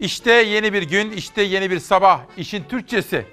[0.00, 2.20] İşte yeni bir gün, işte yeni bir sabah.
[2.36, 3.26] İşin Türkçesi.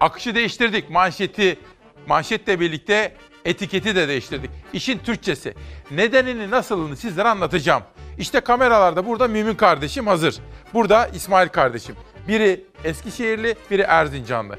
[0.00, 0.90] Akışı değiştirdik.
[0.90, 1.58] Manşeti,
[2.06, 4.50] manşetle birlikte etiketi de değiştirdik.
[4.72, 5.54] İşin Türkçesi.
[5.90, 7.82] Nedenini, nasılını sizlere anlatacağım.
[8.18, 10.36] İşte kameralarda burada Mümin kardeşim hazır.
[10.74, 11.96] Burada İsmail kardeşim.
[12.28, 14.58] Biri Eskişehirli, biri Erzincanlı.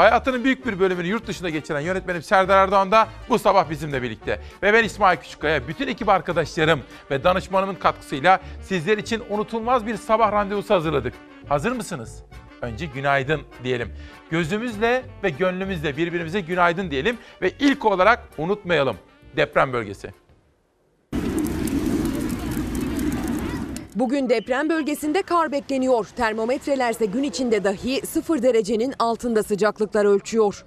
[0.00, 4.40] Hayatının büyük bir bölümünü yurt dışında geçiren yönetmenim Serdar Erdoğan da bu sabah bizimle birlikte.
[4.62, 10.32] Ve ben İsmail Küçükkaya, bütün ekip arkadaşlarım ve danışmanımın katkısıyla sizler için unutulmaz bir sabah
[10.32, 11.14] randevusu hazırladık.
[11.48, 12.22] Hazır mısınız?
[12.62, 13.92] Önce günaydın diyelim.
[14.30, 18.96] Gözümüzle ve gönlümüzle birbirimize günaydın diyelim ve ilk olarak unutmayalım
[19.36, 20.10] deprem bölgesi.
[24.00, 26.06] Bugün deprem bölgesinde kar bekleniyor.
[26.16, 30.64] Termometrelerse gün içinde dahi 0 derecenin altında sıcaklıklar ölçüyor.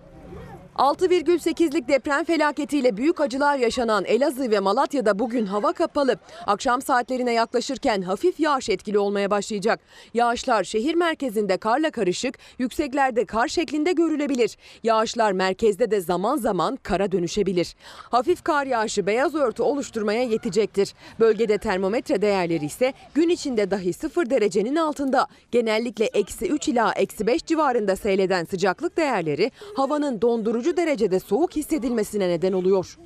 [0.76, 6.16] 6,8'lik deprem felaketiyle büyük acılar yaşanan Elazığ ve Malatya'da bugün hava kapalı.
[6.48, 9.80] Akşam saatlerine yaklaşırken hafif yağış etkili olmaya başlayacak.
[10.14, 14.58] Yağışlar şehir merkezinde karla karışık, yükseklerde kar şeklinde görülebilir.
[14.84, 17.76] Yağışlar merkezde de zaman zaman kara dönüşebilir.
[17.98, 20.94] Hafif kar yağışı beyaz örtü oluşturmaya yetecektir.
[21.20, 25.28] Bölgede termometre değerleri ise gün içinde dahi 0 derecenin altında.
[25.52, 32.30] Genellikle eksi 3 ila eksi 5 civarında seyreden sıcaklık değerleri havanın dondurucu derecede soğuk hissedilmesine
[32.30, 32.98] neden oluyor.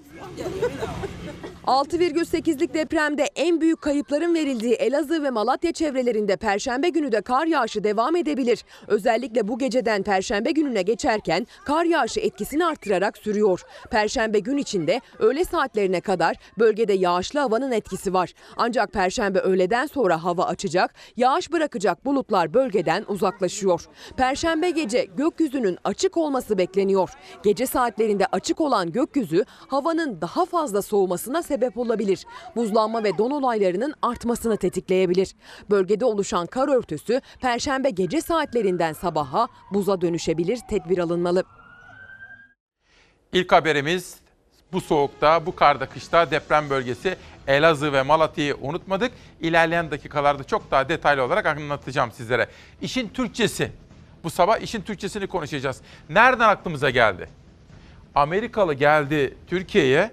[1.68, 7.84] 6,8'lik depremde en büyük kayıpların verildiği Elazığ ve Malatya çevrelerinde perşembe günü de kar yağışı
[7.84, 8.64] devam edebilir.
[8.88, 13.62] Özellikle bu geceden perşembe gününe geçerken kar yağışı etkisini artırarak sürüyor.
[13.92, 18.34] Perşembe gün içinde öğle saatlerine kadar bölgede yağışlı havanın etkisi var.
[18.58, 23.86] Ancak perşembe öğleden sonra hava açacak, yağış bırakacak bulutlar bölgeden uzaklaşıyor.
[24.18, 27.10] Perşembe gece gökyüzünün açık olması bekleniyor.
[27.44, 32.26] Gece saatlerinde açık olan gökyüzü havanın daha fazla soğumasına sebep olabilir.
[32.56, 35.36] Buzlanma ve don olaylarının artmasını tetikleyebilir.
[35.70, 40.60] Bölgede oluşan kar örtüsü perşembe gece saatlerinden sabaha buza dönüşebilir.
[40.70, 41.44] Tedbir alınmalı.
[43.34, 44.16] İlk haberimiz
[44.74, 49.12] bu soğukta, bu karda, kışta deprem bölgesi Elazığ ve Malatya'yı unutmadık.
[49.42, 52.48] İlerleyen dakikalarda çok daha detaylı olarak anlatacağım sizlere.
[52.82, 53.72] İşin Türkçesi.
[54.24, 55.82] Bu sabah işin Türkçesini konuşacağız.
[56.10, 57.30] Nereden aklımıza geldi?
[58.16, 60.12] Amerikalı geldi Türkiye'ye.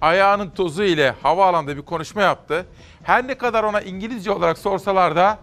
[0.00, 2.66] Ayağının tozu ile havaalanında bir konuşma yaptı.
[3.02, 5.38] Her ne kadar ona İngilizce olarak sorsalar da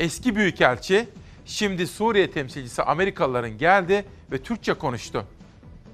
[0.00, 1.08] eski büyükelçi,
[1.46, 5.24] şimdi Suriye temsilcisi Amerikalıların geldi ve Türkçe konuştu.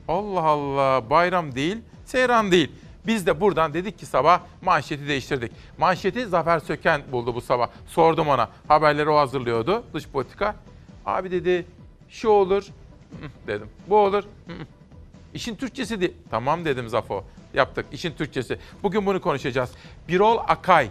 [0.09, 2.73] Allah Allah bayram değil, seyran değil.
[3.07, 5.53] Biz de buradan dedik ki sabah manşeti değiştirdik.
[5.79, 7.69] Manşeti Zafer Söken buldu bu sabah.
[7.87, 8.49] Sordum ona.
[8.69, 10.57] Haberleri o hazırlıyordu dış politika.
[11.07, 11.67] Abi dedi
[12.09, 12.67] şu olur
[13.47, 13.69] dedim.
[13.87, 14.25] Bu olur.
[15.35, 16.15] İşin Türkçesi değil.
[16.31, 17.25] Tamam dedim Zafo.
[17.55, 17.87] Yaptık.
[17.93, 18.59] İşin Türkçesi.
[18.83, 19.71] Bugün bunu konuşacağız.
[20.09, 20.89] Birol Akay.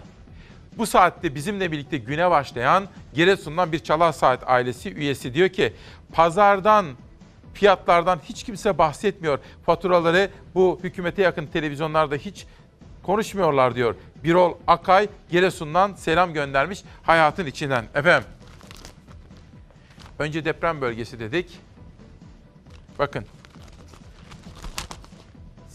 [0.78, 5.74] Bu saatte bizimle birlikte güne başlayan Giresun'dan bir Çalar Saat ailesi üyesi diyor ki
[6.14, 6.86] pazardan
[7.54, 9.40] fiyatlardan hiç kimse bahsetmiyor.
[9.66, 12.46] Faturaları bu hükümete yakın televizyonlarda hiç
[13.04, 13.96] konuşmuyorlar diyor.
[14.24, 17.86] Birol Akay Giresun'dan selam göndermiş hayatın içinden.
[17.96, 18.30] Efendim.
[20.20, 21.60] Önce deprem bölgesi dedik.
[23.00, 23.26] Bakın.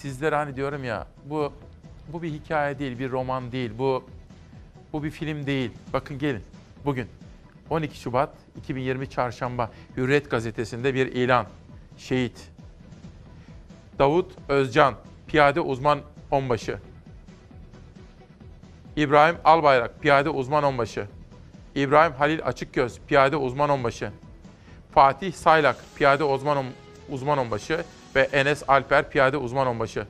[0.06, 1.53] Sizlere hani diyorum ya bu
[2.12, 3.71] bu bir hikaye değil, bir roman değil.
[3.78, 4.05] Bu
[4.93, 5.71] bu bir film değil.
[5.93, 6.43] Bakın gelin.
[6.84, 7.06] Bugün
[7.71, 11.47] 12 Şubat 2020 Çarşamba Hürriyet gazetesinde bir ilan.
[11.99, 12.50] Şehit.
[13.99, 14.94] Davut Özcan,
[15.27, 16.00] piyade uzman
[16.31, 16.78] onbaşı.
[18.97, 21.06] İbrahim Albayrak, piyade uzman onbaşı.
[21.75, 24.11] İbrahim Halil Açıkgöz, piyade uzman onbaşı.
[24.94, 26.65] Fatih Saylak, piyade uzman,
[27.11, 27.84] uzman onbaşı
[28.16, 30.06] ve Enes Alper, piyade uzman onbaşı.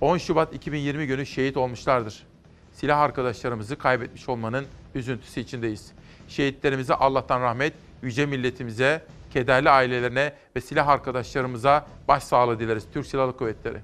[0.00, 2.26] 10 Şubat 2020 günü şehit olmuşlardır.
[2.72, 5.92] Silah arkadaşlarımızı kaybetmiş olmanın üzüntüsü içindeyiz.
[6.28, 12.84] Şehitlerimize Allah'tan rahmet, yüce milletimize, kederli ailelerine ve silah arkadaşlarımıza başsağlığı dileriz.
[12.92, 13.78] Türk Silahlı Kuvvetleri.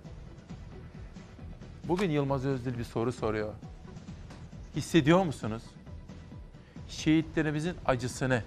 [1.84, 3.52] Bugün Yılmaz Özdil bir soru soruyor.
[4.76, 5.62] Hissediyor musunuz?
[6.88, 8.42] Şehitlerimizin acısını,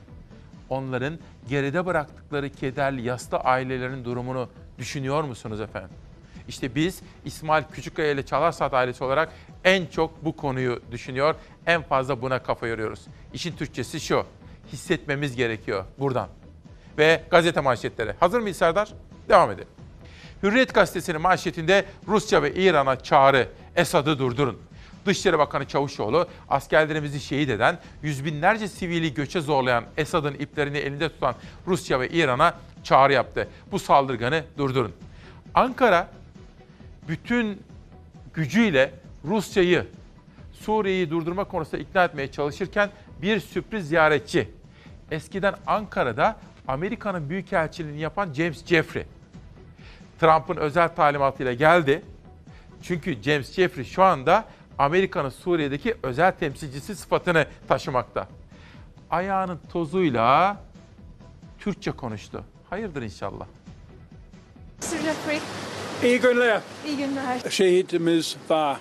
[0.71, 1.19] onların
[1.49, 5.89] geride bıraktıkları kederli yaslı ailelerin durumunu düşünüyor musunuz efendim?
[6.47, 9.31] İşte biz İsmail Küçükkaya ile Çalar Saat ailesi olarak
[9.63, 11.35] en çok bu konuyu düşünüyor,
[11.65, 12.99] en fazla buna kafa yoruyoruz.
[13.33, 14.25] İşin Türkçesi şu,
[14.71, 16.27] hissetmemiz gerekiyor buradan.
[16.97, 18.13] Ve gazete manşetleri.
[18.19, 18.93] Hazır mıyız Serdar?
[19.29, 19.67] Devam edelim.
[20.43, 24.59] Hürriyet gazetesinin manşetinde Rusya ve İran'a çağrı, Esad'ı durdurun.
[25.05, 31.35] Dışişleri Bakanı Çavuşoğlu, askerlerimizi şehit eden, yüz binlerce sivili göçe zorlayan Esad'ın iplerini elinde tutan
[31.67, 32.53] Rusya ve İran'a
[32.83, 33.47] çağrı yaptı.
[33.71, 34.91] Bu saldırganı durdurun.
[35.53, 36.07] Ankara
[37.07, 37.61] bütün
[38.33, 38.93] gücüyle
[39.25, 39.87] Rusya'yı
[40.53, 42.89] Suriye'yi durdurma konusunda ikna etmeye çalışırken
[43.21, 44.49] bir sürpriz ziyaretçi.
[45.11, 46.37] Eskiden Ankara'da
[46.67, 49.03] Amerika'nın büyükelçiliğini yapan James Jeffrey.
[50.19, 52.01] Trump'ın özel talimatıyla geldi.
[52.81, 54.45] Çünkü James Jeffrey şu anda
[54.81, 58.27] Amerika'nın Suriye'deki özel temsilcisi sıfatını taşımakta.
[59.09, 60.57] Ayağının tozuyla
[61.59, 62.43] Türkçe konuştu.
[62.69, 63.45] Hayırdır inşallah.
[66.03, 66.61] İyi günler.
[66.85, 67.39] iyi günler.
[67.49, 68.77] Şehitimiz var.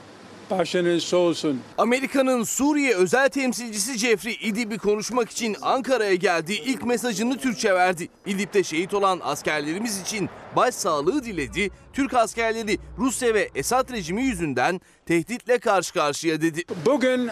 [0.50, 1.60] Başınız sağ olsun.
[1.78, 6.52] Amerika'nın Suriye özel temsilcisi Jeffrey İdlib'i konuşmak için Ankara'ya geldi.
[6.54, 8.08] İlk mesajını Türkçe verdi.
[8.26, 11.70] İdlib'de şehit olan askerlerimiz için başsağlığı diledi.
[11.92, 16.62] Türk askerleri Rusya ve Esad rejimi yüzünden tehditle karşı karşıya dedi.
[16.86, 17.30] Bugün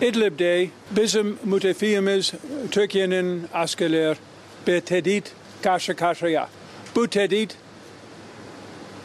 [0.00, 2.32] İdlib'de bizim müttefiğimiz
[2.70, 4.16] Türkiye'nin askerler
[4.66, 5.32] bir tehdit
[5.62, 6.48] karşı karşıya.
[6.96, 7.56] Bu tehdit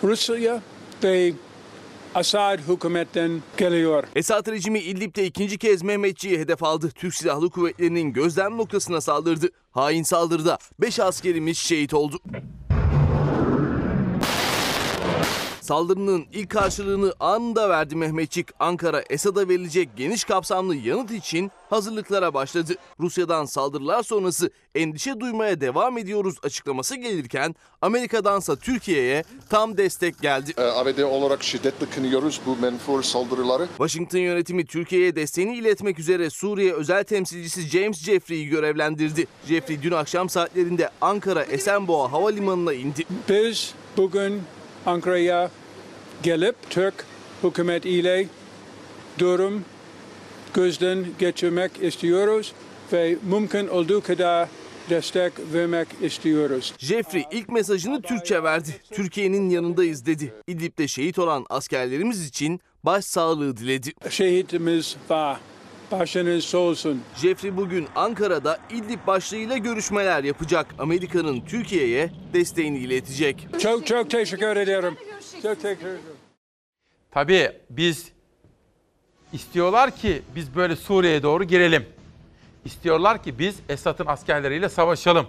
[0.03, 0.61] Rusya
[1.03, 1.33] ve
[2.15, 4.03] Assad hükümetten geliyor.
[4.15, 6.89] Esad rejimi İdlib'de ikinci kez Mehmetçi'yi hedef aldı.
[6.95, 9.49] Türk Silahlı Kuvvetleri'nin gözlem noktasına saldırdı.
[9.71, 12.19] Hain saldırıda 5 askerimiz şehit oldu.
[15.71, 18.47] Saldırının ilk karşılığını anında verdi Mehmetçik.
[18.59, 22.73] Ankara, Esad'a verilecek geniş kapsamlı yanıt için hazırlıklara başladı.
[22.99, 30.53] Rusya'dan saldırılar sonrası endişe duymaya devam ediyoruz açıklaması gelirken Amerika'dansa Türkiye'ye tam destek geldi.
[30.57, 33.67] Ee, ABD olarak şiddetle kınıyoruz bu menfur saldırıları.
[33.67, 39.27] Washington yönetimi Türkiye'ye desteğini iletmek üzere Suriye özel temsilcisi James Jeffrey'i görevlendirdi.
[39.47, 43.03] Jeffrey dün akşam saatlerinde Ankara Esenboğa Havalimanı'na indi.
[43.29, 44.41] Biz bugün
[44.85, 45.49] Ankara'ya
[46.23, 46.93] gelip Türk
[47.43, 48.27] hükümet ile
[49.19, 49.65] durum
[50.53, 52.53] gözden geçirmek istiyoruz
[52.93, 54.49] ve mümkün olduğu kadar
[54.89, 56.73] destek vermek istiyoruz.
[56.77, 58.75] Jeffrey ilk mesajını Türkçe verdi.
[58.91, 60.33] Türkiye'nin yanındayız dedi.
[60.47, 63.91] İdlib'de şehit olan askerlerimiz için başsağlığı diledi.
[64.09, 65.39] Şehitimiz var.
[65.91, 67.01] Başınız sağ olsun.
[67.21, 70.75] Jeffrey bugün Ankara'da İdlib başlığıyla görüşmeler yapacak.
[70.79, 73.47] Amerika'nın Türkiye'ye desteğini iletecek.
[73.59, 74.97] Çok çok teşekkür ederim.
[75.41, 76.10] Çok teşekkür ederim.
[77.11, 78.11] Tabii biz
[79.33, 81.85] istiyorlar ki biz böyle Suriye'ye doğru girelim.
[82.65, 85.27] İstiyorlar ki biz Esad'ın askerleriyle savaşalım.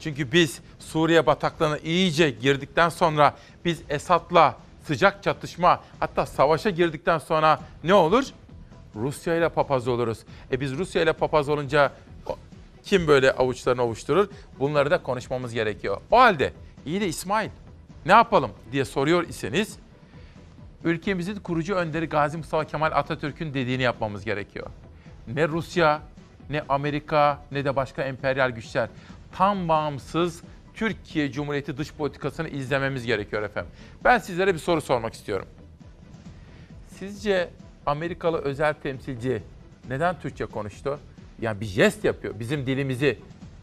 [0.00, 4.56] Çünkü biz Suriye bataklığına iyice girdikten sonra biz Esad'la
[4.86, 8.24] sıcak çatışma hatta savaşa girdikten sonra ne olur?
[8.94, 10.18] Rusya ile papaz oluruz.
[10.52, 11.92] E biz Rusya ile papaz olunca
[12.84, 14.28] kim böyle avuçlarını ovuşturur?
[14.58, 16.00] Bunları da konuşmamız gerekiyor.
[16.10, 16.52] O halde
[16.86, 17.50] iyi de İsmail
[18.06, 19.76] ne yapalım diye soruyor iseniz
[20.86, 24.66] ülkemizin kurucu önderi Gazi Mustafa Kemal Atatürk'ün dediğini yapmamız gerekiyor.
[25.34, 26.02] Ne Rusya,
[26.50, 28.88] ne Amerika, ne de başka emperyal güçler
[29.32, 30.42] tam bağımsız
[30.74, 33.72] Türkiye Cumhuriyeti dış politikasını izlememiz gerekiyor efendim.
[34.04, 35.46] Ben sizlere bir soru sormak istiyorum.
[36.88, 37.50] Sizce
[37.86, 39.42] Amerikalı özel temsilci
[39.88, 40.98] neden Türkçe konuştu?
[41.40, 42.34] Yani bir jest yapıyor.
[42.40, 43.18] Bizim dilimizi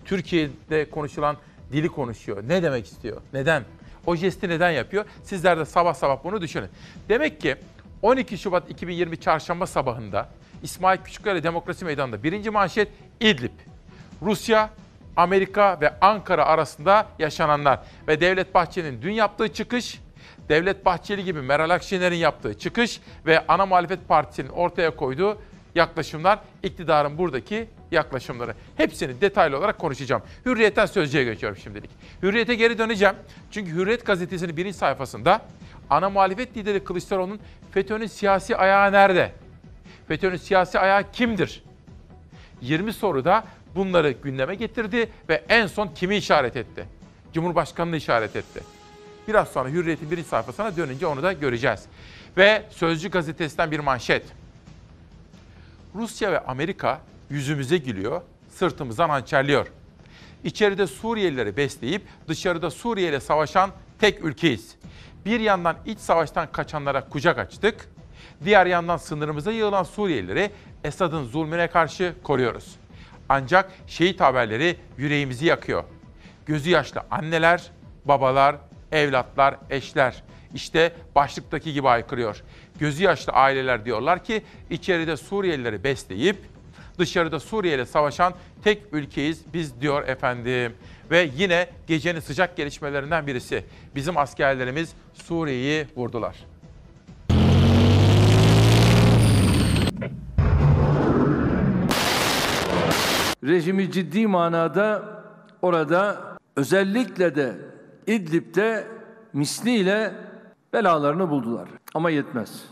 [0.06, 1.38] Türkiye'de konuşulan
[1.72, 2.44] dili konuşuyor.
[2.48, 3.22] Ne demek istiyor?
[3.34, 3.64] Neden?
[4.06, 5.06] O jesti neden yapıyor?
[5.24, 6.70] Sizler de sabah sabah bunu düşünün.
[7.10, 7.56] Demek ki
[8.02, 10.30] 12 Şubat 2020 çarşamba sabahında
[10.64, 12.88] İsmail Küçükkaya Demokrasi Meydanı'nda birinci manşet
[13.20, 13.52] İdlib.
[14.22, 14.70] Rusya,
[15.16, 20.00] Amerika ve Ankara arasında yaşananlar ve Devlet Bahçeli'nin dün yaptığı çıkış,
[20.50, 25.38] Devlet Bahçeli gibi Meral Akşener'in yaptığı çıkış ve ana muhalefet partisinin ortaya koyduğu
[25.76, 28.56] yaklaşımlar iktidarın buradaki yaklaşımları.
[28.78, 30.22] Hepsini detaylı olarak konuşacağım.
[30.46, 31.90] Hürriyet'ten Sözcü'ye geçiyorum şimdilik.
[32.24, 33.16] Hürriyet'e geri döneceğim.
[33.52, 35.42] Çünkü Hürriyet gazetesinin birinci sayfasında
[35.90, 37.40] ana muhalefet lideri Kılıçdaroğlu'nun
[37.72, 39.32] FETÖ'nün siyasi ayağı nerede?
[40.08, 41.64] FETÖ'nün siyasi ayağı kimdir?
[42.62, 43.44] 20 soruda
[43.76, 46.86] bunları gündeme getirdi ve en son kimi işaret etti?
[47.34, 48.64] Cumhurbaşkanını işaret etti.
[49.28, 51.86] Biraz sonra Hürriyet'in birinci sayfasına dönünce onu da göreceğiz.
[52.38, 54.24] Ve Sözcü gazetesinden bir manşet.
[55.96, 57.02] Rusya ve Amerika
[57.34, 59.68] yüzümüze gülüyor, sırtımızdan hançerliyor.
[60.44, 64.76] İçeride Suriyelileri besleyip dışarıda Suriye ile savaşan tek ülkeyiz.
[65.26, 67.90] Bir yandan iç savaştan kaçanlara kucak açtık.
[68.46, 70.52] Diğer yandan sınırımıza yığılan Suriyelileri
[70.84, 72.76] Esad'ın zulmüne karşı koruyoruz.
[73.30, 75.84] Ancak şehit haberleri yüreğimizi yakıyor.
[76.46, 77.72] Gözü yaşlı anneler,
[78.06, 78.56] babalar,
[78.92, 80.24] evlatlar, eşler.
[80.54, 82.44] İşte başlıktaki gibi aykırıyor.
[82.80, 86.53] Gözü yaşlı aileler diyorlar ki içeride Suriyelileri besleyip
[87.00, 88.34] dışarıda Suriye ile savaşan
[88.64, 90.74] tek ülkeyiz biz diyor efendim.
[91.12, 93.64] Ve yine gecenin sıcak gelişmelerinden birisi.
[93.96, 96.36] Bizim askerlerimiz Suriye'yi vurdular.
[103.44, 105.04] rejimi ciddi manada
[105.62, 106.22] orada
[106.56, 107.58] özellikle de
[108.08, 108.88] İdlib'de
[109.34, 110.16] misliyle
[110.74, 111.70] belalarını buldular.
[111.94, 112.66] Ama yetmez.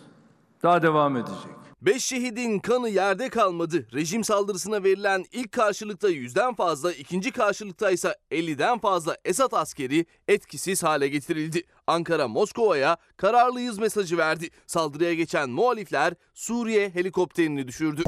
[0.63, 1.61] Daha devam edecek.
[1.82, 3.88] Beş şehidin kanı yerde kalmadı.
[3.94, 10.84] Rejim saldırısına verilen ilk karşılıkta yüzden fazla, ikinci karşılıkta ise 50'den fazla Esad askeri etkisiz
[10.84, 11.64] hale getirildi.
[11.88, 14.50] Ankara Moskova'ya kararlıyız mesajı verdi.
[14.68, 18.04] Saldırıya geçen muhalifler Suriye helikopterini düşürdü.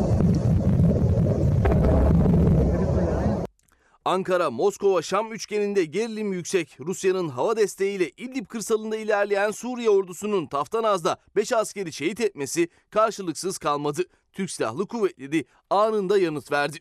[4.06, 6.78] Ankara, Moskova, Şam üçgeninde gerilim yüksek.
[6.80, 14.04] Rusya'nın hava desteğiyle İdlib kırsalında ilerleyen Suriye ordusunun Taftanaz'da 5 askeri şehit etmesi karşılıksız kalmadı.
[14.34, 16.78] Türk Silahlı Kuvvetleri anında yanıt verdi.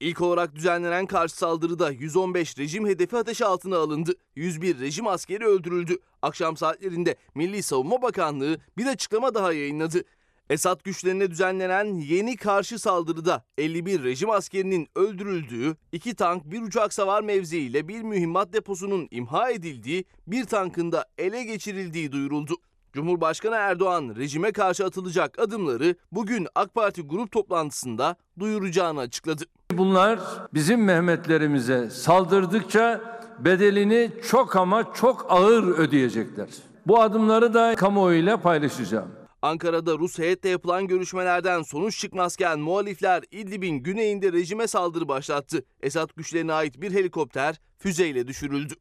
[0.00, 4.14] İlk olarak düzenlenen karşı saldırıda 115 rejim hedefi ateş altına alındı.
[4.36, 5.98] 101 rejim askeri öldürüldü.
[6.22, 10.04] Akşam saatlerinde Milli Savunma Bakanlığı bir açıklama daha yayınladı.
[10.50, 17.22] Esad güçlerine düzenlenen yeni karşı saldırıda 51 rejim askerinin öldürüldüğü, 2 tank, bir uçak savar
[17.22, 22.54] mevziiyle bir mühimmat deposunun imha edildiği, bir tankın da ele geçirildiği duyuruldu.
[22.92, 29.44] Cumhurbaşkanı Erdoğan rejime karşı atılacak adımları bugün AK Parti grup toplantısında duyuracağını açıkladı.
[29.72, 30.20] Bunlar
[30.54, 33.00] bizim Mehmetlerimize saldırdıkça
[33.38, 36.48] bedelini çok ama çok ağır ödeyecekler.
[36.86, 39.21] Bu adımları da kamuoyuyla paylaşacağım.
[39.42, 45.64] Ankara'da Rus heyetle yapılan görüşmelerden sonuç çıkmazken muhalifler İdlib'in güneyinde rejime saldırı başlattı.
[45.80, 48.74] Esad güçlerine ait bir helikopter füzeyle düşürüldü.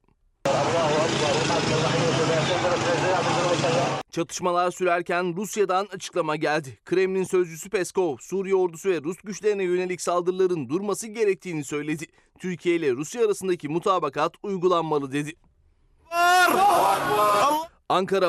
[4.12, 6.80] Çatışmalar sürerken Rusya'dan açıklama geldi.
[6.86, 12.06] Kremlin sözcüsü Peskov, Suriye ordusu ve Rus güçlerine yönelik saldırıların durması gerektiğini söyledi.
[12.40, 15.34] Türkiye ile Rusya arasındaki mutabakat uygulanmalı dedi.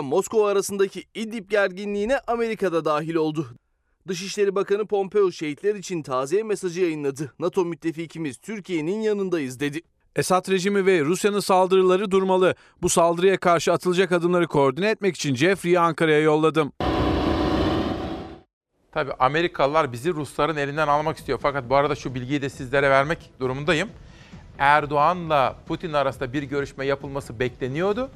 [0.03, 3.47] Moskova arasındaki İdlib gerginliğine Amerika'da dahil oldu.
[4.09, 7.33] Dışişleri Bakanı Pompeo şehitler için taziye mesajı yayınladı.
[7.39, 9.81] NATO müttefikimiz Türkiye'nin yanındayız dedi.
[10.17, 12.55] Esad rejimi ve Rusya'nın saldırıları durmalı.
[12.83, 16.73] Bu saldırıya karşı atılacak adımları koordine etmek için Jeffrey'i Ankara'ya yolladım.
[18.93, 21.39] Tabii Amerikalılar bizi Rusların elinden almak istiyor.
[21.43, 23.89] Fakat bu arada şu bilgiyi de sizlere vermek durumundayım.
[24.59, 28.11] Erdoğan'la Putin arasında bir görüşme yapılması bekleniyordu.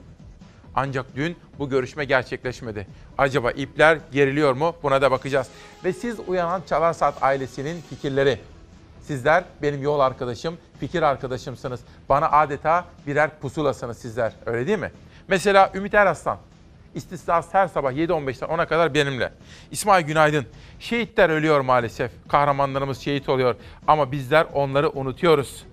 [0.77, 2.87] Ancak dün bu görüşme gerçekleşmedi.
[3.19, 4.77] Acaba ipler geriliyor mu?
[4.83, 5.49] Buna da bakacağız.
[5.85, 8.39] Ve siz uyanan Çalar Saat ailesinin fikirleri.
[9.03, 11.81] Sizler benim yol arkadaşım, fikir arkadaşımsınız.
[12.09, 14.33] Bana adeta birer pusulasınız sizler.
[14.47, 14.93] Öyle değil mi?
[15.29, 16.39] Mesela Ümit Eraslan.
[16.95, 19.33] İstisnasız her sabah 7.15'ten 10'a kadar benimle.
[19.71, 20.47] İsmail Günaydın.
[20.81, 22.11] Şehitler ölüyor maalesef.
[22.29, 23.55] Kahramanlarımız şehit oluyor.
[23.87, 25.65] Ama bizler onları unutuyoruz.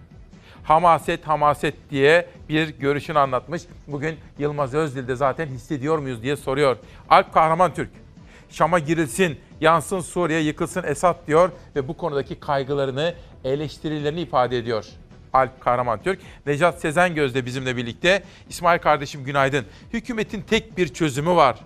[0.63, 3.61] Hamaset hamaset diye bir görüşünü anlatmış.
[3.87, 6.77] Bugün Yılmaz Özdil de zaten hissediyor muyuz diye soruyor.
[7.09, 7.89] Alp Kahraman Türk.
[8.49, 14.85] Şam'a girilsin, yansın Suriye, yıkılsın Esad diyor ve bu konudaki kaygılarını, eleştirilerini ifade ediyor.
[15.33, 16.19] Alp Kahraman Türk.
[16.45, 18.23] Necat Sezengöz de bizimle birlikte.
[18.49, 19.65] İsmail kardeşim günaydın.
[19.93, 21.59] Hükümetin tek bir çözümü var.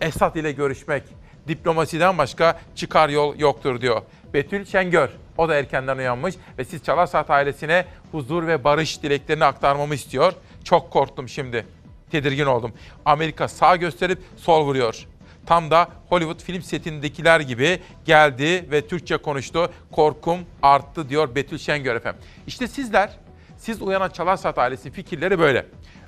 [0.00, 1.02] Esad ile görüşmek.
[1.48, 4.02] Diplomasiden başka çıkar yol yoktur diyor.
[4.34, 5.10] Betül Şengör.
[5.38, 10.32] O da erkenden uyanmış ve siz Çalar ailesine huzur ve barış dileklerini aktarmamı istiyor.
[10.64, 11.66] Çok korktum şimdi.
[12.10, 12.72] Tedirgin oldum.
[13.04, 15.06] Amerika sağ gösterip sol vuruyor.
[15.46, 19.70] Tam da Hollywood film setindekiler gibi geldi ve Türkçe konuştu.
[19.92, 22.20] Korkum arttı diyor Betül Şengör efendim.
[22.46, 23.10] İşte sizler,
[23.58, 25.66] siz uyanan Çalar Saat ailesi fikirleri böyle.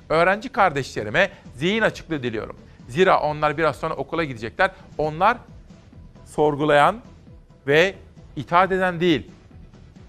[0.09, 2.55] Öğrenci kardeşlerime zihin açıklığı diliyorum.
[2.87, 4.71] Zira onlar biraz sonra okula gidecekler.
[4.97, 5.37] Onlar
[6.25, 7.01] sorgulayan
[7.67, 7.95] ve
[8.37, 9.31] itaat eden değil,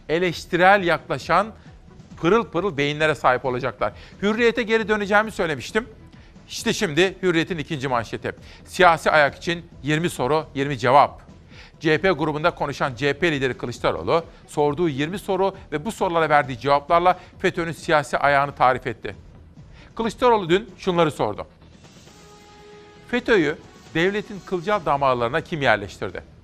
[0.09, 1.53] eleştirel yaklaşan
[2.21, 3.93] pırıl pırıl beyinlere sahip olacaklar.
[4.23, 5.89] Hürriyete geri döneceğimi söylemiştim.
[6.49, 8.33] İşte şimdi Hürriyet'in ikinci manşeti.
[8.65, 11.23] Siyasi ayak için 20 soru, 20 cevap.
[11.81, 17.73] CHP grubunda konuşan CHP lideri Kılıçdaroğlu sorduğu 20 soru ve bu sorulara verdiği cevaplarla FETÖ'nün
[17.73, 19.17] siyasi ayağını tarif etti.
[19.95, 21.47] Kılıçdaroğlu dün şunları sordu.
[23.11, 23.57] FETÖ'yü
[23.95, 26.38] devletin kılcal damarlarına kim yerleştirdi?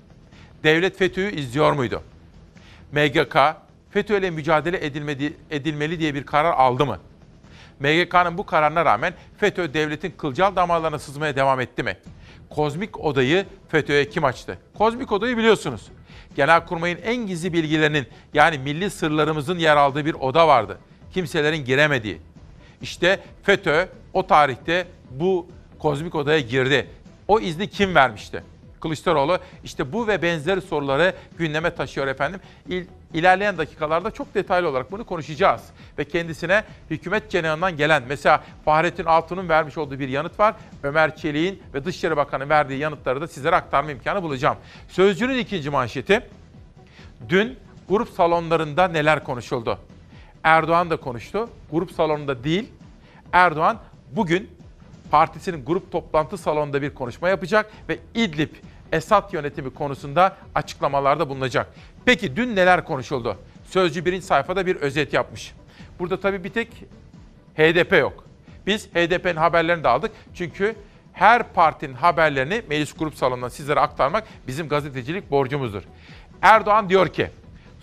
[0.64, 2.02] Devlet FETÖ'yü izliyor muydu?
[2.92, 3.36] MGK,
[3.90, 6.98] FETÖ ile mücadele edilmedi, edilmeli diye bir karar aldı mı?
[7.80, 11.96] MGK'nın bu kararına rağmen FETÖ devletin kılcal damarlarına sızmaya devam etti mi?
[12.50, 14.58] Kozmik odayı FETÖ'ye kim açtı?
[14.78, 15.88] Kozmik odayı biliyorsunuz.
[16.36, 20.78] Genelkurmay'ın en gizli bilgilerinin yani milli sırlarımızın yer aldığı bir oda vardı.
[21.12, 22.20] Kimselerin giremediği.
[22.82, 25.46] İşte FETÖ o tarihte bu
[25.78, 26.90] kozmik odaya girdi.
[27.28, 28.42] O izni kim vermişti?
[28.84, 32.40] Kılıçdaroğlu işte bu ve benzeri soruları gündeme taşıyor efendim.
[32.68, 35.62] İl, ilerleyen dakikalarda çok detaylı olarak bunu konuşacağız.
[35.98, 40.54] Ve kendisine hükümet cenahından gelen mesela Fahrettin Altun'un vermiş olduğu bir yanıt var.
[40.82, 44.56] Ömer Çelik'in ve Dışişleri Bakanı'nın verdiği yanıtları da sizlere aktarma imkanı bulacağım.
[44.88, 46.28] Sözcünün ikinci manşeti.
[47.28, 49.78] Dün grup salonlarında neler konuşuldu?
[50.42, 51.48] Erdoğan da konuştu.
[51.70, 52.68] Grup salonunda değil.
[53.32, 53.78] Erdoğan
[54.12, 54.50] bugün
[55.10, 58.50] partisinin grup toplantı salonunda bir konuşma yapacak ve İdlib
[58.94, 61.66] Esad yönetimi konusunda açıklamalarda bulunacak.
[62.04, 63.36] Peki dün neler konuşuldu?
[63.64, 65.54] Sözcü birinci sayfada bir özet yapmış.
[65.98, 66.68] Burada tabii bir tek
[67.56, 68.24] HDP yok.
[68.66, 70.10] Biz HDP'nin haberlerini de aldık.
[70.34, 70.76] Çünkü
[71.12, 75.82] her partinin haberlerini meclis grup salonundan sizlere aktarmak bizim gazetecilik borcumuzdur.
[76.42, 77.30] Erdoğan diyor ki,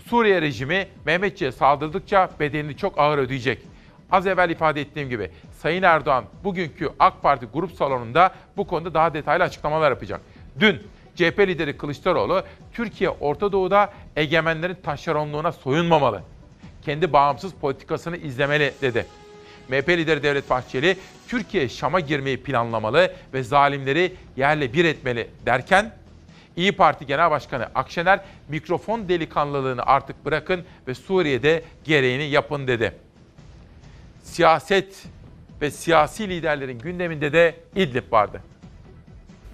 [0.08, 3.62] Suriye rejimi Mehmetçiğe saldırdıkça bedelini çok ağır ödeyecek.
[4.10, 9.14] Az evvel ifade ettiğim gibi Sayın Erdoğan bugünkü AK Parti grup salonunda bu konuda daha
[9.14, 10.20] detaylı açıklamalar yapacak.
[10.60, 10.82] Dün
[11.16, 12.42] CHP lideri Kılıçdaroğlu
[12.72, 16.22] Türkiye Orta Doğu'da egemenlerin taşeronluğuna soyunmamalı.
[16.82, 19.06] Kendi bağımsız politikasını izlemeli dedi.
[19.68, 20.96] MHP lideri Devlet Bahçeli
[21.28, 25.92] Türkiye Şam'a girmeyi planlamalı ve zalimleri yerle bir etmeli derken
[26.56, 32.92] İyi Parti Genel Başkanı Akşener mikrofon delikanlılığını artık bırakın ve Suriye'de gereğini yapın dedi.
[34.22, 35.04] Siyaset
[35.60, 38.40] ve siyasi liderlerin gündeminde de İdlib vardı.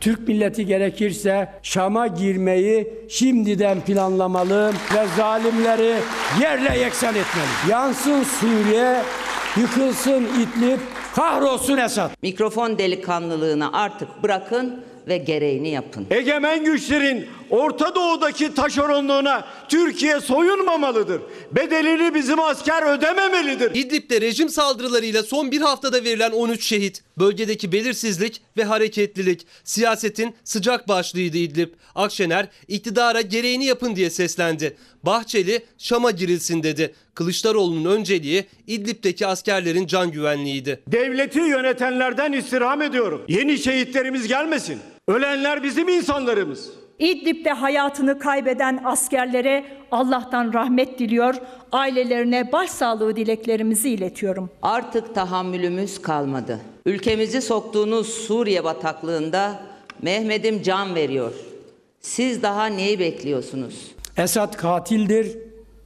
[0.01, 5.95] Türk milleti gerekirse Şam'a girmeyi şimdiden planlamalı ve zalimleri
[6.41, 7.71] yerle yeksan etmeli.
[7.71, 9.03] Yansın Suriye,
[9.57, 10.79] yıkılsın İdlib,
[11.15, 12.11] kahrolsun Esad.
[12.23, 16.07] Mikrofon delikanlılığını artık bırakın ve gereğini yapın.
[16.11, 21.23] Egemen güçlerin Orta Doğu'daki taşeronluğuna Türkiye soyunmamalıdır.
[21.53, 23.75] Bedelini bizim asker ödememelidir.
[23.75, 30.89] İdlib'de rejim saldırılarıyla son bir haftada verilen 13 şehit, bölgedeki belirsizlik ve hareketlilik, siyasetin sıcak
[30.89, 31.69] başlığıydı İdlib.
[31.95, 34.77] Akşener iktidara gereğini yapın diye seslendi.
[35.03, 36.95] Bahçeli Şam'a girilsin dedi.
[37.15, 40.81] Kılıçdaroğlu'nun önceliği İdlib'deki askerlerin can güvenliğiydi.
[40.89, 43.23] Devleti yönetenlerden istirham ediyorum.
[43.29, 44.79] Yeni şehitlerimiz gelmesin.
[45.09, 46.71] Ölenler bizim insanlarımız.
[46.99, 51.35] İdlib'de hayatını kaybeden askerlere Allah'tan rahmet diliyor,
[51.73, 54.51] ailelerine başsağlığı dileklerimizi iletiyorum.
[54.63, 56.61] Artık tahammülümüz kalmadı.
[56.87, 59.61] Ülkemizi soktuğunuz Suriye bataklığında
[60.03, 61.33] Mehmet'im can veriyor.
[62.01, 63.95] Siz daha neyi bekliyorsunuz?
[64.17, 65.39] Esad katildir,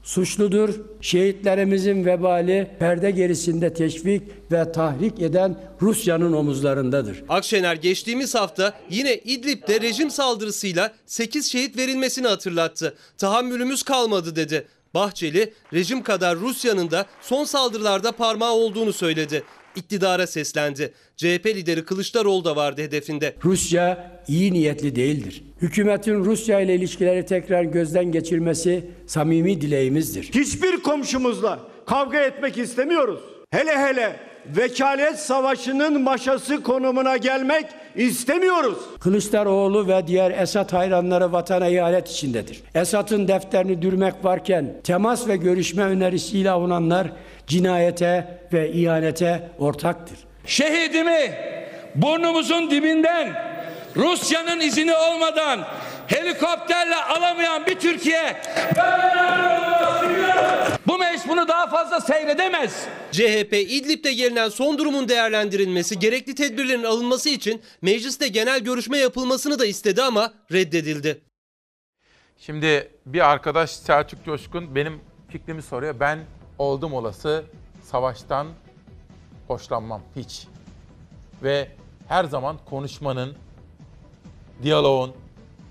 [0.03, 0.75] suçludur.
[1.01, 7.25] Şehitlerimizin vebali perde gerisinde teşvik ve tahrik eden Rusya'nın omuzlarındadır.
[7.29, 12.95] Akşener geçtiğimiz hafta yine İdlib'de rejim saldırısıyla 8 şehit verilmesini hatırlattı.
[13.19, 14.67] Tahammülümüz kalmadı dedi.
[14.95, 19.45] Bahçeli rejim kadar Rusya'nın da son saldırılarda parmağı olduğunu söyledi.
[19.77, 20.93] İktidara seslendi.
[21.17, 23.35] CHP lideri Kılıçdaroğlu da vardı hedefinde.
[23.45, 25.43] Rusya iyi niyetli değildir.
[25.63, 30.23] Hükümetin Rusya ile ilişkileri tekrar gözden geçirmesi samimi dileğimizdir.
[30.23, 33.21] Hiçbir komşumuzla kavga etmek istemiyoruz.
[33.51, 38.79] Hele hele vekalet savaşının maşası konumuna gelmek istemiyoruz.
[39.01, 42.61] Kılıçdaroğlu ve diğer Esad hayranları vatana ihanet içindedir.
[42.75, 47.13] Esad'ın defterini dürmek varken temas ve görüşme önerisiyle avunanlar
[47.47, 50.19] cinayete ve ihanete ortaktır.
[50.47, 51.35] Şehidimi
[51.95, 53.53] burnumuzun dibinden
[53.97, 55.61] Rusya'nın izini olmadan
[56.07, 58.43] helikopterle alamayan bir Türkiye
[60.87, 62.87] bu meclis bunu daha fazla seyredemez.
[63.13, 69.67] CHP İdlib'de gelinen son durumun değerlendirilmesi, gerekli tedbirlerin alınması için mecliste genel görüşme yapılmasını da
[69.67, 71.21] istedi ama reddedildi.
[72.39, 76.01] Şimdi bir arkadaş Selçuk Coşkun benim fikrimi soruyor.
[76.01, 76.19] Ben
[76.59, 77.45] oldum olası
[77.83, 78.47] savaştan
[79.49, 80.47] hoşlanmam hiç.
[81.43, 81.69] Ve
[82.09, 83.35] her zaman konuşmanın,
[84.63, 85.13] diyaloğun,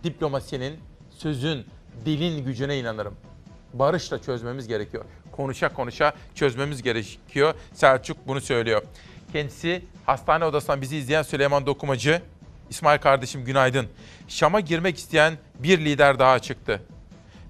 [0.03, 1.65] diplomasinin, sözün,
[2.05, 3.15] dilin gücüne inanırım.
[3.73, 5.05] Barışla çözmemiz gerekiyor.
[5.31, 7.53] Konuşa konuşa çözmemiz gerekiyor.
[7.73, 8.81] Selçuk bunu söylüyor.
[9.31, 12.21] Kendisi hastane odasından bizi izleyen Süleyman Dokumacı.
[12.69, 13.87] İsmail kardeşim günaydın.
[14.27, 16.81] Şam'a girmek isteyen bir lider daha çıktı.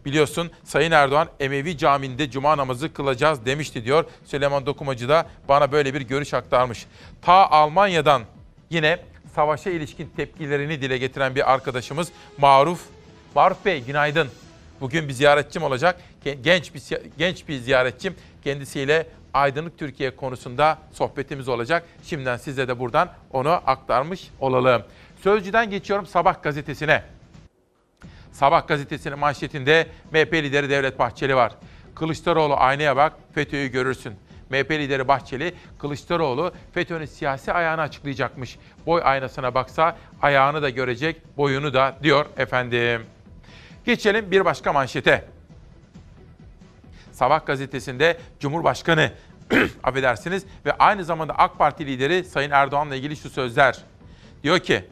[0.06, 4.06] Biliyorsun Sayın Erdoğan Emevi Camii'nde cuma namazı kılacağız demişti diyor.
[4.26, 6.86] Süleyman Dokumacı da bana böyle bir görüş aktarmış.
[7.22, 8.22] Ta Almanya'dan
[8.70, 9.00] yine
[9.36, 12.82] savaşa ilişkin tepkilerini dile getiren bir arkadaşımız Maruf.
[13.36, 14.28] Maruf Bey günaydın.
[14.82, 16.02] Bugün bir ziyaretçim olacak.
[16.44, 16.82] Genç bir
[17.18, 18.16] genç bir ziyaretçim.
[18.44, 21.86] Kendisiyle Aydınlık Türkiye konusunda sohbetimiz olacak.
[22.04, 24.84] Şimdiden size de buradan onu aktarmış olalım.
[25.24, 27.04] Sözcüden geçiyorum Sabah gazetesine.
[28.32, 31.54] Sabah gazetesinin manşetinde MHP lideri Devlet Bahçeli var.
[31.96, 34.13] Kılıçdaroğlu aynaya bak, FETÖ'yü görürsün.
[34.50, 38.58] MHP lideri Bahçeli, Kılıçdaroğlu FETÖ'nün siyasi ayağını açıklayacakmış.
[38.86, 43.02] Boy aynasına baksa ayağını da görecek, boyunu da diyor efendim.
[43.86, 45.26] Geçelim bir başka manşete.
[47.12, 49.12] Sabah gazetesinde Cumhurbaşkanı
[49.84, 53.78] affedersiniz ve aynı zamanda AK Parti lideri Sayın Erdoğan'la ilgili şu sözler.
[54.44, 54.86] Diyor ki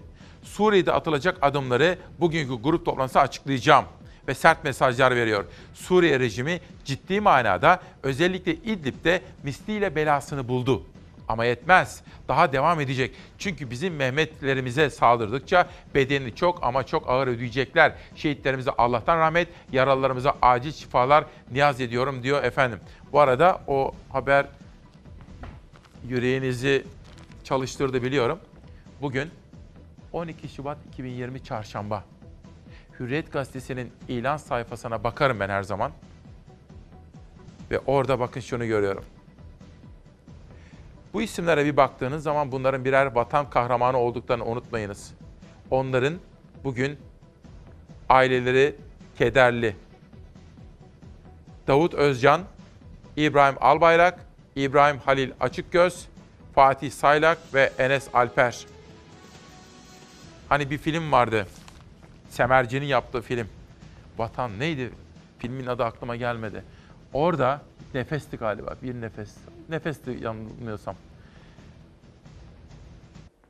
[0.44, 3.86] Suriye'de atılacak adımları bugünkü grup toplantısı açıklayacağım
[4.28, 5.46] ve sert mesajlar veriyor.
[5.74, 10.84] Suriye rejimi ciddi manada özellikle İdlib'de misliyle belasını buldu.
[11.30, 12.02] Ama yetmez.
[12.28, 13.16] Daha devam edecek.
[13.38, 17.94] Çünkü bizim Mehmetlerimize saldırdıkça bedelini çok ama çok ağır ödeyecekler.
[18.16, 22.80] Şehitlerimize Allah'tan rahmet, yaralılarımıza acil şifalar niyaz ediyorum diyor efendim.
[23.12, 24.46] Bu arada o haber
[26.08, 26.86] yüreğinizi
[27.44, 28.40] çalıştırdı biliyorum.
[29.02, 29.30] Bugün
[30.14, 32.04] 12 Şubat 2020 Çarşamba.
[33.00, 35.92] Hürriyet Gazetesi'nin ilan sayfasına bakarım ben her zaman.
[37.72, 39.06] Ve orada bakın şunu görüyorum.
[41.14, 45.14] Bu isimlere bir baktığınız zaman bunların birer vatan kahramanı olduklarını unutmayınız.
[45.72, 46.14] Onların
[46.64, 47.00] bugün
[48.10, 48.76] aileleri
[49.18, 49.76] kederli.
[51.68, 52.42] Davut Özcan,
[53.16, 54.20] İbrahim Albayrak,
[54.56, 56.08] İbrahim Halil Açıkgöz,
[56.56, 58.66] Fatih Saylak ve Enes Alper.
[60.50, 61.48] Hani bir film vardı.
[62.30, 63.48] Semerci'nin yaptığı film.
[64.18, 64.92] Vatan neydi?
[65.40, 66.64] Filmin adı aklıma gelmedi.
[67.14, 67.62] Orada
[67.94, 68.76] nefesti galiba.
[68.84, 69.36] Bir nefes.
[69.70, 70.96] Nefesti yanılmıyorsam.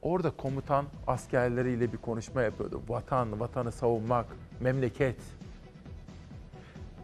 [0.02, 2.82] Orada komutan askerleriyle bir konuşma yapıyordu.
[2.88, 4.26] Vatan, vatanı savunmak,
[4.60, 5.16] memleket.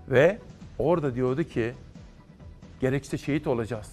[0.09, 0.39] Ve
[0.79, 1.73] orada diyordu ki
[2.79, 3.91] gerekirse şehit olacağız.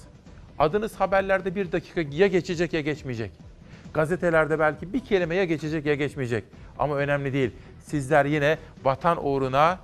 [0.59, 3.31] Adınız haberlerde bir dakika ya geçecek ya geçmeyecek.
[3.95, 6.45] Gazetelerde belki bir kelime ya geçecek ya geçmeyecek.
[6.79, 7.51] Ama önemli değil.
[7.81, 9.79] Sizler yine vatan uğruna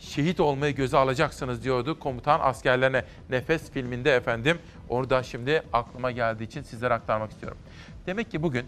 [0.00, 3.04] şehit olmayı göze alacaksınız diyordu komutan askerlerine.
[3.30, 4.58] Nefes filminde efendim.
[4.88, 7.58] Onu da şimdi aklıma geldiği için sizlere aktarmak istiyorum.
[8.06, 8.66] Demek ki bugün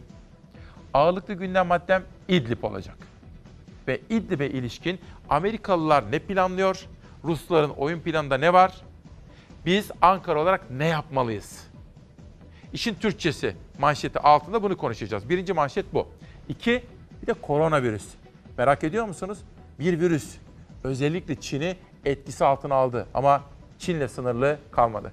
[0.95, 2.97] ağırlıklı gündem maddem İdlib olacak.
[3.89, 6.87] Ve İdlib'e ilişkin Amerikalılar ne planlıyor?
[7.25, 8.81] Rusların oyun planında ne var?
[9.67, 11.70] Biz Ankara olarak ne yapmalıyız?
[12.73, 15.29] İşin Türkçesi manşeti altında bunu konuşacağız.
[15.29, 16.09] Birinci manşet bu.
[16.49, 16.83] İki,
[17.23, 18.05] bir de koronavirüs.
[18.59, 19.39] Merak ediyor musunuz?
[19.79, 20.37] Bir virüs
[20.85, 23.43] özellikle Çin'i etkisi altına aldı ama
[23.79, 25.13] Çin'le sınırlı kalmadı.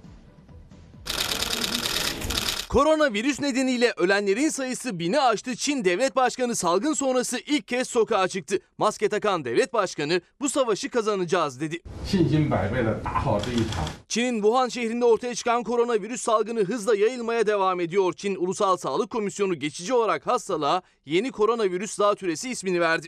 [2.69, 5.55] Koronavirüs nedeniyle ölenlerin sayısı bini aştı.
[5.55, 8.59] Çin Devlet Başkanı salgın sonrası ilk kez sokağa çıktı.
[8.77, 11.79] Maske takan devlet başkanı bu savaşı kazanacağız dedi.
[14.07, 18.13] Çin'in Wuhan şehrinde ortaya çıkan koronavirüs salgını hızla yayılmaya devam ediyor.
[18.13, 23.07] Çin Ulusal Sağlık Komisyonu geçici olarak hastalığa yeni koronavirüs daha türesi ismini verdi.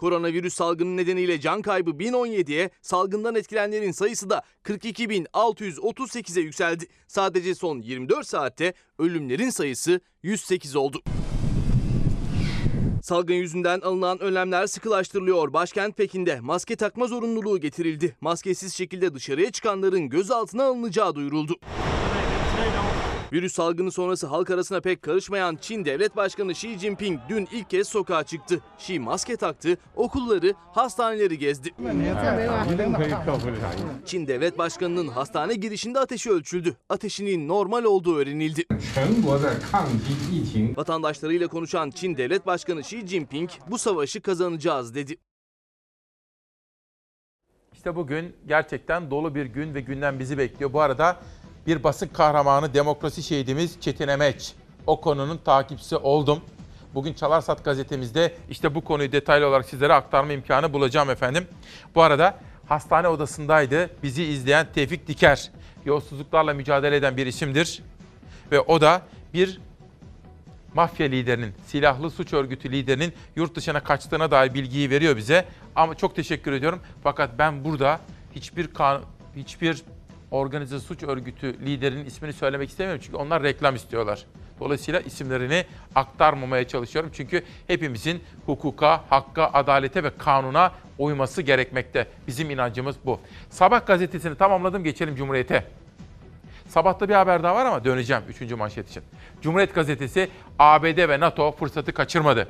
[0.00, 6.86] Koronavirüs salgını nedeniyle can kaybı 1017'ye, salgından etkilenenlerin sayısı da 42.638'e yükseldi.
[7.08, 11.02] Sadece son 24 saatte ölümlerin sayısı 108 oldu.
[13.02, 15.52] Salgın yüzünden alınan önlemler sıkılaştırılıyor.
[15.52, 18.16] Başkent Pekin'de maske takma zorunluluğu getirildi.
[18.20, 21.54] Maskesiz şekilde dışarıya çıkanların gözaltına alınacağı duyuruldu.
[23.32, 27.88] Virüs salgını sonrası halk arasına pek karışmayan Çin Devlet Başkanı Xi Jinping dün ilk kez
[27.88, 28.60] sokağa çıktı.
[28.78, 31.70] Xi maske taktı, okulları, hastaneleri gezdi.
[34.06, 36.76] Çin Devlet Başkanı'nın hastane girişinde ateşi ölçüldü.
[36.88, 38.64] Ateşinin normal olduğu öğrenildi.
[40.76, 45.16] Vatandaşlarıyla konuşan Çin Devlet Başkanı Xi Jinping bu savaşı kazanacağız dedi.
[47.72, 50.72] İşte bugün gerçekten dolu bir gün ve günden bizi bekliyor.
[50.72, 51.20] Bu arada
[51.66, 54.52] bir basın kahramanı demokrasi şehidimiz Çetin Emeç.
[54.86, 56.40] O konunun takipçisi oldum.
[56.94, 61.46] Bugün Çalarsat gazetemizde işte bu konuyu detaylı olarak sizlere aktarma imkanı bulacağım efendim.
[61.94, 65.50] Bu arada hastane odasındaydı bizi izleyen Tevfik Diker.
[65.84, 67.82] Yolsuzluklarla mücadele eden bir isimdir.
[68.52, 69.02] Ve o da
[69.34, 69.60] bir
[70.74, 75.44] mafya liderinin, silahlı suç örgütü liderinin yurt dışına kaçtığına dair bilgiyi veriyor bize.
[75.76, 76.80] Ama çok teşekkür ediyorum.
[77.02, 78.00] Fakat ben burada
[78.34, 79.02] hiçbir kan
[79.36, 79.82] hiçbir
[80.30, 84.26] organize suç örgütü liderinin ismini söylemek istemiyorum çünkü onlar reklam istiyorlar.
[84.60, 85.64] Dolayısıyla isimlerini
[85.94, 92.06] aktarmamaya çalışıyorum çünkü hepimizin hukuka, hakka, adalete ve kanuna uyması gerekmekte.
[92.26, 93.20] Bizim inancımız bu.
[93.50, 95.64] Sabah gazetesini tamamladım geçelim Cumhuriyet'e.
[96.68, 98.52] Sabahta bir haber daha var ama döneceğim 3.
[98.52, 99.02] manşet için.
[99.42, 102.48] Cumhuriyet gazetesi ABD ve NATO fırsatı kaçırmadı.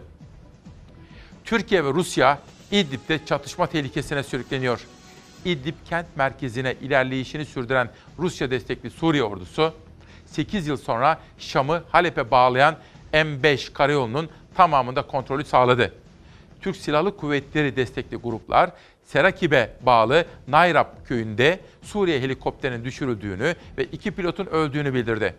[1.45, 2.38] Türkiye ve Rusya
[2.71, 4.87] İdlib'de çatışma tehlikesine sürükleniyor.
[5.44, 9.74] İdlib kent merkezine ilerleyişini sürdüren Rusya destekli Suriye ordusu
[10.26, 12.76] 8 yıl sonra Şam'ı Halep'e bağlayan
[13.12, 15.94] M5 karayolunun tamamında kontrolü sağladı.
[16.61, 18.70] Türk Silahlı Kuvvetleri destekli gruplar
[19.05, 25.35] Serakib'e bağlı Nayrab köyünde Suriye helikopterinin düşürüldüğünü ve iki pilotun öldüğünü bildirdi.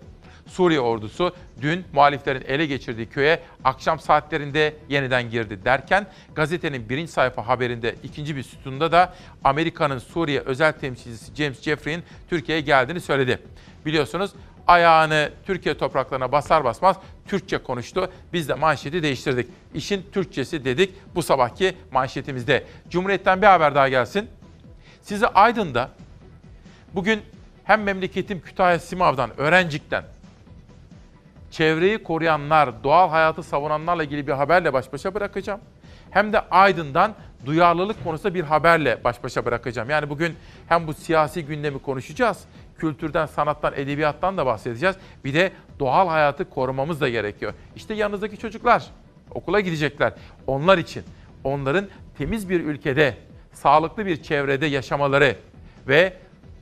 [0.48, 7.48] Suriye ordusu dün muhaliflerin ele geçirdiği köye akşam saatlerinde yeniden girdi derken gazetenin birinci sayfa
[7.48, 13.40] haberinde ikinci bir sütunda da Amerika'nın Suriye özel temsilcisi James Jeffrey'in Türkiye'ye geldiğini söyledi.
[13.86, 14.32] Biliyorsunuz
[14.68, 18.12] ayağını Türkiye topraklarına basar basmaz Türkçe konuştu.
[18.34, 19.48] Biz de manşeti değiştirdik.
[19.74, 22.64] İşin Türkçesi dedik bu sabahki manşetimizde.
[22.90, 24.30] Cumhuriyet'ten bir haber daha gelsin.
[25.02, 25.90] Sizi Aydın'da
[26.94, 27.22] bugün
[27.64, 30.04] hem memleketim Kütahya Simav'dan, Öğrencik'ten
[31.52, 35.60] çevreyi koruyanlar, doğal hayatı savunanlarla ilgili bir haberle baş başa bırakacağım.
[36.12, 39.90] Hem de Aydın'dan duyarlılık konusunda bir haberle baş başa bırakacağım.
[39.90, 40.36] Yani bugün
[40.68, 42.44] hem bu siyasi gündemi konuşacağız,
[42.78, 44.96] kültürden, sanattan, edebiyattan da bahsedeceğiz.
[45.26, 47.54] Bir de doğal hayatı korumamız da gerekiyor.
[47.76, 48.84] İşte yanınızdaki çocuklar
[49.32, 50.14] okula gidecekler.
[50.48, 51.04] Onlar için
[51.44, 51.88] onların
[52.18, 53.18] temiz bir ülkede,
[53.54, 55.36] sağlıklı bir çevrede yaşamaları
[55.88, 56.14] ve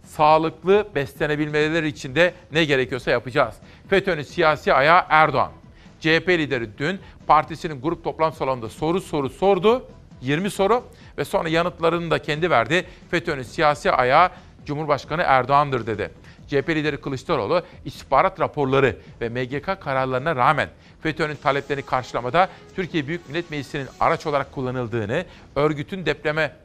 [0.03, 3.55] sağlıklı beslenebilmeleri için de ne gerekiyorsa yapacağız.
[3.89, 5.51] FETÖ'nün siyasi ayağı Erdoğan.
[5.99, 9.87] CHP lideri dün partisinin grup toplantı salonunda soru soru sordu.
[10.21, 10.83] 20 soru
[11.17, 12.85] ve sonra yanıtlarını da kendi verdi.
[13.11, 14.29] FETÖ'nün siyasi ayağı
[14.65, 16.11] Cumhurbaşkanı Erdoğan'dır dedi.
[16.47, 20.69] CHP lideri Kılıçdaroğlu istihbarat raporları ve MGK kararlarına rağmen
[21.01, 26.55] FETÖ'nün taleplerini karşılamada Türkiye Büyük Millet Meclisi'nin araç olarak kullanıldığını, örgütün depreme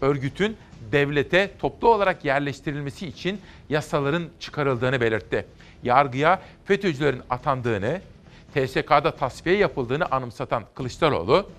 [0.00, 0.56] örgütün
[0.92, 5.46] devlete toplu olarak yerleştirilmesi için yasaların çıkarıldığını belirtti.
[5.82, 8.00] Yargıya FETÖ'cülerin atandığını,
[8.54, 11.50] TSK'da tasfiye yapıldığını anımsatan Kılıçdaroğlu,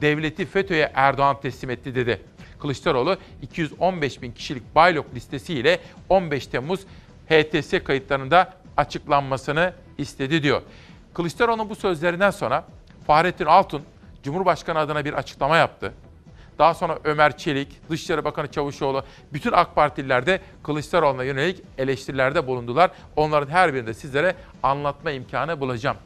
[0.00, 2.22] devleti FETÖ'ye Erdoğan teslim etti dedi.
[2.60, 6.80] Kılıçdaroğlu 215 bin kişilik Baylok listesiyle 15 Temmuz
[7.28, 10.62] HTS kayıtlarında açıklanmasını istedi diyor.
[11.14, 12.64] Kılıçdaroğlu'nun bu sözlerinden sonra
[13.06, 13.82] Fahrettin Altun
[14.22, 15.92] Cumhurbaşkanı adına bir açıklama yaptı.
[16.58, 22.90] Daha sonra Ömer Çelik, Dışişleri Bakanı Çavuşoğlu, bütün AK Partililer de Kılıçdaroğlu'na yönelik eleştirilerde bulundular.
[23.16, 25.96] Onların her birinde sizlere anlatma imkanı bulacağım.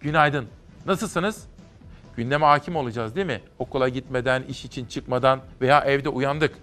[0.00, 0.48] Günaydın.
[0.86, 1.46] Nasılsınız?
[2.16, 3.40] Gündeme hakim olacağız değil mi?
[3.58, 6.54] Okula gitmeden, iş için çıkmadan veya evde uyandık.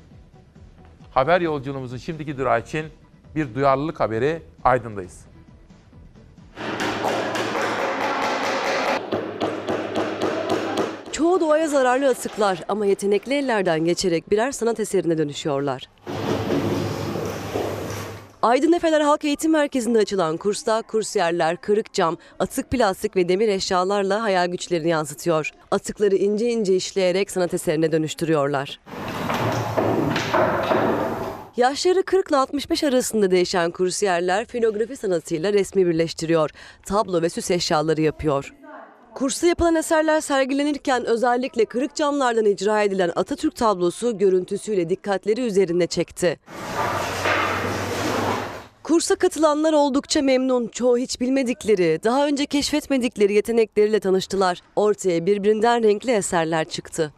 [1.14, 2.86] Haber yolculuğumuzun şimdiki durağı için
[3.36, 5.29] bir duyarlılık haberi Aydın'dayız.
[11.20, 15.90] Çoğu doğaya zararlı atıklar ama yetenekli ellerden geçerek birer sanat eserine dönüşüyorlar.
[18.42, 24.24] Aydın Efeler Halk Eğitim Merkezi'nde açılan kursta kursiyerler kırık cam, atık plastik ve demir eşyalarla
[24.24, 25.52] hayal güçlerini yansıtıyor.
[25.72, 28.80] Atıkları ince ince işleyerek sanat eserine dönüştürüyorlar.
[31.58, 36.50] Yaşları 40 ile 65 arasında değişen kursiyerler filografi sanatıyla resmi birleştiriyor.
[36.86, 38.54] Tablo ve süs eşyaları yapıyor.
[39.14, 46.40] Kursta yapılan eserler sergilenirken özellikle kırık camlardan icra edilen Atatürk tablosu görüntüsüyle dikkatleri üzerine çekti.
[48.84, 50.68] Kursa katılanlar oldukça memnun.
[50.68, 54.62] Çoğu hiç bilmedikleri, daha önce keşfetmedikleri yetenekleriyle tanıştılar.
[54.76, 57.14] Ortaya birbirinden renkli eserler çıktı.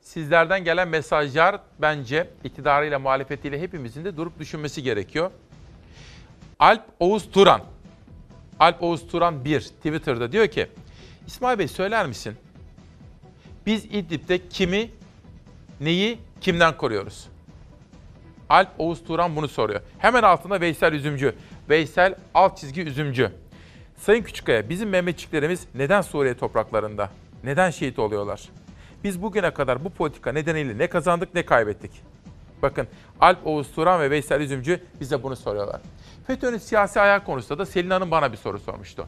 [0.00, 5.30] Sizlerden gelen mesajlar bence iktidarıyla muhalefetiyle hepimizin de durup düşünmesi gerekiyor.
[6.58, 7.60] Alp Oğuz Turan,
[8.60, 10.66] Alp Oğuz Turan 1 Twitter'da diyor ki,
[11.26, 12.34] İsmail Bey söyler misin?
[13.66, 14.90] Biz İdlib'de kimi,
[15.80, 17.28] neyi, kimden koruyoruz?
[18.48, 19.80] Alp Oğuz Turan bunu soruyor.
[19.98, 21.34] Hemen altında Veysel Üzümcü.
[21.68, 23.32] Veysel alt çizgi Üzümcü.
[23.96, 27.10] Sayın Küçükkaya, bizim Mehmetçiklerimiz neden Suriye topraklarında?
[27.44, 28.48] Neden şehit oluyorlar?
[29.04, 31.90] Biz bugüne kadar bu politika nedeniyle ne kazandık ne kaybettik?
[32.64, 32.86] Bakın
[33.20, 35.80] Alp Oğuz Turan ve Veysel Üzümcü bize bunu soruyorlar.
[36.26, 39.06] FETÖ'nün siyasi ayağı konusunda da Selin Hanım bana bir soru sormuştu.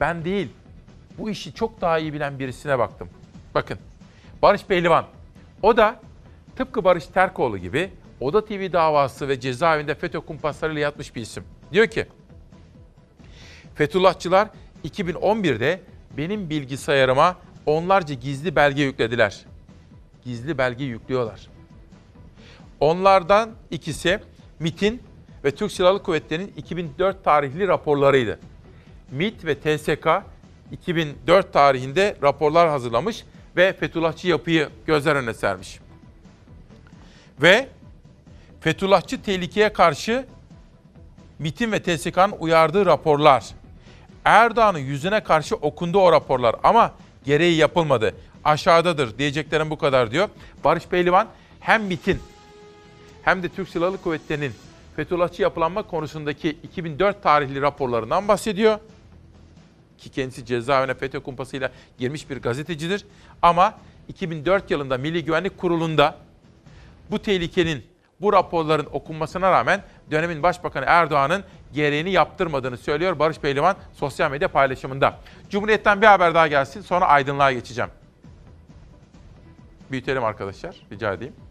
[0.00, 0.48] Ben değil,
[1.18, 3.08] bu işi çok daha iyi bilen birisine baktım.
[3.54, 3.78] Bakın,
[4.42, 5.04] Barış Pehlivan.
[5.62, 6.00] O da
[6.56, 11.44] tıpkı Barış Terkoğlu gibi Oda TV davası ve cezaevinde FETÖ kumpaslarıyla yatmış bir isim.
[11.72, 12.06] Diyor ki,
[13.74, 14.48] Fethullahçılar
[14.84, 15.80] 2011'de
[16.16, 19.44] benim bilgisayarıma onlarca gizli belge yüklediler.
[20.24, 21.57] Gizli belge yüklüyorlar.
[22.80, 24.20] Onlardan ikisi
[24.58, 25.02] MIT'in
[25.44, 28.38] ve Türk Silahlı Kuvvetleri'nin 2004 tarihli raporlarıydı.
[29.10, 30.08] MIT ve TSK
[30.72, 33.24] 2004 tarihinde raporlar hazırlamış
[33.56, 35.78] ve Fethullahçı yapıyı gözler önüne sermiş.
[37.42, 37.68] Ve
[38.60, 40.26] Fethullahçı tehlikeye karşı
[41.38, 43.46] MIT'in ve TSK'nın uyardığı raporlar.
[44.24, 48.14] Erdoğan'ın yüzüne karşı okundu o raporlar ama gereği yapılmadı.
[48.44, 50.28] Aşağıdadır diyeceklerim bu kadar diyor.
[50.64, 51.28] Barış Pehlivan
[51.60, 52.20] hem MIT'in
[53.28, 54.52] hem de Türk Silahlı Kuvvetleri'nin
[54.96, 58.78] Fethullahçı yapılanma konusundaki 2004 tarihli raporlarından bahsediyor.
[59.98, 63.06] Ki kendisi cezaevine FETÖ kumpasıyla girmiş bir gazetecidir.
[63.42, 63.74] Ama
[64.08, 66.16] 2004 yılında Milli Güvenlik Kurulu'nda
[67.10, 67.86] bu tehlikenin,
[68.20, 75.18] bu raporların okunmasına rağmen dönemin Başbakanı Erdoğan'ın gereğini yaptırmadığını söylüyor Barış Pehlivan sosyal medya paylaşımında.
[75.50, 77.90] Cumhuriyet'ten bir haber daha gelsin sonra aydınlığa geçeceğim.
[79.90, 81.47] Büyütelim arkadaşlar rica edeyim.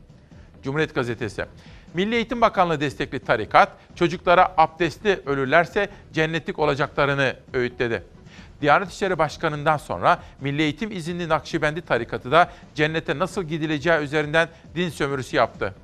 [0.68, 1.46] Cumhuriyet Gazetesi.
[1.94, 8.04] Milli Eğitim Bakanlığı destekli tarikat çocuklara abdestli ölürlerse cennetlik olacaklarını öğütledi.
[8.62, 14.90] Diyanet İşleri Başkanı'ndan sonra Milli Eğitim izinli Nakşibendi tarikatı da cennete nasıl gidileceği üzerinden din
[14.90, 15.76] sömürüsü yaptı.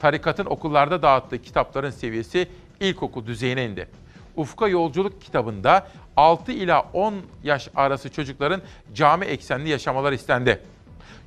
[0.00, 2.48] Tarikatın okullarda dağıttığı kitapların seviyesi
[2.80, 3.88] ilkokul düzeyine indi.
[4.36, 8.62] Ufka Yolculuk kitabında 6 ila 10 yaş arası çocukların
[8.94, 10.62] cami eksenli yaşamaları istendi.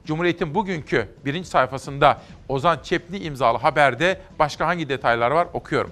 [0.09, 5.91] Cumhuriyet'in bugünkü birinci sayfasında Ozan Çepni imzalı haberde başka hangi detaylar var okuyorum.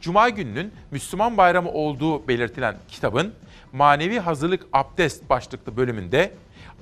[0.00, 3.34] Cuma gününün Müslüman bayramı olduğu belirtilen kitabın
[3.72, 6.32] manevi hazırlık abdest başlıklı bölümünde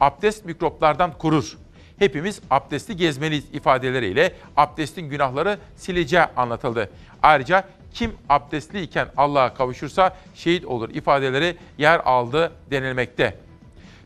[0.01, 1.59] abdest mikroplardan korur.
[1.99, 6.91] Hepimiz abdestli gezmeliyiz ifadeleriyle abdestin günahları sileceği anlatıldı.
[7.23, 13.50] Ayrıca kim abdestli iken Allah'a kavuşursa şehit olur ifadeleri yer aldı denilmekte.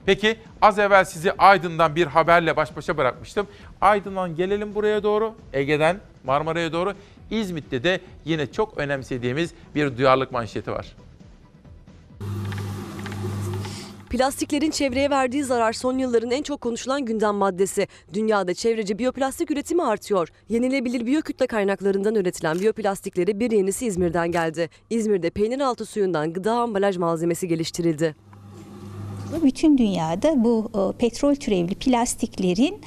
[0.06, 3.46] Peki az evvel sizi Aydın'dan bir haberle baş başa bırakmıştım.
[3.80, 6.94] Aydın'dan gelelim buraya doğru, Ege'den Marmara'ya doğru.
[7.30, 10.96] İzmit'te de yine çok önemsediğimiz bir duyarlılık manşeti var.
[14.10, 17.88] Plastiklerin çevreye verdiği zarar son yılların en çok konuşulan gündem maddesi.
[18.12, 20.28] Dünyada çevreci biyoplastik üretimi artıyor.
[20.48, 24.70] Yenilebilir biyokütle kaynaklarından üretilen biyoplastikleri bir yenisi İzmir'den geldi.
[24.90, 28.14] İzmir'de peynir altı suyundan gıda ambalaj malzemesi geliştirildi.
[29.42, 32.80] Bütün dünyada bu e, petrol türevli plastiklerin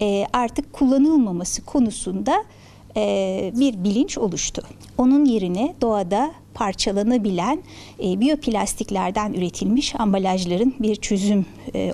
[0.00, 2.44] e, artık kullanılmaması konusunda
[2.96, 4.62] e, bir bilinç oluştu.
[4.98, 7.62] Onun yerine doğada parçalanabilen
[7.98, 11.46] biyoplastiklerden üretilmiş ambalajların bir çözüm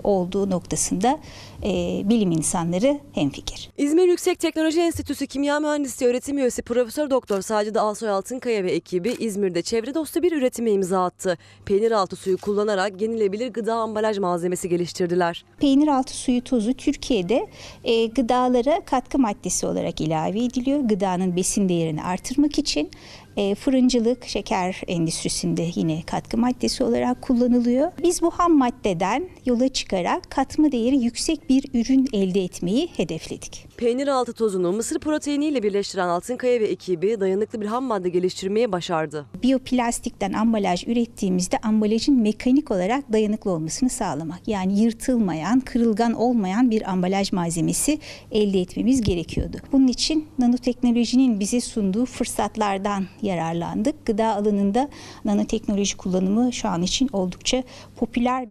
[0.04, 1.18] olduğu noktasında
[1.64, 3.70] e, bilim insanları hemfikir.
[3.78, 9.16] İzmir Yüksek Teknoloji Enstitüsü Kimya Mühendisliği öğretim üyesi Profesör Doktor Sacide Alsoy Altınkaya ve ekibi
[9.18, 11.38] İzmir'de çevre dostu bir üretime imza attı.
[11.66, 15.44] Peynir altı suyu kullanarak yenilebilir gıda ambalaj malzemesi geliştirdiler.
[15.58, 17.46] Peynir altı suyu tozu Türkiye'de
[17.84, 20.80] e, gıdalara katkı maddesi olarak ilave ediliyor.
[20.80, 22.90] Gıdanın besin değerini artırmak için
[23.36, 27.92] e, fırıncılık, şeker endüstrisinde yine katkı maddesi olarak kullanılıyor.
[28.02, 33.66] Biz bu ham maddeden yola çıkarak katma değeri yüksek bir ürün elde etmeyi hedefledik.
[33.76, 39.26] Peynir altı tozunu mısır proteiniyle birleştiren Altınkaya ve ekibi dayanıklı bir ham madde geliştirmeyi başardı.
[39.42, 44.48] Biyoplastikten ambalaj ürettiğimizde ambalajın mekanik olarak dayanıklı olmasını sağlamak.
[44.48, 47.98] Yani yırtılmayan, kırılgan olmayan bir ambalaj malzemesi
[48.32, 49.56] elde etmemiz gerekiyordu.
[49.72, 54.06] Bunun için nanoteknolojinin bize sunduğu fırsatlardan yararlandık.
[54.06, 54.88] Gıda alanında
[55.24, 57.62] nanoteknoloji kullanımı şu an için oldukça
[57.96, 58.48] popüler.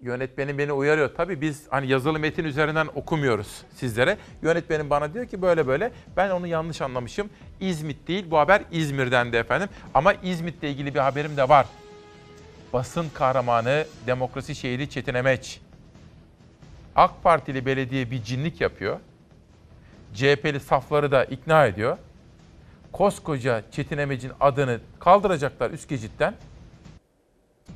[0.00, 1.10] Yönetmenim beni uyarıyor.
[1.16, 4.18] Tabii biz hani yazılı metin üzerinden okumuyoruz sizlere.
[4.42, 5.92] Yönetmenim bana diyor ki böyle böyle.
[6.16, 7.30] Ben onu yanlış anlamışım.
[7.60, 9.68] İzmit değil bu haber İzmir'den de efendim.
[9.94, 11.66] Ama İzmit'le ilgili bir haberim de var.
[12.72, 15.60] Basın kahramanı demokrasi şehidi Çetin Emeç.
[16.96, 19.00] AK Partili belediye bir cinlik yapıyor.
[20.14, 21.98] CHP'li safları da ikna ediyor.
[22.92, 26.34] Koskoca Çetin Emeç'in adını kaldıracaklar üst geçitten.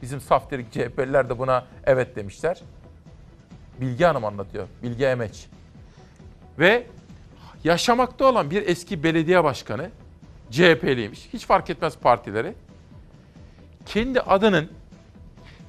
[0.03, 2.61] Bizim saf derik CHP'liler de buna evet demişler.
[3.81, 4.69] Bilge Hanım anlatıyor.
[4.83, 5.47] Bilge Emeç.
[6.59, 6.87] Ve
[7.65, 9.91] yaşamakta olan bir eski belediye başkanı
[10.51, 11.29] CHP'liymiş.
[11.33, 12.55] Hiç fark etmez partileri.
[13.87, 14.71] Kendi adının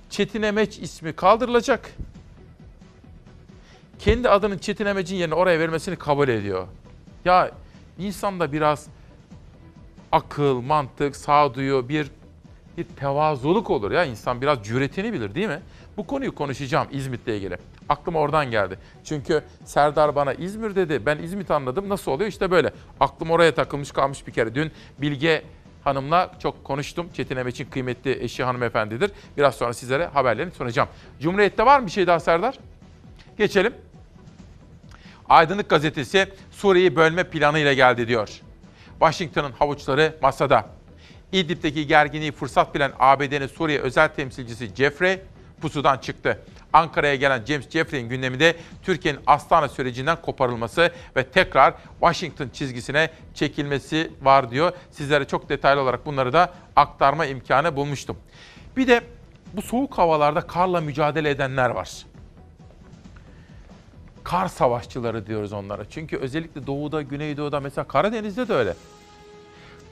[0.10, 1.92] Çetin Emeç ismi kaldırılacak.
[4.00, 6.68] Kendi adının Çetin Emeç'in yerine oraya vermesini kabul ediyor.
[7.26, 7.52] Ya
[7.98, 8.88] insanda biraz
[10.12, 12.12] akıl, mantık, sağduyu, bir
[12.78, 15.60] bir tevazuluk olur ya insan biraz cüretini bilir değil mi?
[15.98, 17.58] Bu konuyu konuşacağım İzmit'le ilgili.
[17.90, 18.80] Aklıma oradan geldi.
[19.04, 21.06] Çünkü Serdar bana İzmir dedi.
[21.06, 21.90] Ben İzmit anladım.
[21.90, 22.30] Nasıl oluyor?
[22.30, 22.74] İşte böyle.
[23.00, 24.56] Aklım oraya takılmış kalmış bir kere.
[24.56, 25.44] Dün Bilge
[25.84, 27.08] Hanım'la çok konuştum.
[27.14, 29.12] Çetin Emeç'in kıymetli eşi hanımefendidir.
[29.38, 30.90] Biraz sonra sizlere haberlerini sunacağım.
[31.20, 32.60] Cumhuriyet'te var mı bir şey daha Serdar?
[33.38, 33.74] Geçelim.
[35.30, 38.42] Aydınlık gazetesi Suriye'yi bölme planıyla geldi diyor.
[39.00, 40.66] Washington'ın havuçları masada.
[41.32, 45.22] İdlib'deki gerginliği fırsat bilen ABD'nin Suriye özel temsilcisi Jeffrey
[45.62, 46.40] pusudan çıktı.
[46.74, 54.52] Ankara'ya gelen James Jeffrey'in gündeminde Türkiye'nin Astana sürecinden koparılması ve tekrar Washington çizgisine çekilmesi var
[54.52, 54.72] diyor.
[54.92, 58.18] Sizlere çok detaylı olarak bunları da aktarma imkanı bulmuştum.
[58.78, 59.02] Bir de
[59.54, 62.06] bu soğuk havalarda karla mücadele edenler var.
[64.26, 65.86] Kar savaşçıları diyoruz onlara.
[65.90, 68.74] Çünkü özellikle doğuda, güneydoğuda mesela Karadeniz'de de öyle.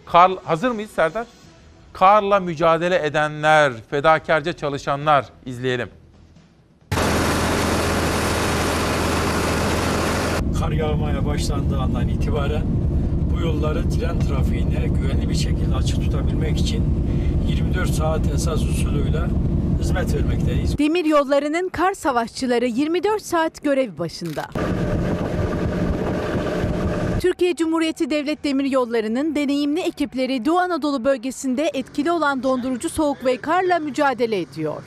[0.05, 1.27] Kar, hazır mıyız Serdar?
[1.93, 5.89] Karla mücadele edenler, fedakarca çalışanlar izleyelim.
[10.59, 12.63] Kar yağmaya başlandığı andan itibaren
[13.44, 16.84] yolları tren trafiğine güvenli bir şekilde açık tutabilmek için
[17.50, 19.22] 24 saat esas usulüyle
[19.80, 20.78] hizmet vermekteyiz.
[20.78, 24.46] Demir yollarının kar savaşçıları 24 saat görev başında.
[27.22, 33.80] Türkiye Cumhuriyeti Devlet Demiryolları'nın deneyimli ekipleri Doğu Anadolu bölgesinde etkili olan dondurucu soğuk ve karla
[33.80, 34.84] mücadele ediyor.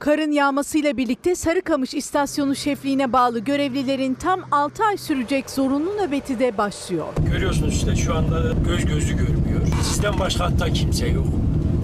[0.00, 6.58] Karın yağmasıyla birlikte Sarıkamış İstasyonu şefliğine bağlı görevlilerin tam 6 ay sürecek zorunlu nöbeti de
[6.58, 7.06] başlıyor.
[7.32, 9.60] Görüyorsunuz işte şu anda göz gözü görmüyor.
[9.82, 11.26] Sizden başka hatta kimse yok.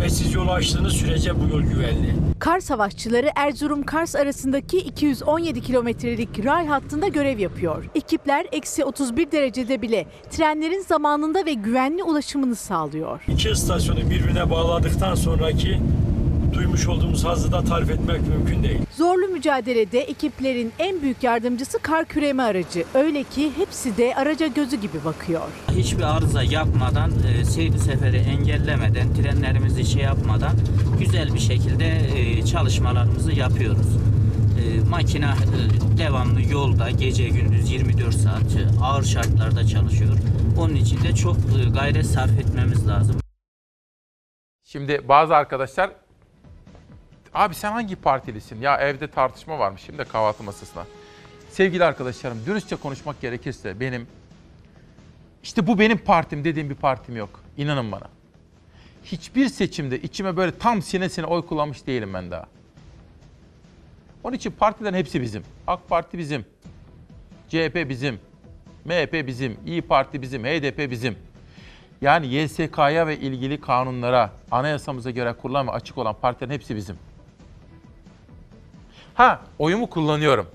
[0.02, 2.14] Ve siz yolu açtığınız sürece bu yol güvenli.
[2.38, 7.84] Kar savaşçıları Erzurum-Kars arasındaki 217 kilometrelik ray hattında görev yapıyor.
[7.94, 13.20] Ekipler eksi 31 derecede bile trenlerin zamanında ve güvenli ulaşımını sağlıyor.
[13.28, 15.80] İki istasyonu birbirine bağladıktan sonraki
[16.56, 18.80] duymuş olduğumuz hazzı da tarif etmek mümkün değil.
[18.96, 22.84] Zorlu mücadelede ekiplerin en büyük yardımcısı kar küreme aracı.
[22.94, 25.42] Öyle ki hepsi de araca gözü gibi bakıyor.
[25.70, 30.52] Hiçbir arıza yapmadan, e, seyri seferi engellemeden, trenlerimizi şey yapmadan
[30.98, 31.86] güzel bir şekilde
[32.16, 33.96] e, çalışmalarımızı yapıyoruz.
[34.60, 40.16] E, makine e, devamlı yolda gece gündüz 24 saat e, ağır şartlarda çalışıyor.
[40.58, 43.16] Onun için de çok e, gayret sarf etmemiz lazım.
[44.64, 45.90] Şimdi bazı arkadaşlar
[47.36, 48.60] abi sen hangi partilisin?
[48.60, 50.86] Ya evde tartışma varmış şimdi de kahvaltı masasına.
[51.50, 54.06] Sevgili arkadaşlarım dürüstçe konuşmak gerekirse benim
[55.42, 57.42] işte bu benim partim dediğim bir partim yok.
[57.56, 58.08] İnanın bana.
[59.04, 62.46] Hiçbir seçimde içime böyle tam sinesine oy kullanmış değilim ben daha.
[64.24, 65.42] Onun için partilerin hepsi bizim.
[65.66, 66.44] AK Parti bizim.
[67.48, 68.20] CHP bizim.
[68.84, 69.56] MHP bizim.
[69.66, 70.44] İyi Parti bizim.
[70.44, 71.16] HDP bizim.
[72.00, 76.98] Yani YSK'ya ve ilgili kanunlara, anayasamıza göre kurulan ve açık olan partilerin hepsi bizim.
[79.16, 80.46] Ha, oyumu kullanıyorum.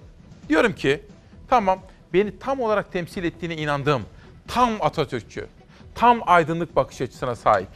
[0.49, 1.01] Diyorum ki,
[1.49, 1.80] tamam
[2.14, 4.01] beni tam olarak temsil ettiğine inandığım,
[4.47, 5.47] tam Atatürkçü,
[5.95, 7.70] tam aydınlık bakış açısına sahip.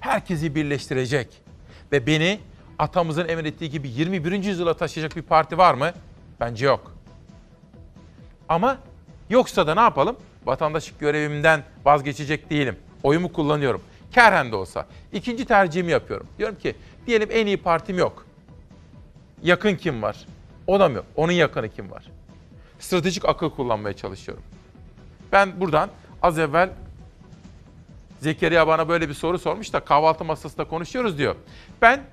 [0.00, 1.28] Herkesi birleştirecek
[1.92, 2.40] ve beni
[2.78, 4.32] atamızın emrettiği gibi 21.
[4.44, 5.90] yüzyıla taşıyacak bir parti var mı?
[6.40, 6.94] Bence yok.
[8.48, 8.78] Ama
[9.30, 10.16] yoksa da ne yapalım?
[10.44, 12.76] Vatandaşlık görevimden vazgeçecek değilim.
[13.02, 13.82] Oyumu kullanıyorum.
[14.12, 14.86] Kerhen de olsa.
[15.12, 16.26] İkinci tercihimi yapıyorum.
[16.38, 16.74] Diyorum ki
[17.06, 18.26] diyelim en iyi partim yok.
[19.42, 20.16] Yakın kim var?
[20.66, 21.06] O da mı yok?
[21.16, 22.04] Onun yakını kim var?
[22.78, 24.44] Stratejik akıl kullanmaya çalışıyorum.
[25.32, 25.90] Ben buradan
[26.22, 26.70] az evvel
[28.20, 31.36] Zekeriya bana böyle bir soru sormuş da kahvaltı masasında konuşuyoruz diyor.
[31.82, 32.04] Ben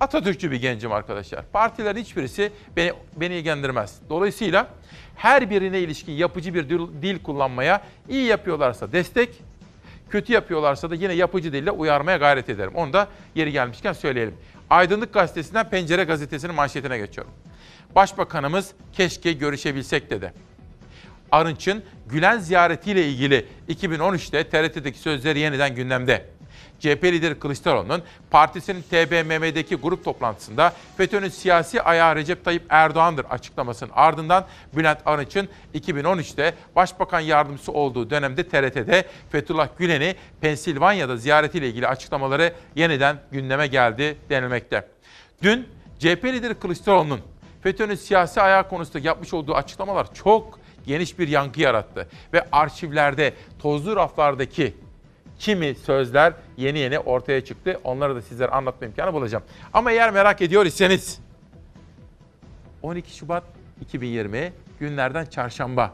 [0.00, 1.44] Atatürkçü bir gencim arkadaşlar.
[1.52, 4.00] Partilerin hiçbirisi beni, beni ilgilendirmez.
[4.10, 4.68] Dolayısıyla
[5.16, 9.30] her birine ilişkin yapıcı bir dil, dil kullanmaya iyi yapıyorlarsa destek,
[10.10, 12.72] kötü yapıyorlarsa da yine yapıcı dille uyarmaya gayret ederim.
[12.74, 14.34] Onu da yeri gelmişken söyleyelim.
[14.70, 17.32] Aydınlık Gazetesi'nden Pencere Gazetesi'nin manşetine geçiyorum.
[17.94, 20.32] Başbakanımız keşke görüşebilsek dedi.
[21.32, 26.37] Arınç'ın Gülen ziyaretiyle ilgili 2013'te TRT'deki sözleri yeniden gündemde.
[26.80, 34.46] CHP lideri Kılıçdaroğlu'nun partisinin TBMM'deki grup toplantısında FETÖ'nün siyasi ayağı Recep Tayyip Erdoğan'dır açıklamasının ardından
[34.76, 43.20] Bülent Arınç'ın 2013'te başbakan yardımcısı olduğu dönemde TRT'de Fethullah Gülen'i Pensilvanya'da ziyaretiyle ilgili açıklamaları yeniden
[43.32, 44.88] gündeme geldi denilmekte.
[45.42, 45.68] Dün
[45.98, 47.20] CHP lideri Kılıçdaroğlu'nun
[47.62, 52.08] FETÖ'nün siyasi ayağı konusunda yapmış olduğu açıklamalar çok geniş bir yankı yarattı.
[52.32, 54.74] Ve arşivlerde, tozlu raflardaki
[55.38, 57.80] kimi sözler yeni yeni ortaya çıktı.
[57.84, 59.44] Onları da sizlere anlatma imkanı bulacağım.
[59.72, 61.20] Ama eğer merak ediyor iseniz
[62.82, 63.44] 12 Şubat
[63.80, 65.92] 2020 günlerden çarşamba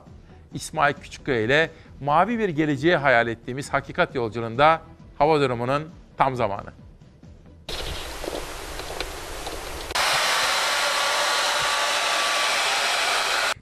[0.55, 1.71] İsmail Küçükkaya ile
[2.01, 4.81] mavi bir geleceği hayal ettiğimiz hakikat yolculuğunda
[5.19, 6.84] hava durumunun tam zamanı.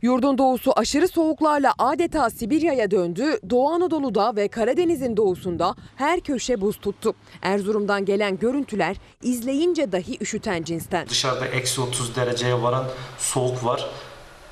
[0.03, 3.39] Yurdun doğusu aşırı soğuklarla adeta Sibirya'ya döndü.
[3.51, 7.15] Doğu Anadolu'da ve Karadeniz'in doğusunda her köşe buz tuttu.
[7.43, 11.09] Erzurum'dan gelen görüntüler izleyince dahi üşüten cinsten.
[11.09, 12.85] Dışarıda eksi 30 dereceye varan
[13.19, 13.91] soğuk var.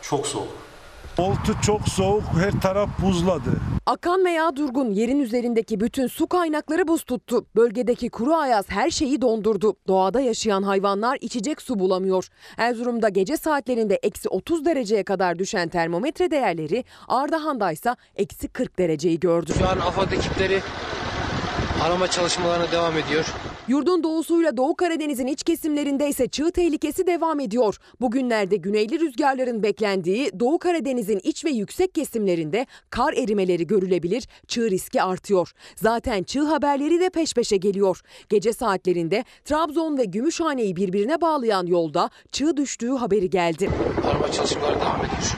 [0.03, 0.70] Çok soğuk.
[1.19, 3.51] Oltu çok soğuk, her taraf buzladı.
[3.87, 7.47] Akan veya durgun yerin üzerindeki bütün su kaynakları buz tuttu.
[7.57, 9.77] Bölgedeki kuru ayaz her şeyi dondurdu.
[9.89, 12.29] Doğada yaşayan hayvanlar içecek su bulamıyor.
[12.57, 19.21] Erzurum'da gece saatlerinde eksi 30 dereceye kadar düşen termometre değerleri Ardahan'da ise eksi 40 dereceyi
[19.21, 19.53] gördü.
[19.59, 20.61] Şu an AFAD ekipleri
[21.85, 23.27] arama çalışmalarına devam ediyor.
[23.71, 27.77] Yurdun doğusuyla Doğu Karadeniz'in iç kesimlerinde ise çığ tehlikesi devam ediyor.
[28.01, 35.03] Bugünlerde güneyli rüzgarların beklendiği Doğu Karadeniz'in iç ve yüksek kesimlerinde kar erimeleri görülebilir, çığ riski
[35.03, 35.53] artıyor.
[35.77, 38.01] Zaten çığ haberleri de peş peşe geliyor.
[38.29, 43.71] Gece saatlerinde Trabzon ve Gümüşhane'yi birbirine bağlayan yolda çığ düştüğü haberi geldi.
[44.05, 45.37] Arama çalışmaları devam ediyor.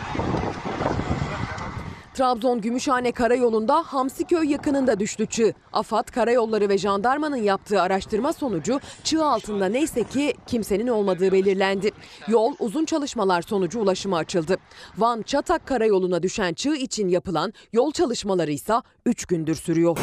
[2.14, 5.54] Trabzon Gümüşhane Karayolu'nda Hamsiköy yakınında düştü çığ.
[5.72, 11.90] AFAD, Karayolları ve jandarmanın yaptığı araştırma sonucu çığ altında neyse ki kimsenin olmadığı belirlendi.
[12.28, 14.56] Yol uzun çalışmalar sonucu ulaşıma açıldı.
[14.98, 18.74] Van Çatak Karayolu'na düşen çığ için yapılan yol çalışmaları ise
[19.06, 19.98] 3 gündür sürüyor.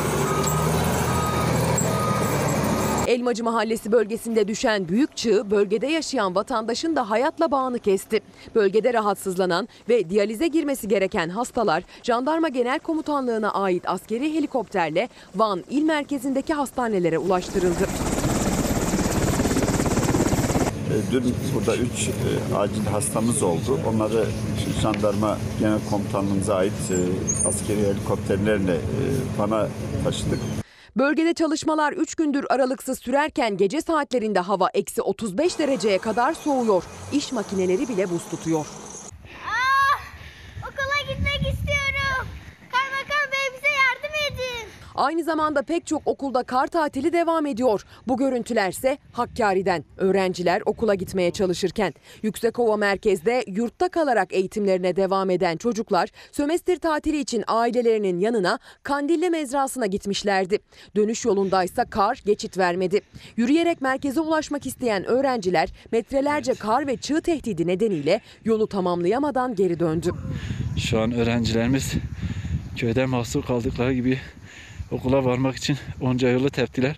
[3.09, 8.21] Elmacı Mahallesi bölgesinde düşen büyük çığ bölgede yaşayan vatandaşın da hayatla bağını kesti.
[8.55, 15.83] Bölgede rahatsızlanan ve diyalize girmesi gereken hastalar Jandarma Genel Komutanlığı'na ait askeri helikopterle Van il
[15.83, 17.83] merkezindeki hastanelere ulaştırıldı.
[20.89, 21.23] E, Dün
[21.55, 22.09] burada 3
[22.57, 23.79] acil hastamız oldu.
[23.89, 24.25] Onları
[24.81, 26.97] jandarma genel komutanlığımıza ait e,
[27.47, 28.79] askeri helikopterlerle e,
[29.37, 29.67] Van'a
[30.03, 30.39] taşıdık.
[30.97, 36.83] Bölgede çalışmalar 3 gündür aralıksız sürerken gece saatlerinde hava eksi 35 dereceye kadar soğuyor.
[37.11, 38.65] İş makineleri bile buz tutuyor.
[40.59, 42.27] Okula gitmek istiyorum.
[42.71, 44.67] Kaymakam Bey bize yardım edin.
[44.99, 47.85] Aynı zamanda pek çok okulda kar tatili devam ediyor.
[48.07, 49.83] Bu görüntülerse Hakkari'den.
[49.97, 51.93] Öğrenciler okula gitmeye çalışırken.
[52.23, 59.85] Yüksekova merkezde yurtta kalarak eğitimlerine devam eden çocuklar sömestr tatili için ailelerinin yanına Kandilli mezrasına
[59.85, 60.59] gitmişlerdi.
[60.95, 63.01] Dönüş yolundaysa kar geçit vermedi.
[63.37, 70.11] Yürüyerek merkeze ulaşmak isteyen öğrenciler metrelerce kar ve çığ tehdidi nedeniyle yolu tamamlayamadan geri döndü.
[70.77, 71.93] Şu an öğrencilerimiz
[72.77, 74.19] köyde mahsur kaldıkları gibi
[74.91, 76.95] okula varmak için onca yolu teptiler.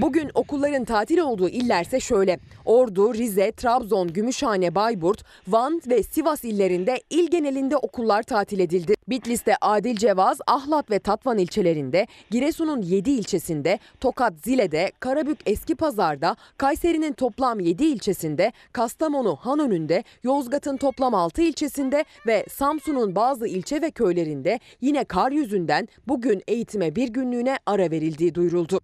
[0.00, 2.38] Bugün okulların tatil olduğu illerse şöyle.
[2.64, 8.94] Ordu, Rize, Trabzon, Gümüşhane, Bayburt, Van ve Sivas illerinde il genelinde okullar tatil edildi.
[9.08, 16.36] Bitlis'te Adil Cevaz, Ahlat ve Tatvan ilçelerinde, Giresun'un 7 ilçesinde, Tokat Zile'de, Karabük Eski Pazar'da,
[16.58, 23.90] Kayseri'nin toplam 7 ilçesinde, Kastamonu Hanönü'nde, Yozgat'ın toplam 6 ilçesinde ve Samsun'un bazı ilçe ve
[23.90, 28.80] köylerinde yine kar yüzünden bugün eğitime bir günlüğüne ara verildiği duyuruldu.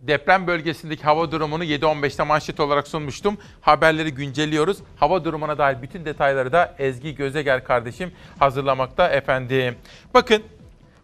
[0.00, 3.38] Deprem bölgesindeki hava durumunu 7.15'te manşet olarak sunmuştum.
[3.60, 4.78] Haberleri güncelliyoruz.
[4.96, 9.74] Hava durumuna dair bütün detayları da Ezgi Gözeger kardeşim hazırlamakta efendim.
[10.14, 10.42] Bakın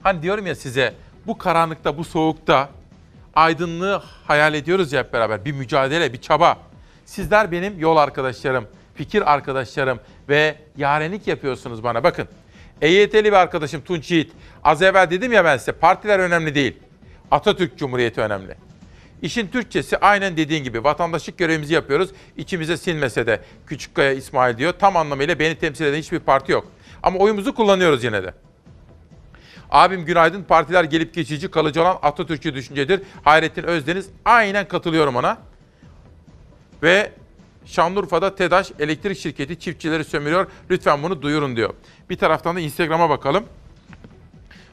[0.02, 0.94] hani diyorum ya size
[1.26, 2.68] bu karanlıkta bu soğukta
[3.34, 5.44] aydınlığı hayal ediyoruz ya hep beraber.
[5.44, 6.58] Bir mücadele, bir çaba.
[7.04, 12.04] Sizler benim yol arkadaşlarım, fikir arkadaşlarım ve yarenlik yapıyorsunuz bana.
[12.04, 12.28] Bakın
[12.82, 14.32] EYT'li bir arkadaşım Tunç Yiğit.
[14.64, 16.76] Az evvel dedim ya ben size partiler önemli değil.
[17.30, 18.65] Atatürk Cumhuriyeti önemli.
[19.22, 22.10] İşin Türkçesi aynen dediğin gibi vatandaşlık görevimizi yapıyoruz.
[22.36, 24.72] İçimize sinmese de Küçükkaya İsmail diyor.
[24.72, 26.66] Tam anlamıyla beni temsil eden hiçbir parti yok.
[27.02, 28.34] Ama oyumuzu kullanıyoruz yine de.
[29.70, 30.42] Abim günaydın.
[30.42, 33.02] Partiler gelip geçici kalıcı olan Atatürkçü düşüncedir.
[33.24, 34.08] Hayrettin Özdeniz.
[34.24, 35.38] Aynen katılıyorum ona.
[36.82, 37.12] Ve
[37.64, 40.46] Şanlıurfa'da TEDAŞ elektrik şirketi çiftçileri sömürüyor.
[40.70, 41.74] Lütfen bunu duyurun diyor.
[42.10, 43.44] Bir taraftan da Instagram'a bakalım.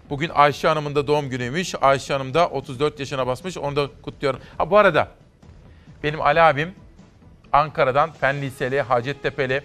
[0.09, 1.75] Bugün Ayşe Hanım'ın da doğum günüymüş.
[1.81, 3.57] Ayşe Hanım da 34 yaşına basmış.
[3.57, 4.39] Onu da kutluyorum.
[4.57, 5.07] Ha bu arada
[6.03, 6.75] benim Ali abim
[7.51, 9.61] Ankara'dan Fen Liseli, Hacettepe'li.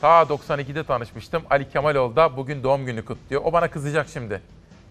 [0.00, 1.42] Ta 92'de tanışmıştım.
[1.50, 3.42] Ali Kemaloğlu da bugün doğum günü kutluyor.
[3.44, 4.40] O bana kızacak şimdi.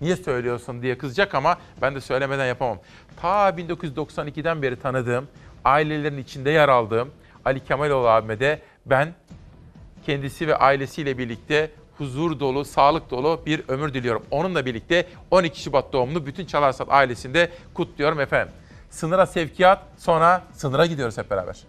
[0.01, 2.79] Niye söylüyorsun diye kızacak ama ben de söylemeden yapamam.
[3.21, 5.27] Ta 1992'den beri tanıdığım,
[5.65, 7.11] ailelerin içinde yer aldığım
[7.45, 9.13] Ali Kemaloğlu abime de ben
[10.05, 14.23] kendisi ve ailesiyle birlikte huzur dolu, sağlık dolu bir ömür diliyorum.
[14.31, 18.53] Onunla birlikte 12 Şubat doğumlu bütün Çalarsat ailesinde kutluyorum efendim.
[18.89, 21.63] Sınıra sevkiyat, sonra sınıra gidiyoruz hep beraber.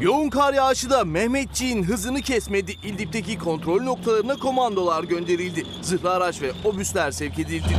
[0.00, 2.72] Yoğun kar yağışı da Mehmetçiğin hızını kesmedi.
[2.84, 5.66] İldip'teki kontrol noktalarına komandolar gönderildi.
[5.82, 7.76] Zırhlı araç ve obüsler sevk edildi.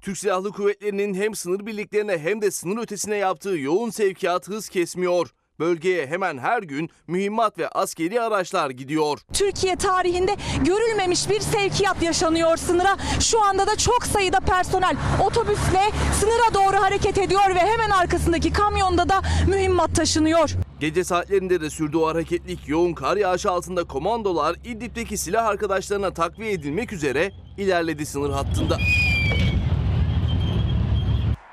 [0.00, 5.30] Türk Silahlı Kuvvetleri'nin hem sınır birliklerine hem de sınır ötesine yaptığı yoğun sevkiyat hız kesmiyor.
[5.60, 9.18] Bölgeye hemen her gün mühimmat ve askeri araçlar gidiyor.
[9.32, 12.96] Türkiye tarihinde görülmemiş bir sevkiyat yaşanıyor sınıra.
[13.20, 15.80] Şu anda da çok sayıda personel otobüsle
[16.20, 20.50] sınıra doğru hareket ediyor ve hemen arkasındaki kamyonda da mühimmat taşınıyor.
[20.80, 26.92] Gece saatlerinde de sürdüğü hareketlik yoğun kar yağışı altında komandolar İdlib'deki silah arkadaşlarına takviye edilmek
[26.92, 28.78] üzere ilerledi sınır hattında.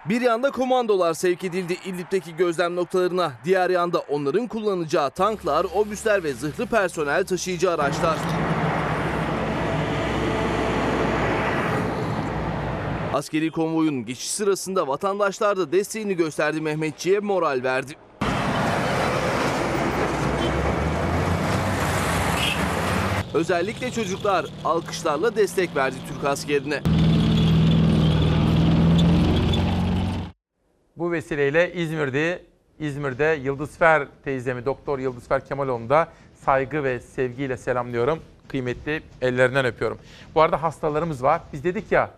[0.10, 3.32] Bir yanda komandolar sevk edildi İdlib'deki gözlem noktalarına.
[3.46, 8.18] Diğer yanda onların kullanacağı tanklar, obüsler ve zırhlı personel taşıyıcı araçlar.
[13.14, 17.94] Askeri konvoyun geçiş sırasında vatandaşlar da desteğini gösterdi Mehmetçi'ye moral verdi.
[23.34, 26.82] Özellikle çocuklar alkışlarla destek verdi Türk askerine.
[30.98, 32.42] Bu vesileyle İzmir'de
[32.80, 38.20] İzmir'de Yıldızfer teyzemi Doktor Yıldızfer Kemaloğlu'nu da saygı ve sevgiyle selamlıyorum.
[38.48, 39.98] Kıymetli ellerinden öpüyorum.
[40.36, 41.42] Bu arada hastalarımız var.
[41.54, 42.12] Biz dedik ya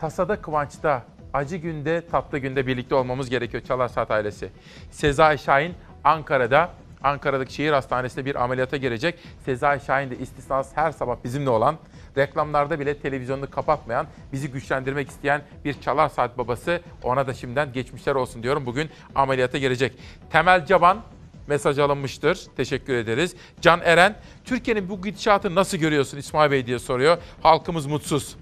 [0.00, 1.02] tasada kıvançta,
[1.32, 4.48] acı günde, tatlı günde birlikte olmamız gerekiyor Çalar Saat ailesi.
[4.90, 5.74] Sezai Şahin
[6.04, 6.70] Ankara'da
[7.02, 9.18] Ankara'daki şehir hastanesinde bir ameliyata girecek.
[9.44, 11.76] Sezai Şahin de istisnasız her sabah bizimle olan,
[12.16, 16.80] reklamlarda bile televizyonunu kapatmayan, bizi güçlendirmek isteyen bir çalar saat babası.
[17.02, 18.66] Ona da şimdiden geçmişler olsun diyorum.
[18.66, 19.92] Bugün ameliyata girecek.
[20.30, 21.02] Temel Caban
[21.46, 22.46] mesaj alınmıştır.
[22.56, 23.36] Teşekkür ederiz.
[23.60, 27.18] Can Eren, Türkiye'nin bu gidişatı nasıl görüyorsun İsmail Bey diye soruyor.
[27.42, 28.36] Halkımız mutsuz.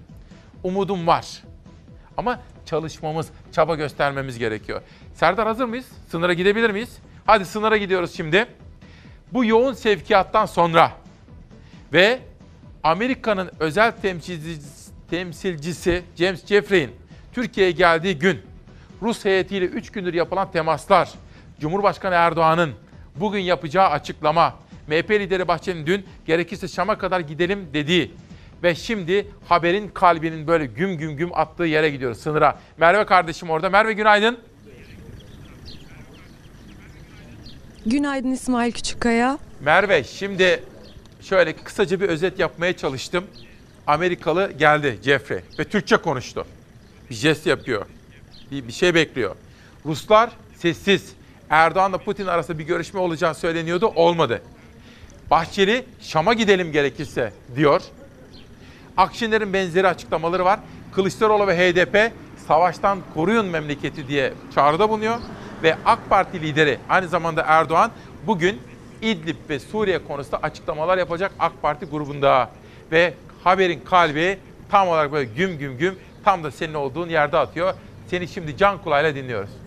[0.63, 1.43] Umudum var.
[2.17, 4.81] Ama çalışmamız, çaba göstermemiz gerekiyor.
[5.13, 5.85] Serdar hazır mıyız?
[6.09, 6.97] Sınıra gidebilir miyiz?
[7.25, 8.45] Hadi sınıra gidiyoruz şimdi.
[9.33, 10.91] Bu yoğun sevkiyattan sonra
[11.93, 12.19] ve
[12.83, 16.91] Amerika'nın özel temsilcisi, temsilcisi James Jeffrey'in
[17.33, 18.41] Türkiye'ye geldiği gün
[19.01, 21.09] Rus heyetiyle 3 gündür yapılan temaslar,
[21.59, 22.71] Cumhurbaşkanı Erdoğan'ın
[23.15, 24.55] bugün yapacağı açıklama,
[24.87, 28.11] MHP lideri Bahçeli'nin dün gerekirse Şam'a kadar gidelim dediği
[28.63, 32.59] ve şimdi haberin kalbinin böyle güm güm güm attığı yere gidiyoruz sınıra.
[32.77, 33.69] Merve kardeşim orada.
[33.69, 34.39] Merve günaydın.
[37.85, 39.37] Günaydın İsmail Küçükkaya.
[39.61, 40.63] Merve şimdi
[41.21, 43.23] şöyle kısaca bir özet yapmaya çalıştım.
[43.87, 46.45] Amerikalı geldi Jeffrey ve Türkçe konuştu.
[47.09, 47.85] Bir jest yapıyor.
[48.51, 49.35] Bir, bir şey bekliyor.
[49.85, 51.13] Ruslar sessiz.
[51.49, 53.91] Erdoğan'la Putin arasında bir görüşme olacağı söyleniyordu.
[53.95, 54.41] Olmadı.
[55.31, 57.81] Bahçeli Şam'a gidelim gerekirse diyor.
[58.97, 60.59] Akşener'in benzeri açıklamaları var.
[60.91, 62.11] Kılıçdaroğlu ve HDP
[62.47, 65.17] savaştan koruyun memleketi diye çağrıda bulunuyor.
[65.63, 67.91] Ve AK Parti lideri aynı zamanda Erdoğan
[68.27, 68.61] bugün
[69.01, 72.49] İdlib ve Suriye konusunda açıklamalar yapacak AK Parti grubunda.
[72.91, 74.39] Ve haberin kalbi
[74.71, 75.95] tam olarak böyle güm güm güm
[76.25, 77.73] tam da senin olduğun yerde atıyor.
[78.07, 79.60] Seni şimdi can kulağıyla dinliyoruz.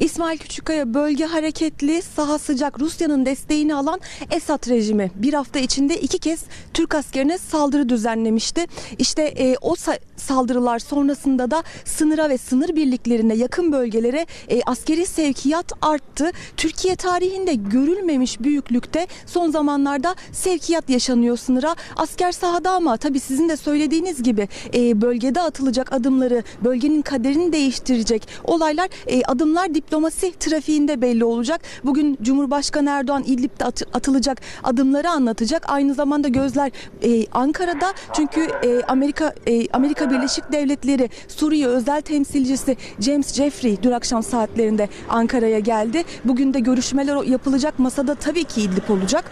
[0.00, 6.18] İsmail Küçükkaya bölge hareketli, saha sıcak Rusya'nın desteğini alan Esad rejimi bir hafta içinde iki
[6.18, 6.40] kez
[6.74, 8.66] Türk askerine saldırı düzenlemişti.
[8.98, 15.06] İşte e, o sa- saldırılar sonrasında da sınıra ve sınır birliklerine yakın bölgelere e, askeri
[15.06, 16.30] sevkiyat arttı.
[16.56, 21.76] Türkiye tarihinde görülmemiş büyüklükte son zamanlarda sevkiyat yaşanıyor sınıra.
[21.96, 28.28] Asker sahada ama tabii sizin de söylediğiniz gibi e, bölgede atılacak adımları, bölgenin kaderini değiştirecek
[28.44, 31.60] olaylar, e, adımlar diplomasi trafiğinde belli olacak.
[31.84, 35.64] Bugün Cumhurbaşkanı Erdoğan İdlib'de at- atılacak adımları anlatacak.
[35.68, 36.70] Aynı zamanda gözler
[37.02, 43.90] e, Ankara'da çünkü e, Amerika e, Amerika Birleşik Devletleri Suriye özel temsilcisi James Jeffrey dün
[43.92, 46.04] akşam saatlerinde Ankara'ya geldi.
[46.24, 47.78] Bugün de görüşmeler yapılacak.
[47.78, 49.24] Masada tabii ki İdlib olacak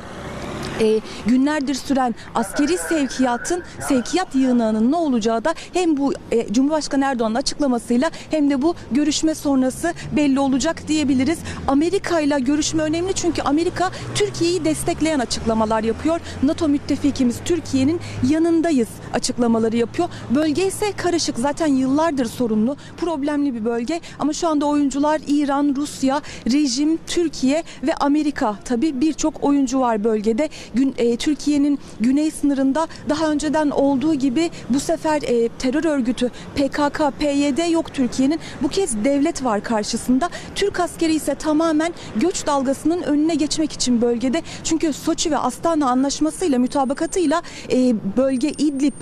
[0.81, 7.35] e, günlerdir süren askeri sevkiyatın sevkiyat yığınağının ne olacağı da hem bu e, Cumhurbaşkanı Erdoğan'ın
[7.35, 11.39] açıklamasıyla hem de bu görüşme sonrası belli olacak diyebiliriz.
[11.69, 16.21] Amerika ile görüşme önemli çünkü Amerika Türkiye'yi destekleyen açıklamalar yapıyor.
[16.43, 20.09] NATO müttefikimiz Türkiye'nin yanındayız açıklamaları yapıyor.
[20.31, 26.23] Bölge ise karışık zaten yıllardır sorunlu problemli bir bölge ama şu anda oyuncular İran, Rusya,
[26.53, 30.49] rejim, Türkiye ve Amerika tabii birçok oyuncu var bölgede.
[30.75, 37.01] Gün, e, Türkiye'nin güney sınırında daha önceden olduğu gibi bu sefer e, terör örgütü PKK,
[37.19, 38.41] PYD yok Türkiye'nin.
[38.63, 40.31] Bu kez devlet var karşısında.
[40.55, 44.43] Türk askeri ise tamamen göç dalgasının önüne geçmek için bölgede.
[44.65, 47.43] Çünkü Soçi ve Astana anlaşmasıyla mütabakatıyla
[47.73, 48.95] e, bölge İdlib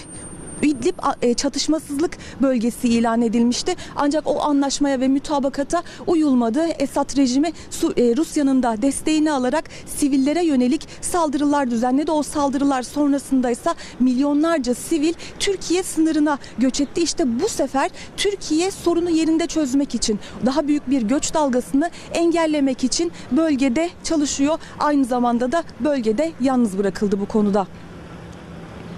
[0.62, 3.74] İdlib e, çatışmasızlık bölgesi ilan edilmişti.
[3.96, 6.66] Ancak o anlaşmaya ve mütabakata uyulmadı.
[6.66, 12.11] Esad rejimi e, Rusya'nın da desteğini alarak sivillere yönelik saldırılar düzenledi.
[12.11, 17.02] O saldırılar sonrasında ise milyonlarca sivil Türkiye sınırına göç etti.
[17.02, 23.12] İşte bu sefer Türkiye sorunu yerinde çözmek için daha büyük bir göç dalgasını engellemek için
[23.32, 24.59] bölgede çalışıyor.
[24.78, 27.66] Aynı zamanda da bölgede yalnız bırakıldı bu konuda.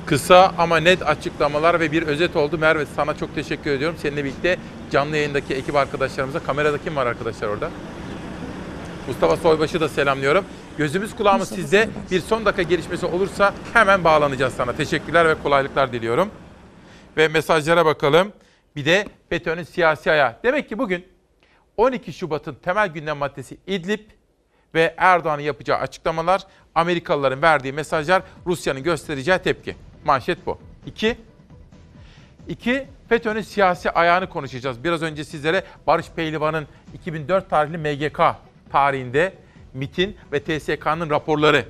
[0.07, 2.59] Kısa ama net açıklamalar ve bir özet oldu.
[2.59, 3.97] Merve sana çok teşekkür ediyorum.
[4.03, 4.57] Seninle birlikte
[4.91, 6.41] canlı yayındaki ekip arkadaşlarımıza.
[6.41, 7.71] Kamerada kim var arkadaşlar orada?
[9.07, 10.45] Mustafa Soybaş'ı da selamlıyorum.
[10.79, 11.89] Gözümüz kulağımız sizde.
[12.11, 14.73] Bir son dakika gelişmesi olursa hemen bağlanacağız sana.
[14.73, 16.31] Teşekkürler ve kolaylıklar diliyorum.
[17.17, 18.33] Ve mesajlara bakalım.
[18.77, 20.37] Bir de FETÖ'nün siyasi ayağı.
[20.45, 21.07] Demek ki bugün
[21.77, 24.01] 12 Şubat'ın temel gündem maddesi İdlib
[24.75, 26.43] ve Erdoğan'ın yapacağı açıklamalar,
[26.75, 29.77] Amerikalıların verdiği mesajlar, Rusya'nın göstereceği tepki.
[30.05, 30.59] Manşet bu.
[30.87, 31.17] İki,
[32.49, 34.85] iki FETÖ'nün siyasi ayağını konuşacağız.
[34.85, 38.21] Biraz önce sizlere Barış Pehlivan'ın 2004 tarihli MGK
[38.73, 39.35] tarihinde
[39.75, 41.65] MIT'in ve TSK'nın raporları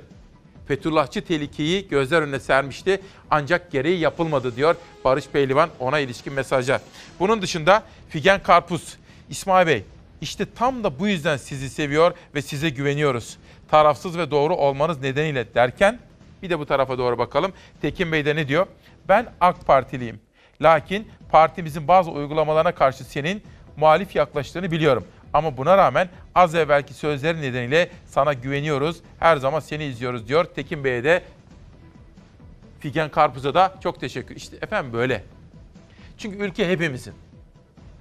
[0.67, 3.01] Fethullahçı tehlikeyi gözler önüne sermişti
[3.31, 4.75] ancak gereği yapılmadı diyor
[5.05, 6.81] Barış Pehlivan ona ilişkin mesajlar.
[7.19, 8.97] Bunun dışında Figen Karpuz,
[9.29, 9.83] İsmail Bey
[10.21, 13.37] işte tam da bu yüzden sizi seviyor ve size güveniyoruz.
[13.71, 15.99] Tarafsız ve doğru olmanız nedeniyle derken
[16.43, 17.53] bir de bu tarafa doğru bakalım.
[17.81, 18.67] Tekin Bey de ne diyor?
[19.09, 20.19] Ben AK Partiliyim.
[20.61, 23.43] Lakin partimizin bazı uygulamalarına karşı senin
[23.77, 25.05] muhalif yaklaştığını biliyorum.
[25.33, 28.97] Ama buna rağmen az evvelki sözleri nedeniyle sana güveniyoruz.
[29.19, 30.45] Her zaman seni izliyoruz diyor.
[30.45, 31.23] Tekin Bey'e de
[32.79, 34.35] Figen Karpuz'a da çok teşekkür.
[34.35, 35.23] İşte efendim böyle.
[36.17, 37.13] Çünkü ülke hepimizin.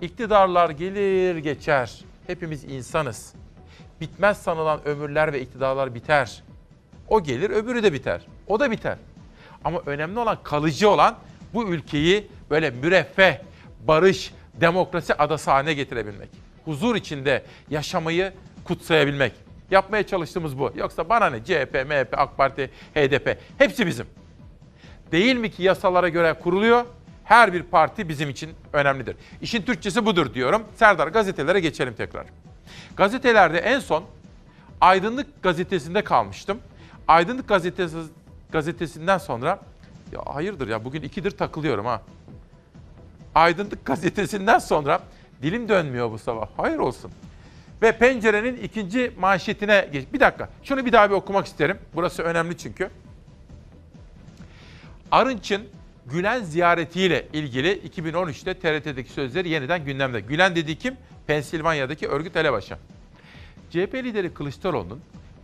[0.01, 2.05] İktidarlar gelir geçer.
[2.27, 3.35] Hepimiz insanız.
[4.01, 6.43] Bitmez sanılan ömürler ve iktidarlar biter.
[7.11, 8.21] O gelir öbürü de biter.
[8.47, 8.97] O da biter.
[9.65, 11.19] Ama önemli olan kalıcı olan
[11.55, 13.39] bu ülkeyi böyle müreffeh,
[13.87, 16.29] barış, demokrasi adası haline getirebilmek.
[16.65, 18.33] Huzur içinde yaşamayı
[18.65, 19.33] kutsayabilmek.
[19.71, 20.73] Yapmaya çalıştığımız bu.
[20.77, 24.07] Yoksa bana ne CHP, MHP, AK Parti, HDP hepsi bizim.
[25.13, 26.85] Değil mi ki yasalara göre kuruluyor?
[27.25, 29.17] Her bir parti bizim için önemlidir.
[29.43, 30.63] İşin Türkçesi budur diyorum.
[30.75, 32.27] Serdar gazetelere geçelim tekrar.
[32.97, 34.05] Gazetelerde en son
[34.81, 36.59] Aydınlık gazetesinde kalmıştım.
[37.11, 37.97] Aydınlık gazetesi,
[38.53, 39.61] gazetesinden sonra
[40.13, 42.03] ya hayırdır ya bugün ikidir takılıyorum ha.
[43.35, 45.01] Aydınlık gazetesinden sonra
[45.43, 46.49] dilim dönmüyor bu sabah.
[46.57, 47.11] Hayır olsun.
[47.83, 50.05] Ve pencerenin ikinci manşetine geç.
[50.13, 50.49] Bir dakika.
[50.63, 51.79] Şunu bir daha bir okumak isterim.
[51.95, 52.91] Burası önemli çünkü.
[55.11, 55.63] Arınç'ın
[56.07, 60.21] Gülen ziyaretiyle ilgili 2013'te TRT'deki sözleri yeniden gündemde.
[60.21, 60.97] Gülen dediği kim?
[61.27, 62.77] Pensilvanya'daki örgüt elebaşı.
[63.71, 65.01] CHP lideri Kılıçdaroğlu'nun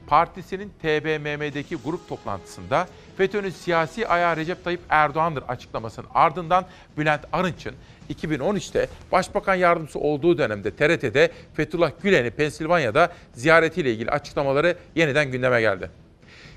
[0.07, 6.67] partisinin TBMM'deki grup toplantısında FETÖ'nün siyasi ayağı Recep Tayyip Erdoğan'dır açıklamasının ardından
[6.99, 7.75] Bülent Arınç'ın
[8.15, 15.91] 2013'te Başbakan Yardımcısı olduğu dönemde TRT'de Fethullah Gülen'i Pensilvanya'da ziyaretiyle ilgili açıklamaları yeniden gündeme geldi.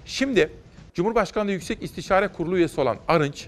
[0.06, 0.50] Şimdi
[0.93, 3.47] Cumhurbaşkanlığı Yüksek İstişare Kurulu üyesi olan Arınç,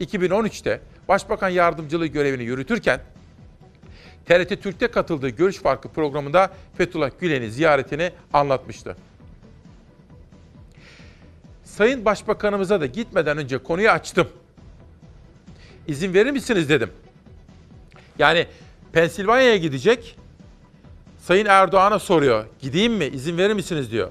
[0.00, 3.00] 2013'te Başbakan Yardımcılığı görevini yürütürken
[4.26, 8.96] TRT Türk'te katıldığı Görüş Farkı programında Fethullah Gülen'i ziyaretini anlatmıştı.
[11.76, 14.28] Sayın Başbakanımıza da gitmeden önce konuyu açtım.
[15.86, 16.90] İzin verir misiniz dedim.
[18.18, 18.46] Yani
[18.92, 20.16] Pensilvanya'ya gidecek.
[21.18, 22.44] Sayın Erdoğan'a soruyor.
[22.60, 23.04] Gideyim mi?
[23.04, 24.10] İzin verir misiniz diyor.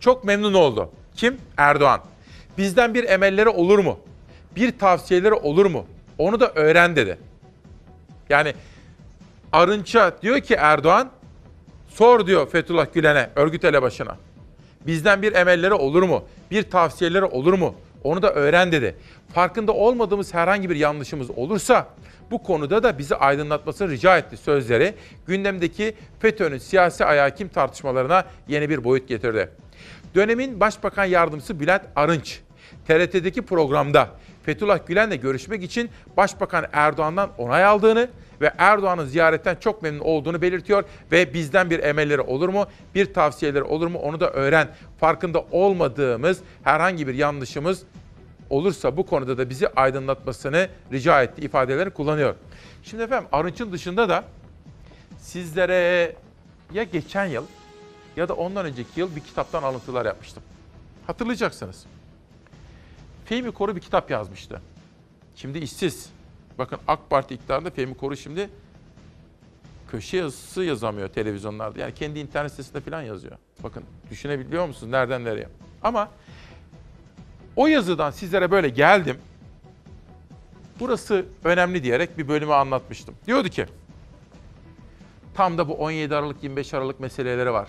[0.00, 0.90] Çok memnun oldu.
[1.16, 1.36] Kim?
[1.56, 2.00] Erdoğan.
[2.58, 3.98] Bizden bir emelleri olur mu?
[4.56, 5.86] Bir tavsiyeleri olur mu?
[6.18, 7.18] Onu da öğren dedi.
[8.28, 8.54] Yani
[9.52, 11.10] Arınç'a diyor ki Erdoğan,
[11.88, 14.16] sor diyor Fethullah Gülen'e, örgüt elebaşına.
[14.86, 16.24] Bizden bir emelleri olur mu?
[16.50, 17.74] Bir tavsiyeleri olur mu?
[18.04, 18.96] Onu da öğren dedi.
[19.34, 21.86] Farkında olmadığımız herhangi bir yanlışımız olursa
[22.30, 24.94] bu konuda da bizi aydınlatmasını rica etti sözleri.
[25.26, 29.48] Gündemdeki FETÖ'nün siyasi ayağı kim tartışmalarına yeni bir boyut getirdi.
[30.14, 32.40] Dönemin Başbakan Yardımcısı Bülent Arınç,
[32.88, 34.08] TRT'deki programda
[34.42, 38.08] Fethullah Gülen'le görüşmek için Başbakan Erdoğan'dan onay aldığını
[38.40, 43.62] ve Erdoğan'ın ziyaretten çok memnun olduğunu belirtiyor ve bizden bir emelleri olur mu, bir tavsiyeleri
[43.62, 44.68] olur mu onu da öğren.
[45.00, 47.82] Farkında olmadığımız herhangi bir yanlışımız
[48.50, 52.34] olursa bu konuda da bizi aydınlatmasını rica etti ifadelerini kullanıyor.
[52.82, 54.24] Şimdi efendim Arınç'ın dışında da
[55.18, 56.16] sizlere
[56.72, 57.44] ya geçen yıl
[58.16, 60.42] ya da ondan önceki yıl bir kitaptan alıntılar yapmıştım.
[61.06, 61.86] Hatırlayacaksınız.
[63.30, 64.60] Fehmi Koru bir kitap yazmıştı.
[65.36, 66.10] Şimdi işsiz.
[66.58, 68.50] Bakın AK Parti iktidarında Fehmi Koru şimdi
[69.90, 71.80] köşe yazısı yazamıyor televizyonlarda.
[71.80, 73.36] Yani kendi internet sitesinde falan yazıyor.
[73.62, 75.48] Bakın düşünebiliyor musunuz nereden nereye?
[75.82, 76.08] Ama
[77.56, 79.16] o yazıdan sizlere böyle geldim.
[80.80, 83.14] Burası önemli diyerek bir bölümü anlatmıştım.
[83.26, 83.66] Diyordu ki
[85.34, 87.68] tam da bu 17 Aralık 25 Aralık meseleleri var.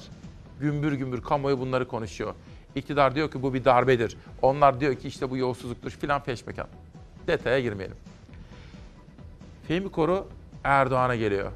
[0.60, 2.34] Gümbür gümbür kamuoyu bunları konuşuyor.
[2.76, 4.18] İktidar diyor ki bu bir darbedir.
[4.42, 6.68] Onlar diyor ki işte bu yolsuzluktur filan peşmekan.
[7.28, 7.98] Detaya girmeyelim.
[9.68, 10.28] Fehmi Koru
[10.64, 11.52] Erdoğan'a geliyor.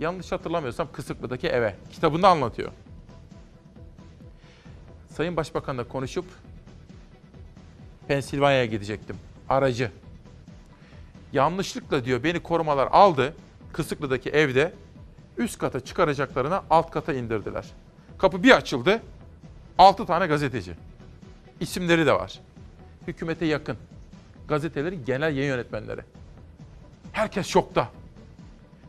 [0.00, 1.76] Yanlış hatırlamıyorsam Kısıklı'daki eve.
[1.92, 2.72] Kitabında anlatıyor.
[5.16, 6.24] Sayın Başbakan'la konuşup
[8.08, 9.16] Pensilvanya'ya gidecektim.
[9.48, 9.90] Aracı.
[11.32, 13.34] Yanlışlıkla diyor beni korumalar aldı.
[13.72, 14.72] Kısıklı'daki evde
[15.38, 17.64] üst kata çıkaracaklarına alt kata indirdiler.
[18.18, 19.02] Kapı bir açıldı.
[19.78, 20.74] Altı tane gazeteci.
[21.60, 22.40] İsimleri de var.
[23.06, 23.76] Hükümete yakın.
[24.48, 26.00] Gazetelerin genel yayın yönetmenleri.
[27.12, 27.88] Herkes şokta.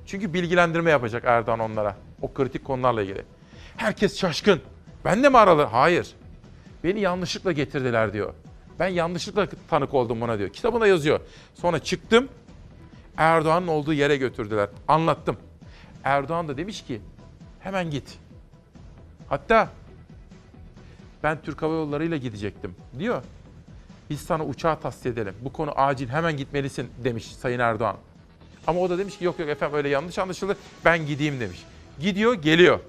[0.05, 1.97] Çünkü bilgilendirme yapacak Erdoğan onlara.
[2.21, 3.23] O kritik konularla ilgili.
[3.77, 4.61] Herkes şaşkın.
[5.05, 5.63] Ben de mi aralı?
[5.63, 6.15] Hayır.
[6.84, 8.34] Beni yanlışlıkla getirdiler diyor.
[8.79, 10.49] Ben yanlışlıkla tanık oldum buna diyor.
[10.49, 11.19] Kitabında yazıyor.
[11.53, 12.29] Sonra çıktım.
[13.17, 14.69] Erdoğan'ın olduğu yere götürdüler.
[14.88, 15.38] Anlattım.
[16.03, 17.01] Erdoğan da demiş ki
[17.59, 18.17] hemen git.
[19.29, 19.69] Hatta
[21.24, 23.24] ben Türk Hava Yolları ile gidecektim diyor.
[24.09, 25.34] Biz sana uçağı tahsis edelim.
[25.41, 27.95] Bu konu acil hemen gitmelisin demiş Sayın Erdoğan.
[28.67, 31.63] Ama o da demiş ki yok yok efendim öyle yanlış anlaşıldı ben gideyim demiş.
[31.99, 32.80] Gidiyor geliyor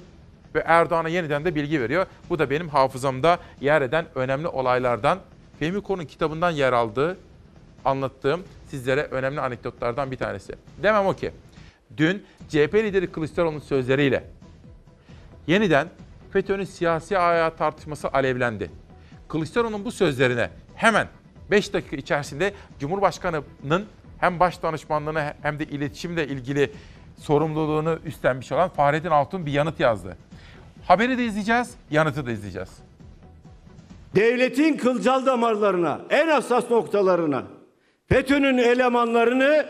[0.54, 2.06] ve Erdoğan'a yeniden de bilgi veriyor.
[2.30, 5.18] Bu da benim hafızamda yer eden önemli olaylardan
[5.58, 7.16] Fehmi Konu'nun kitabından yer aldığı
[7.84, 10.52] anlattığım sizlere önemli anekdotlardan bir tanesi.
[10.82, 11.30] Demem o ki
[11.96, 14.24] Dün CHP lideri Kılıçdaroğlu'nun sözleriyle
[15.46, 15.88] yeniden
[16.34, 18.70] FETÖ'nün siyasi ayağı tartışması alevlendi.
[19.28, 21.08] Kılıçdaroğlu'nun bu sözlerine hemen
[21.50, 23.86] 5 dakika içerisinde Cumhurbaşkanı'nın
[24.18, 26.72] hem baş danışmanlığını hem de iletişimle ilgili
[27.18, 30.16] sorumluluğunu üstlenmiş olan Fahrettin Altun bir yanıt yazdı.
[30.86, 32.70] Haberi de izleyeceğiz, yanıtı da izleyeceğiz.
[34.14, 37.42] devletin kılcal damarlarına, en hassas noktalarına
[38.08, 39.66] FETÖ'nün elemanlarını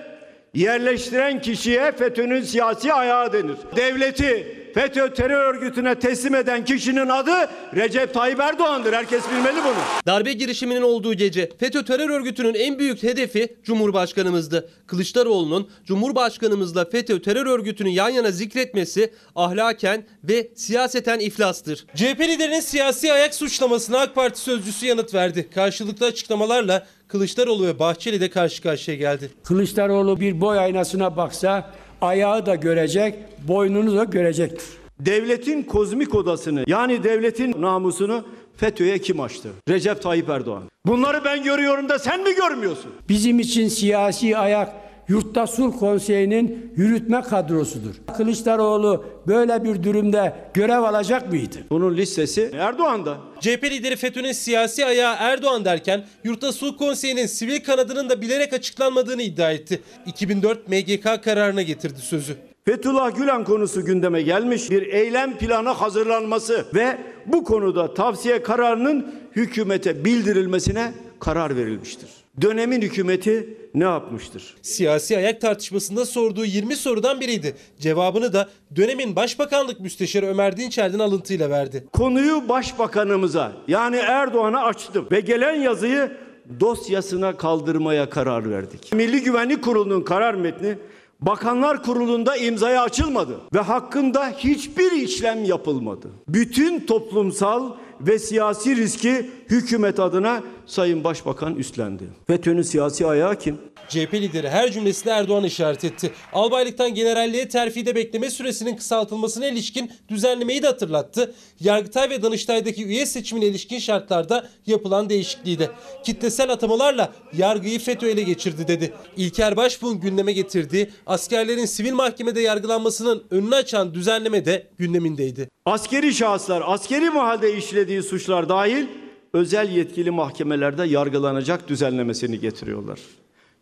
[0.54, 3.56] yerleştiren kişiye FETÖ'nün siyasi ayağı denir.
[3.76, 8.92] Devleti FETÖ terör örgütüne teslim eden kişinin adı Recep Tayyip Erdoğan'dır.
[8.92, 9.74] Herkes bilmeli bunu.
[10.06, 14.70] Darbe girişiminin olduğu gece FETÖ terör örgütünün en büyük hedefi Cumhurbaşkanımızdı.
[14.86, 21.86] Kılıçdaroğlu'nun Cumhurbaşkanımızla FETÖ terör örgütünü yan yana zikretmesi ahlaken ve siyaseten iflastır.
[21.94, 25.50] CHP liderinin siyasi ayak suçlamasına AK Parti sözcüsü yanıt verdi.
[25.54, 29.30] Karşılıklı açıklamalarla Kılıçdaroğlu ve Bahçeli de karşı karşıya geldi.
[29.44, 31.70] Kılıçdaroğlu bir boy aynasına baksa
[32.04, 33.14] ayağı da görecek,
[33.48, 34.66] boynunu da görecektir.
[35.00, 38.24] Devletin kozmik odasını yani devletin namusunu
[38.56, 39.48] FETÖ'ye kim açtı?
[39.68, 40.62] Recep Tayyip Erdoğan.
[40.86, 42.90] Bunları ben görüyorum da sen mi görmüyorsun?
[43.08, 47.94] Bizim için siyasi ayak Yurtta Sulh Konseyi'nin yürütme kadrosudur.
[48.16, 51.56] Kılıçdaroğlu böyle bir durumda görev alacak mıydı?
[51.70, 53.18] Bunun listesi Erdoğan'da.
[53.40, 59.22] CHP lideri FETÖ'nün siyasi ayağı Erdoğan derken Yurtta Sulh Konseyi'nin sivil kanadının da bilerek açıklanmadığını
[59.22, 59.80] iddia etti.
[60.06, 62.36] 2004 MGK kararına getirdi sözü.
[62.64, 70.04] Fethullah Gülen konusu gündeme gelmiş bir eylem planı hazırlanması ve bu konuda tavsiye kararının hükümete
[70.04, 72.23] bildirilmesine karar verilmiştir.
[72.42, 74.54] Dönemin hükümeti ne yapmıştır?
[74.62, 77.56] Siyasi ayak tartışmasında sorduğu 20 sorudan biriydi.
[77.80, 81.84] Cevabını da dönemin Başbakanlık Müsteşarı Ömer Dinçer'den alıntıyla verdi.
[81.92, 86.12] Konuyu başbakanımıza yani Erdoğan'a açtım ve gelen yazıyı
[86.60, 88.92] dosyasına kaldırmaya karar verdik.
[88.92, 90.78] Milli Güvenlik Kurulu'nun karar metni
[91.20, 96.10] Bakanlar Kurulu'nda imzaya açılmadı ve hakkında hiçbir işlem yapılmadı.
[96.28, 102.04] Bütün toplumsal ve siyasi riski hükümet adına Sayın Başbakan üstlendi.
[102.26, 103.58] FETÖ'nün siyasi ayağı kim?
[103.88, 106.12] CHP lideri her cümlesinde Erdoğan işaret etti.
[106.32, 111.34] Albaylıktan generalliğe terfide bekleme süresinin kısaltılmasına ilişkin düzenlemeyi de hatırlattı.
[111.60, 115.70] Yargıtay ve Danıştay'daki üye seçimine ilişkin şartlarda yapılan değişikliği de.
[116.04, 118.92] Kitlesel atamalarla yargıyı FETÖ ele geçirdi dedi.
[119.16, 125.48] İlker Başbuğ'un gündeme getirdiği askerlerin sivil mahkemede yargılanmasının önünü açan düzenleme de gündemindeydi.
[125.66, 128.86] Askeri şahıslar askeri mahalde işlediği suçlar dahil
[129.34, 133.00] özel yetkili mahkemelerde yargılanacak düzenlemesini getiriyorlar.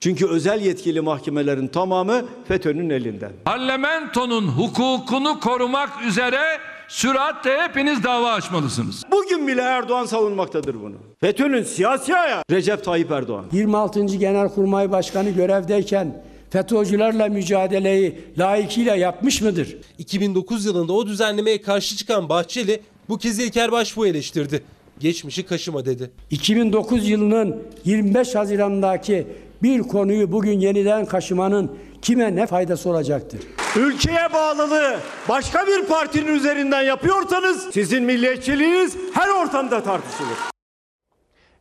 [0.00, 3.32] Çünkü özel yetkili mahkemelerin tamamı FETÖ'nün elinden.
[3.44, 6.40] Parlamentonun hukukunu korumak üzere
[6.88, 9.02] süratle hepiniz dava açmalısınız.
[9.10, 10.94] Bugün bile Erdoğan savunmaktadır bunu.
[11.20, 13.44] FETÖ'nün siyasi ayağı Recep Tayyip Erdoğan.
[13.52, 14.04] 26.
[14.04, 19.76] Genelkurmay Başkanı görevdeyken FETÖ'cülerle mücadeleyi layıkıyla yapmış mıdır?
[19.98, 24.62] 2009 yılında o düzenlemeye karşı çıkan Bahçeli bu kez İlker Başbuğ'u eleştirdi.
[25.02, 26.10] Geçmişi kaşıma dedi.
[26.30, 29.26] 2009 yılının 25 Haziran'daki
[29.62, 33.40] bir konuyu bugün yeniden kaşımanın kime ne faydası olacaktır?
[33.76, 34.98] Ülkeye bağlılığı
[35.28, 40.38] başka bir partinin üzerinden yapıyorsanız sizin milliyetçiliğiniz her ortamda tartışılır.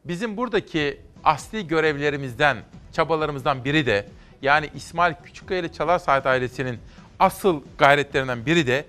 [0.05, 2.57] Bizim buradaki asli görevlerimizden,
[2.91, 4.05] çabalarımızdan biri de
[4.41, 6.77] yani İsmail Küçükkaya ile Çalar Saat ailesinin
[7.19, 8.85] asıl gayretlerinden biri de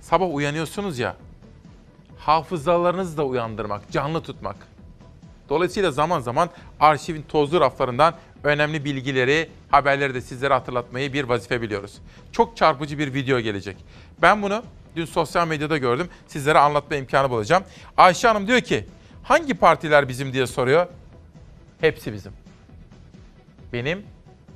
[0.00, 1.16] sabah uyanıyorsunuz ya
[2.26, 4.56] hafızalarınızı da uyandırmak, canlı tutmak.
[5.48, 6.50] Dolayısıyla zaman zaman
[6.80, 8.14] arşivin tozlu raflarından
[8.44, 11.98] önemli bilgileri, haberleri de sizlere hatırlatmayı bir vazife biliyoruz.
[12.32, 13.76] Çok çarpıcı bir video gelecek.
[14.22, 14.62] Ben bunu
[14.96, 16.08] dün sosyal medyada gördüm.
[16.26, 17.64] Sizlere anlatma imkanı bulacağım.
[17.96, 18.86] Ayşe Hanım diyor ki,
[19.22, 20.86] hangi partiler bizim diye soruyor.
[21.80, 22.32] Hepsi bizim.
[23.72, 24.02] Benim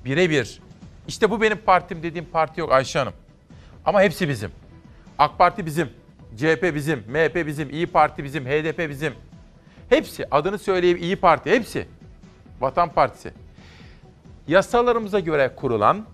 [0.04, 0.60] birebir.
[1.08, 3.14] İşte bu benim partim dediğim parti yok Ayşe Hanım.
[3.84, 4.50] Ama hepsi bizim.
[5.18, 6.05] AK Parti bizim.
[6.36, 9.12] CHP bizim, MHP bizim, İyi Parti bizim, HDP bizim.
[9.88, 11.86] Hepsi adını söyleyeyim İyi Parti hepsi.
[12.60, 13.32] Vatan Partisi.
[14.48, 16.04] Yasalarımıza göre kurulan,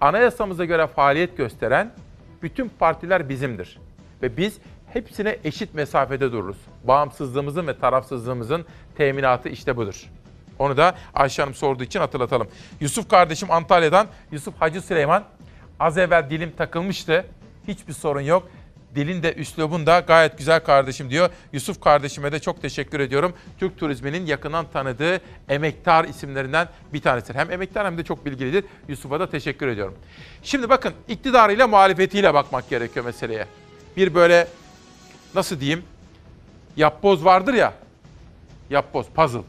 [0.00, 1.92] anayasamıza göre faaliyet gösteren
[2.42, 3.78] bütün partiler bizimdir.
[4.22, 4.58] Ve biz
[4.92, 6.56] hepsine eşit mesafede dururuz.
[6.84, 8.64] Bağımsızlığımızın ve tarafsızlığımızın
[8.96, 10.10] teminatı işte budur.
[10.58, 12.48] Onu da Ayşe Hanım sorduğu için hatırlatalım.
[12.80, 15.24] Yusuf kardeşim Antalya'dan, Yusuf Hacı Süleyman.
[15.80, 17.24] Az evvel dilim takılmıştı.
[17.68, 18.48] Hiçbir sorun yok.
[18.94, 21.30] Dilin de üslubun da gayet güzel kardeşim diyor.
[21.52, 23.34] Yusuf kardeşime de çok teşekkür ediyorum.
[23.58, 27.34] Türk turizminin yakından tanıdığı emektar isimlerinden bir tanesidir.
[27.34, 28.64] Hem emektar hem de çok bilgilidir.
[28.88, 29.94] Yusuf'a da teşekkür ediyorum.
[30.42, 33.46] Şimdi bakın iktidarıyla muhalefetiyle bakmak gerekiyor meseleye.
[33.96, 34.48] Bir böyle
[35.34, 35.84] nasıl diyeyim
[36.76, 37.74] yapboz vardır ya
[38.70, 39.42] yapboz, puzzle.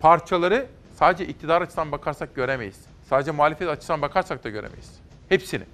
[0.00, 2.76] Parçaları sadece iktidar açısından bakarsak göremeyiz.
[3.08, 4.90] Sadece muhalefet açısından bakarsak da göremeyiz.
[5.28, 5.64] Hepsini.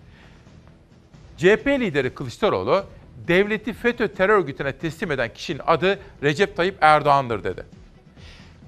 [1.36, 2.84] CHP lideri Kılıçdaroğlu,
[3.28, 7.64] devleti FETÖ terör örgütüne teslim eden kişinin adı Recep Tayyip Erdoğan'dır dedi.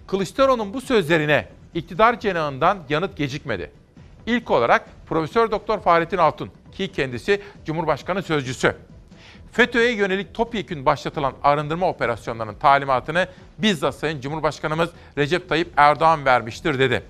[0.06, 3.70] Kılıçdaroğlu'nun bu sözlerine iktidar cenahından yanıt gecikmedi.
[4.26, 8.76] İlk olarak Profesör Doktor Fahrettin Altun ki kendisi Cumhurbaşkanı sözcüsü.
[9.52, 17.02] FETÖ'ye yönelik topyekün başlatılan arındırma operasyonlarının talimatını bizzat Sayın Cumhurbaşkanımız Recep Tayyip Erdoğan vermiştir dedi.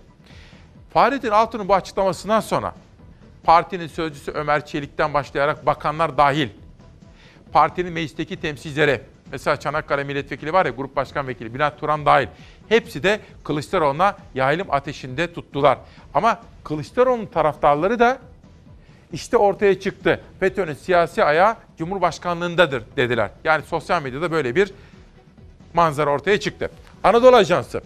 [0.93, 2.75] Fahrettin Altun'un bu açıklamasından sonra
[3.49, 6.49] partinin sözcüsü Ömer Çelik'ten başlayarak bakanlar dahil,
[7.53, 9.01] partinin meclisteki temsilcileri,
[9.33, 12.27] mesela Çanakkale Milletvekili var ya Grup Başkan Vekili Bülent Turan dahil,
[12.69, 15.79] hepsi de Kılıçdaroğlu'na yaylım ateşinde tuttular.
[16.15, 18.19] Ama Kılıçdaroğlu'nun taraftarları da
[19.13, 20.21] işte ortaya çıktı.
[20.41, 23.31] FETÖ'nün siyasi ayağı Cumhurbaşkanlığındadır dediler.
[23.45, 24.73] Yani sosyal medyada böyle bir
[25.75, 26.71] manzara ortaya çıktı.
[27.05, 27.81] Anadolu Ajansı,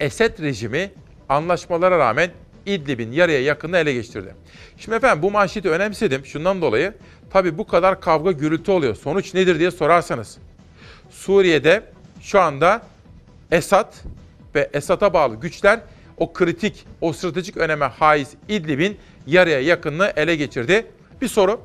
[0.00, 0.90] Esed rejimi
[1.28, 2.30] anlaşmalara rağmen
[2.66, 4.34] İdlib'in yarıya yakınını ele geçirdi.
[4.78, 6.94] Şimdi efendim bu manşeti önemsedim şundan dolayı.
[7.30, 8.94] Tabi bu kadar kavga gürültü oluyor.
[8.94, 10.38] Sonuç nedir diye sorarsanız.
[11.10, 11.84] Suriye'de
[12.20, 12.82] şu anda
[13.50, 13.94] Esad
[14.54, 15.80] ve Esad'a bağlı güçler
[16.16, 20.86] o kritik, o stratejik öneme haiz İdlib'in yarıya yakınını ele geçirdi.
[21.20, 21.60] Bir soru.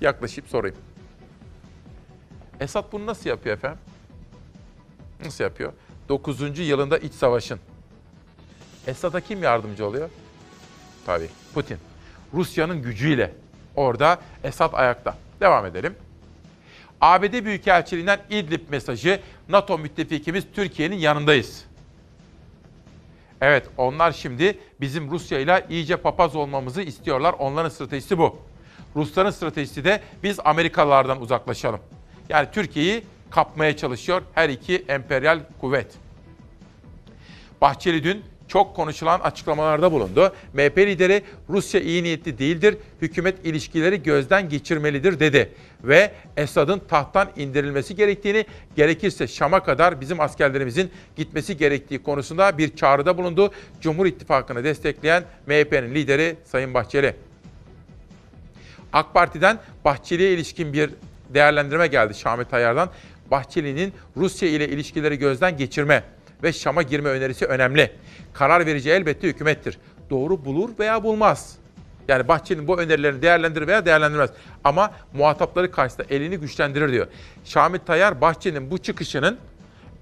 [0.00, 0.76] Yaklaşıp sorayım.
[2.60, 3.78] Esad bunu nasıl yapıyor efendim?
[5.24, 5.72] Nasıl yapıyor?
[6.08, 6.58] 9.
[6.58, 7.60] yılında iç savaşın.
[8.86, 10.10] Esad'a kim yardımcı oluyor?
[11.06, 11.78] Tabii Putin.
[12.34, 13.34] Rusya'nın gücüyle
[13.76, 15.16] orada Esad ayakta.
[15.40, 15.94] Devam edelim.
[17.00, 21.64] ABD Büyükelçiliğinden İdlib mesajı NATO müttefikimiz Türkiye'nin yanındayız.
[23.40, 27.34] Evet onlar şimdi bizim Rusya ile iyice papaz olmamızı istiyorlar.
[27.38, 28.38] Onların stratejisi bu.
[28.96, 31.80] Rusların stratejisi de biz Amerikalılardan uzaklaşalım.
[32.28, 35.94] Yani Türkiye'yi kapmaya çalışıyor her iki emperyal kuvvet.
[37.60, 40.32] Bahçeli dün çok konuşulan açıklamalarda bulundu.
[40.54, 45.52] MHP lideri Rusya iyi niyetli değildir, hükümet ilişkileri gözden geçirmelidir dedi.
[45.84, 53.18] Ve Esad'ın tahttan indirilmesi gerektiğini, gerekirse Şam'a kadar bizim askerlerimizin gitmesi gerektiği konusunda bir çağrıda
[53.18, 53.50] bulundu.
[53.80, 57.14] Cumhur İttifakı'nı destekleyen MHP'nin lideri Sayın Bahçeli.
[58.92, 60.90] AK Parti'den Bahçeli'ye ilişkin bir
[61.34, 62.90] değerlendirme geldi Şamil Tayyar'dan.
[63.30, 66.02] Bahçeli'nin Rusya ile ilişkileri gözden geçirme
[66.42, 67.92] ve Şam'a girme önerisi önemli.
[68.38, 69.78] Karar verici elbette hükümettir.
[70.10, 71.56] Doğru bulur veya bulmaz.
[72.08, 74.30] Yani Bahçeli'nin bu önerilerini değerlendirir veya değerlendirmez.
[74.64, 77.06] Ama muhatapları karşısında elini güçlendirir diyor.
[77.44, 79.38] Şamil Tayyar Bahçeli'nin bu çıkışının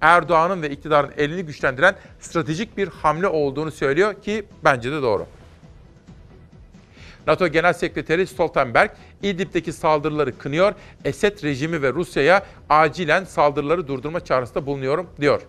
[0.00, 5.26] Erdoğan'ın ve iktidarın elini güçlendiren stratejik bir hamle olduğunu söylüyor ki bence de doğru.
[7.26, 8.90] NATO Genel Sekreteri Stoltenberg,
[9.22, 10.74] İdlib'deki saldırıları kınıyor,
[11.04, 15.42] Esed rejimi ve Rusya'ya acilen saldırıları durdurma çağrısında bulunuyorum diyor.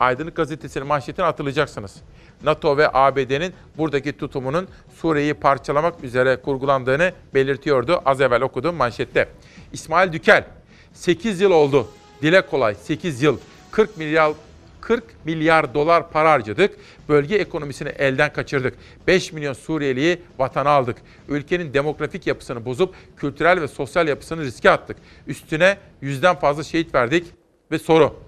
[0.00, 1.96] Aydınlık Gazetesi'nin manşetini hatırlayacaksınız.
[2.42, 8.02] NATO ve ABD'nin buradaki tutumunun Suriye'yi parçalamak üzere kurgulandığını belirtiyordu.
[8.04, 9.28] Az evvel okudum manşette.
[9.72, 10.44] İsmail Dükel,
[10.92, 11.88] 8 yıl oldu.
[12.22, 13.38] Dile kolay 8 yıl.
[13.70, 14.32] 40 milyar
[14.80, 16.76] 40 milyar dolar para harcadık.
[17.08, 18.74] Bölge ekonomisini elden kaçırdık.
[19.06, 20.96] 5 milyon Suriyeliyi vatana aldık.
[21.28, 24.96] Ülkenin demografik yapısını bozup kültürel ve sosyal yapısını riske attık.
[25.26, 27.26] Üstüne yüzden fazla şehit verdik
[27.70, 28.23] ve soru.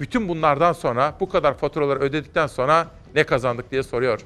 [0.00, 4.20] Bütün bunlardan sonra bu kadar faturaları ödedikten sonra ne kazandık diye soruyor.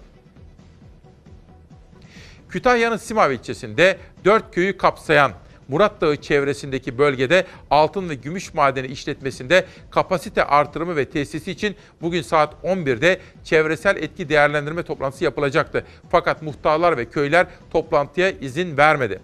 [2.49, 5.33] Kütahya'nın Simav ilçesinde dört köyü kapsayan
[5.69, 12.23] Murat Dağı çevresindeki bölgede altın ve gümüş madeni işletmesinde kapasite artırımı ve tesisi için bugün
[12.23, 15.85] saat 11'de çevresel etki değerlendirme toplantısı yapılacaktı.
[16.11, 19.21] Fakat muhtarlar ve köyler toplantıya izin vermedi.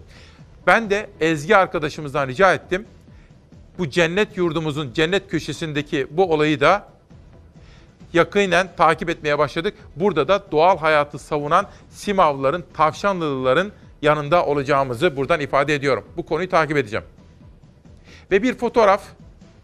[0.67, 2.85] Ben de Ezgi arkadaşımızdan rica ettim.
[3.77, 6.87] Bu cennet yurdumuzun cennet köşesindeki bu olayı da
[8.13, 9.73] yakinen takip etmeye başladık.
[9.95, 13.71] Burada da doğal hayatı savunan Simavlıların, Tavşanlıların
[14.01, 16.05] yanında olacağımızı buradan ifade ediyorum.
[16.17, 17.05] Bu konuyu takip edeceğim.
[18.31, 19.01] Ve bir fotoğraf,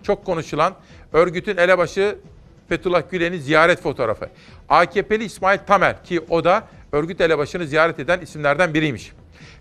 [0.03, 0.73] çok konuşulan
[1.13, 2.17] örgütün elebaşı
[2.69, 4.29] Fethullah Gülen'in ziyaret fotoğrafı.
[4.69, 9.11] AKP'li İsmail Tamer ki o da örgüt elebaşını ziyaret eden isimlerden biriymiş.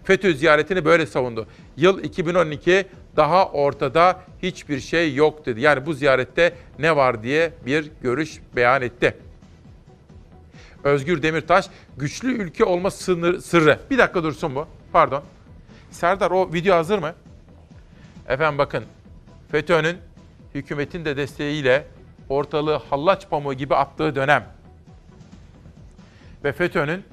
[0.04, 1.46] FETÖ ziyaretini böyle savundu.
[1.76, 2.86] Yıl 2012
[3.16, 5.60] daha ortada hiçbir şey yok dedi.
[5.60, 9.16] Yani bu ziyarette ne var diye bir görüş beyan etti.
[10.84, 13.78] Özgür Demirtaş güçlü ülke olma sınır, sırrı.
[13.90, 14.66] Bir dakika dursun bu.
[14.92, 15.22] Pardon.
[15.90, 17.14] Serdar o video hazır mı?
[18.28, 18.84] Efendim bakın.
[19.50, 19.96] FETÖ'nün
[20.54, 21.86] hükümetin de desteğiyle
[22.28, 24.44] ortalığı hallaç pamuğu gibi attığı dönem.
[26.44, 27.04] Ve FETÖ'nün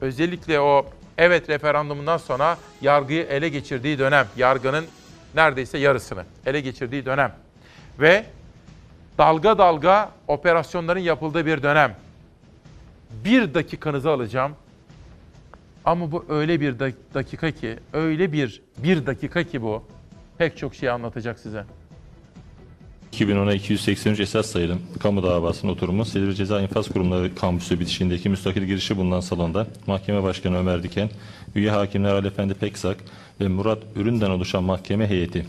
[0.00, 0.86] özellikle o
[1.18, 4.26] evet referandumundan sonra yargıyı ele geçirdiği dönem.
[4.36, 4.84] Yargının
[5.34, 7.32] neredeyse yarısını ele geçirdiği dönem.
[8.00, 8.26] Ve
[9.18, 11.96] dalga dalga operasyonların yapıldığı bir dönem.
[13.24, 14.52] bir dakikanızı alacağım.
[15.84, 19.84] Ama bu öyle bir dak- dakika ki, öyle bir bir dakika ki bu.
[20.38, 21.64] Pek çok şey anlatacak size.
[23.12, 28.96] 2010'a 283 esas sayılı kamu davasının oturumu Silivri Ceza İnfaz Kurumları kampüsü bitişindeki müstakil girişi
[28.96, 31.10] bulunan salonda Mahkeme Başkanı Ömer Diken,
[31.54, 32.96] üye hakimler Ali Efendi Peksak
[33.40, 35.46] ve Murat Ürün'den oluşan mahkeme heyeti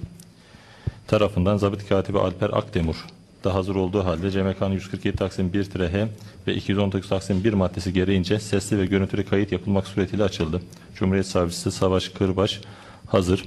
[1.08, 3.06] tarafından zabıt katibi Alper Akdemur
[3.44, 6.08] da hazır olduğu halde CMK'nın 147 Taksim 1 H
[6.48, 10.62] ve 219 Taksim 1 maddesi gereğince sesli ve görüntülü kayıt yapılmak suretiyle açıldı.
[10.96, 12.62] Cumhuriyet Savcısı Savaş Kırbaş
[13.08, 13.44] hazır.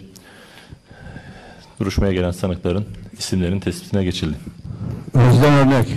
[1.81, 2.87] Duruşmaya gelen sanıkların
[3.18, 4.37] isimlerinin tespitine geçildi.
[5.14, 5.89] Özlem Örnek.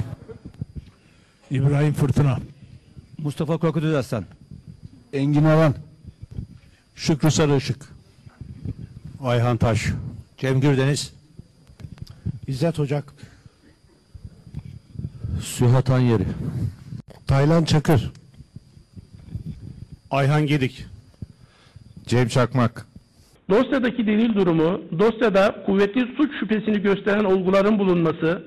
[1.52, 2.38] İbrahim Fırtına.
[3.18, 4.26] Mustafa Korkut Özaslan.
[5.14, 5.76] Engin Alan.
[6.96, 7.90] Şükrü Sarıışık.
[9.22, 9.86] Ayhan Taş.
[10.38, 11.14] Cem Gürdeniz.
[12.48, 13.14] İzzet Ocak.
[15.42, 16.28] Sühat Anyeri.
[17.28, 18.12] Taylan Çakır.
[20.12, 20.86] Ayhan Gedik.
[22.08, 22.93] Cem Çakmak.
[23.50, 28.44] Dosyadaki delil durumu, dosyada kuvvetli suç şüphesini gösteren olguların bulunması,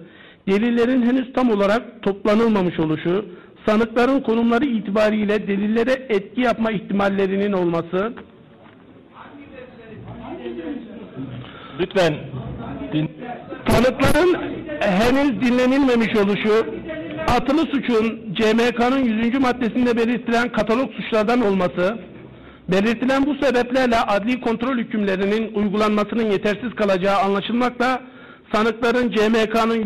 [0.48, 3.24] delillerin henüz tam olarak toplanılmamış oluşu,
[3.66, 8.12] sanıkların konumları itibariyle delillere etki yapma ihtimallerinin olması,
[11.80, 12.14] Lütfen
[13.68, 14.34] tanıkların
[14.80, 16.66] henüz dinlenilmemiş oluşu,
[17.28, 19.40] atılı suçun CMK'nın 100.
[19.40, 21.98] maddesinde belirtilen katalog suçlardan olması,
[22.68, 28.02] belirtilen bu sebeplerle adli kontrol hükümlerinin uygulanmasının yetersiz kalacağı anlaşılmakla
[28.52, 29.82] sanıkların CMK'nın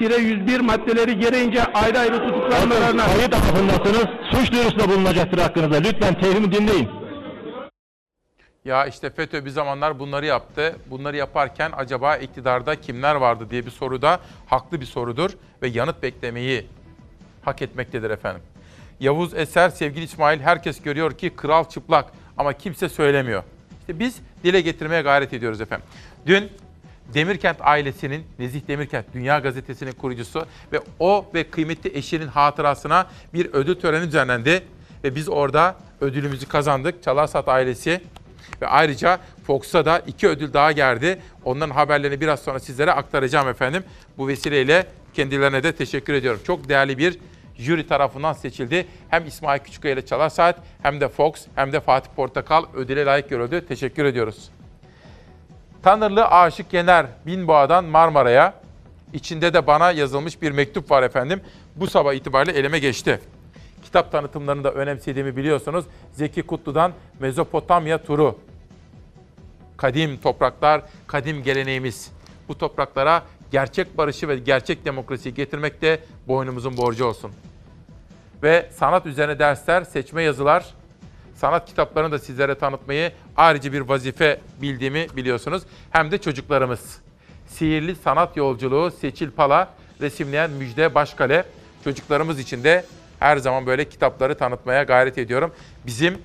[0.00, 4.06] 100-101 maddeleri gereğince ayrı ayrı tutuklanmalarına kayıt altındasınız.
[4.32, 5.76] Suç duyurusunda bulunacaktır hakkınızda.
[5.76, 6.88] Lütfen tevhimi dinleyin.
[8.64, 10.76] Ya işte FETÖ bir zamanlar bunları yaptı.
[10.90, 15.30] Bunları yaparken acaba iktidarda kimler vardı diye bir soru da haklı bir sorudur
[15.62, 16.66] ve yanıt beklemeyi
[17.42, 18.42] hak etmektedir efendim.
[19.00, 23.42] Yavuz Eser, sevgili İsmail herkes görüyor ki kral çıplak ama kimse söylemiyor.
[23.80, 25.86] İşte biz dile getirmeye gayret ediyoruz efendim.
[26.26, 26.50] Dün
[27.14, 33.74] Demirkent ailesinin, Nezih Demirkent Dünya Gazetesi'nin kurucusu ve o ve kıymetli eşinin hatırasına bir ödül
[33.74, 34.62] töreni düzenlendi.
[35.04, 37.02] Ve biz orada ödülümüzü kazandık.
[37.02, 38.00] Çalarsat ailesi
[38.62, 41.18] ve ayrıca Fox'a da iki ödül daha geldi.
[41.44, 43.84] Onların haberlerini biraz sonra sizlere aktaracağım efendim.
[44.18, 46.40] Bu vesileyle kendilerine de teşekkür ediyorum.
[46.46, 47.18] Çok değerli bir
[47.58, 48.86] jüri tarafından seçildi.
[49.08, 53.30] Hem İsmail Küçükkaya ile Çalar Saat hem de Fox hem de Fatih Portakal ödüle layık
[53.30, 53.66] görüldü.
[53.68, 54.50] Teşekkür ediyoruz.
[55.82, 58.54] Tanrılı Aşık Yener Binboğa'dan Marmara'ya.
[59.12, 61.40] İçinde de bana yazılmış bir mektup var efendim.
[61.76, 63.20] Bu sabah itibariyle elime geçti.
[63.82, 65.84] Kitap tanıtımlarını da önemsediğimi biliyorsunuz.
[66.12, 68.38] Zeki Kutlu'dan Mezopotamya turu.
[69.76, 72.12] Kadim topraklar, kadim geleneğimiz.
[72.48, 77.30] Bu topraklara gerçek barışı ve gerçek demokrasiyi getirmek de boynumuzun borcu olsun.
[78.42, 80.66] Ve sanat üzerine dersler, seçme yazılar,
[81.34, 85.62] sanat kitaplarını da sizlere tanıtmayı ayrıca bir vazife bildiğimi biliyorsunuz.
[85.90, 87.00] Hem de çocuklarımız.
[87.46, 89.68] Sihirli Sanat Yolculuğu Seçil Pala
[90.00, 91.44] resimleyen Müjde Başkale.
[91.84, 92.84] Çocuklarımız için de
[93.18, 95.54] her zaman böyle kitapları tanıtmaya gayret ediyorum.
[95.86, 96.18] Bizim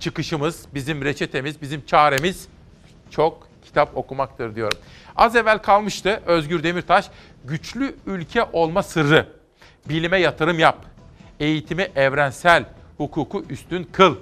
[0.00, 2.48] çıkışımız, bizim reçetemiz, bizim çaremiz
[3.10, 4.78] çok kitap okumaktır diyorum.
[5.16, 7.10] Az evvel kalmıştı Özgür Demirtaş,
[7.44, 9.26] güçlü ülke olma sırrı.
[9.88, 10.86] Bilime yatırım yap,
[11.40, 12.64] eğitimi evrensel,
[12.96, 14.16] hukuku üstün kıl,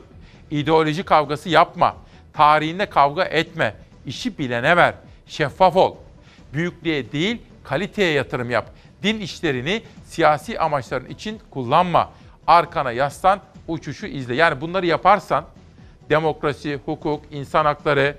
[0.50, 1.96] ideoloji kavgası yapma,
[2.32, 3.74] tarihinde kavga etme,
[4.06, 4.94] işi bilene ver,
[5.26, 5.96] şeffaf ol.
[6.52, 8.70] Büyüklüğe değil, kaliteye yatırım yap.
[9.02, 12.10] Din işlerini siyasi amaçların için kullanma.
[12.46, 14.34] Arkana yaslan, uçuşu izle.
[14.34, 15.44] Yani bunları yaparsan
[16.10, 18.16] demokrasi, hukuk, insan hakları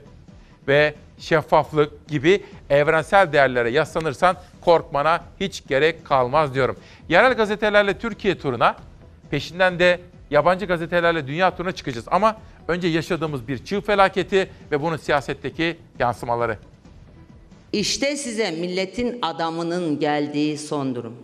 [0.68, 6.76] ve şeffaflık gibi evrensel değerlere yaslanırsan korkmana hiç gerek kalmaz diyorum.
[7.10, 8.76] Yerel gazetelerle Türkiye turuna,
[9.32, 10.00] peşinden de
[10.32, 12.06] yabancı gazetelerle dünya turuna çıkacağız.
[12.12, 12.38] Ama
[12.68, 16.58] önce yaşadığımız bir çığ felaketi ve bunun siyasetteki yansımaları.
[17.74, 21.16] İşte size milletin adamının geldiği son durum.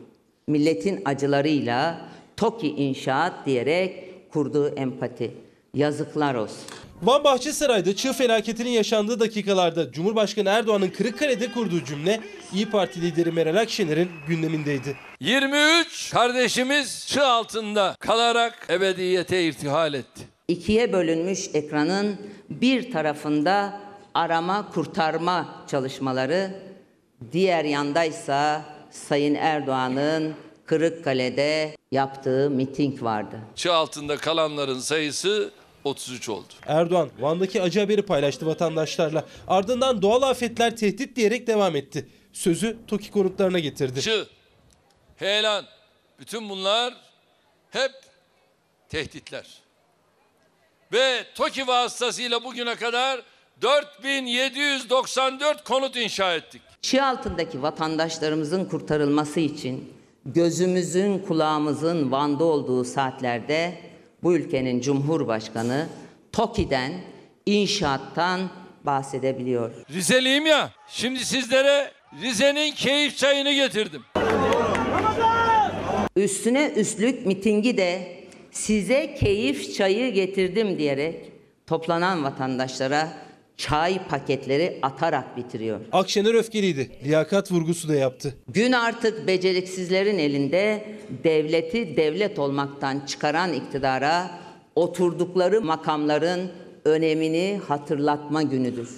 [0.47, 2.01] Milletin acılarıyla
[2.37, 5.31] TOKİ inşaat diyerek kurduğu empati.
[5.73, 6.67] Yazıklar olsun.
[7.03, 12.19] Van Bahçesaray'da çığ felaketinin yaşandığı dakikalarda Cumhurbaşkanı Erdoğan'ın Kırıkkale'de kurduğu cümle
[12.53, 14.97] İyi Parti lideri Meral Akşener'in gündemindeydi.
[15.19, 20.21] 23 kardeşimiz çığ altında kalarak ebediyete irtihal etti.
[20.47, 22.17] İkiye bölünmüş ekranın
[22.49, 23.79] bir tarafında
[24.13, 26.51] arama kurtarma çalışmaları,
[27.31, 30.33] diğer yandaysa Sayın Erdoğan'ın
[30.65, 33.39] Kırıkkale'de yaptığı miting vardı.
[33.55, 35.51] Çığ altında kalanların sayısı
[35.83, 36.53] 33 oldu.
[36.67, 39.25] Erdoğan Van'daki acı haberi paylaştı vatandaşlarla.
[39.47, 42.09] Ardından doğal afetler tehdit diyerek devam etti.
[42.33, 44.01] Sözü TOKİ konutlarına getirdi.
[44.01, 44.27] Çığ,
[45.15, 45.65] heyelan,
[46.19, 46.93] bütün bunlar
[47.69, 47.91] hep
[48.89, 49.47] tehditler.
[50.93, 53.21] Ve TOKİ vasıtasıyla bugüne kadar
[53.61, 56.61] 4794 konut inşa ettik.
[56.81, 59.93] Çığ altındaki vatandaşlarımızın kurtarılması için
[60.25, 63.88] gözümüzün kulağımızın Van'da olduğu saatlerde
[64.23, 65.87] bu ülkenin Cumhurbaşkanı
[66.31, 66.91] TOKİ'den,
[67.45, 68.49] inşaattan
[68.83, 69.71] bahsedebiliyor.
[69.89, 71.91] Rizeliyim ya, şimdi sizlere
[72.21, 74.01] Rize'nin keyif çayını getirdim.
[76.15, 78.19] Üstüne üstlük mitingi de
[78.51, 81.31] size keyif çayı getirdim diyerek
[81.67, 83.07] toplanan vatandaşlara
[83.59, 85.79] çay paketleri atarak bitiriyor.
[85.91, 86.91] Akşener öfkeliydi.
[87.03, 88.35] Liyakat vurgusu da yaptı.
[88.47, 94.31] Gün artık beceriksizlerin elinde devleti devlet olmaktan çıkaran iktidara
[94.75, 96.51] oturdukları makamların
[96.85, 98.89] önemini hatırlatma günüdür.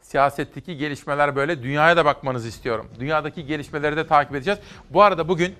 [0.00, 1.62] Siyasetteki gelişmeler böyle.
[1.62, 2.86] Dünyaya da bakmanızı istiyorum.
[3.00, 4.58] Dünyadaki gelişmeleri de takip edeceğiz.
[4.90, 5.54] Bu arada bugün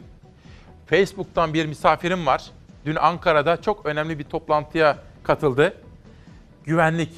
[0.86, 2.50] Facebook'tan bir misafirim var.
[2.84, 5.74] Dün Ankara'da çok önemli bir toplantıya katıldı.
[6.64, 7.10] Güvenlik,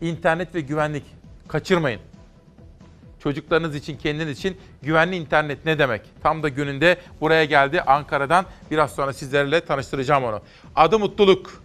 [0.00, 1.04] internet ve güvenlik
[1.48, 2.00] kaçırmayın.
[3.22, 6.02] Çocuklarınız için, kendiniz için güvenli internet ne demek?
[6.22, 8.46] Tam da gününde buraya geldi Ankara'dan.
[8.70, 10.40] Biraz sonra sizlerle tanıştıracağım onu.
[10.76, 11.62] Adı Mutluluk.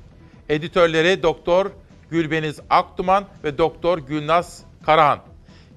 [0.49, 1.71] Editörleri Doktor
[2.09, 5.19] Gülbeniz Aktuman ve Doktor Gülnaz Karahan.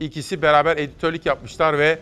[0.00, 1.98] İkisi beraber editörlük yapmışlar ve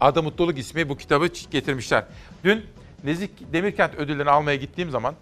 [0.00, 2.04] Adı Mutluluk ismi bu kitabı getirmişler.
[2.44, 2.64] Dün
[3.04, 5.14] Nezik Demirkent ödüllerini almaya gittiğim zaman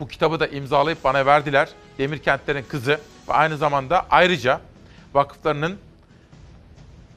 [0.00, 1.68] bu kitabı da imzalayıp bana verdiler.
[1.98, 4.60] Demirkentlerin kızı ve aynı zamanda ayrıca
[5.14, 5.78] vakıflarının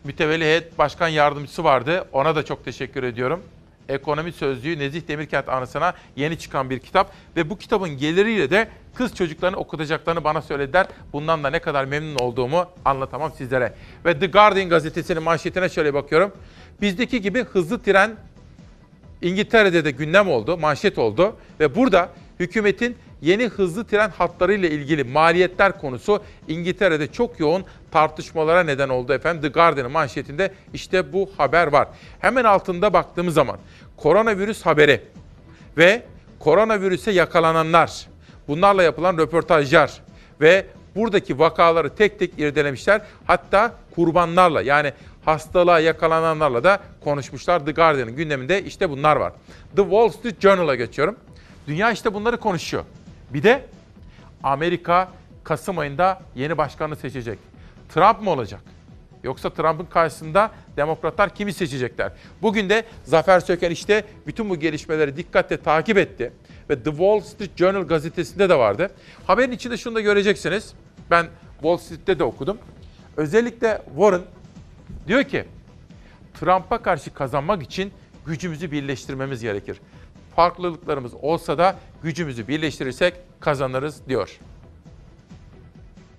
[0.03, 2.07] mütevelli heyet başkan yardımcısı vardı.
[2.11, 3.43] Ona da çok teşekkür ediyorum.
[3.89, 9.15] Ekonomi Sözlüğü Nezih Demirkent anısına yeni çıkan bir kitap ve bu kitabın geliriyle de kız
[9.15, 10.87] çocuklarını okutacaklarını bana söylediler.
[11.13, 13.73] Bundan da ne kadar memnun olduğumu anlatamam sizlere.
[14.05, 16.33] Ve The Guardian gazetesinin manşetine şöyle bakıyorum.
[16.81, 18.15] Bizdeki gibi hızlı tren
[19.21, 22.09] İngiltere'de de gündem oldu, manşet oldu ve burada
[22.43, 29.13] hükümetin yeni hızlı tren hatları ile ilgili maliyetler konusu İngiltere'de çok yoğun tartışmalara neden oldu
[29.13, 29.41] efendim.
[29.41, 31.87] The Guardian'ın manşetinde işte bu haber var.
[32.19, 33.57] Hemen altında baktığımız zaman
[33.97, 35.01] koronavirüs haberi
[35.77, 36.03] ve
[36.39, 38.07] koronavirüse yakalananlar,
[38.47, 40.01] bunlarla yapılan röportajlar
[40.41, 40.65] ve
[40.95, 43.01] buradaki vakaları tek tek irdelemişler.
[43.27, 44.93] Hatta kurbanlarla yani
[45.25, 47.65] hastalığa yakalananlarla da konuşmuşlar.
[47.65, 49.33] The Guardian'ın gündeminde işte bunlar var.
[49.75, 51.15] The Wall Street Journal'a geçiyorum.
[51.67, 52.83] Dünya işte bunları konuşuyor.
[53.33, 53.65] Bir de
[54.43, 55.11] Amerika
[55.43, 57.39] Kasım ayında yeni başkanı seçecek.
[57.93, 58.61] Trump mı olacak?
[59.23, 62.11] Yoksa Trump'ın karşısında demokratlar kimi seçecekler?
[62.41, 66.33] Bugün de Zafer Söken işte bütün bu gelişmeleri dikkatle takip etti.
[66.69, 68.91] Ve The Wall Street Journal gazetesinde de vardı.
[69.27, 70.73] Haberin içinde şunu da göreceksiniz.
[71.11, 72.57] Ben Wall Street'te de okudum.
[73.17, 74.21] Özellikle Warren
[75.07, 75.45] diyor ki
[76.39, 77.91] Trump'a karşı kazanmak için
[78.25, 79.77] gücümüzü birleştirmemiz gerekir.
[80.35, 84.39] Farklılıklarımız olsa da gücümüzü birleştirirsek kazanırız diyor.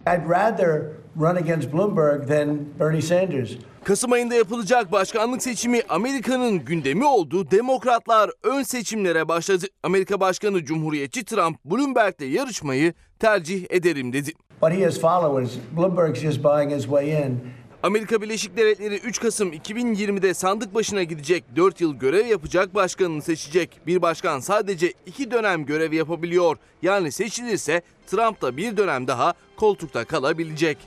[0.07, 0.82] I'd rather
[1.20, 3.51] run against Bloomberg than Bernie Sanders.
[3.85, 7.51] Kasım ayında yapılacak başkanlık seçimi Amerika'nın gündemi oldu.
[7.51, 9.66] Demokratlar ön seçimlere başladı.
[9.82, 14.32] Amerika Başkanı Cumhuriyetçi Trump Bloomberg'le yarışmayı tercih ederim dedi.
[14.62, 15.51] But he has followers.
[15.77, 17.41] Bloomberg's just buying his way in.
[17.85, 23.81] Amerika Birleşik Devletleri 3 Kasım 2020'de sandık başına gidecek, 4 yıl görev yapacak başkanını seçecek.
[23.86, 26.56] Bir başkan sadece 2 dönem görev yapabiliyor.
[26.82, 30.78] Yani seçilirse Trump da bir dönem daha koltukta kalabilecek.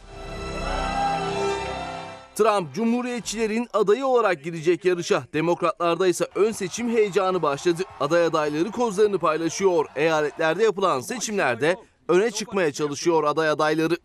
[2.36, 5.24] Trump Cumhuriyetçilerin adayı olarak girecek yarışa.
[5.34, 7.84] Demokratlarda ise ön seçim heyecanı başladı.
[8.00, 9.86] Aday adayları kozlarını paylaşıyor.
[9.96, 11.76] Eyaletlerde yapılan seçimlerde
[12.10, 13.98] öne çıkmaya çalışıyor aday adayları.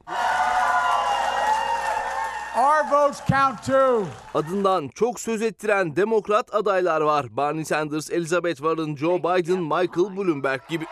[2.56, 4.06] Our votes count too.
[4.34, 7.36] Adından çok söz ettiren demokrat adaylar var.
[7.36, 10.84] Bernie Sanders, Elizabeth Warren, Joe Biden, Michael Bloomberg gibi.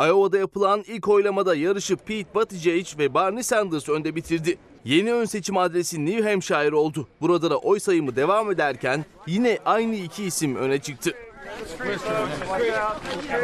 [0.00, 4.58] Iowa'da yapılan ilk oylamada yarışı Pete Buttigieg ve Bernie Sanders önde bitirdi.
[4.84, 7.08] Yeni ön seçim adresi New Hampshire oldu.
[7.20, 11.12] Burada da oy sayımı devam ederken yine aynı iki isim öne çıktı.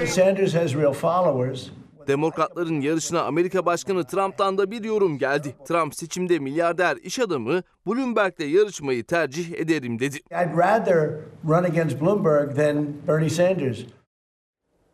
[0.06, 1.81] Sanders has real followers.
[2.08, 5.54] Demokratların yarışına Amerika Başkanı Trump'tan da bir yorum geldi.
[5.68, 10.16] Trump seçimde milyarder iş adamı Bloomberg'le yarışmayı tercih ederim dedi.
[10.16, 11.10] I'd rather
[11.48, 13.78] run against Bloomberg than Bernie Sanders.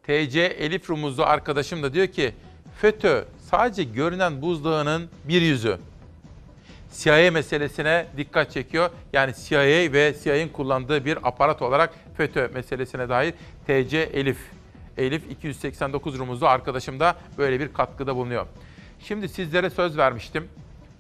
[0.03, 2.33] TC Elif Rumuzlu arkadaşım da diyor ki
[2.81, 5.79] FETÖ sadece görünen buzdağının bir yüzü.
[6.93, 8.91] CIA meselesine dikkat çekiyor.
[9.13, 13.35] Yani CIA ve CIA'nin kullandığı bir aparat olarak FETÖ meselesine dair
[13.67, 14.39] TC Elif.
[14.99, 18.47] Elif 289 rumuzlu arkadaşım da böyle bir katkıda bulunuyor.
[19.01, 20.49] Şimdi sizlere söz vermiştim.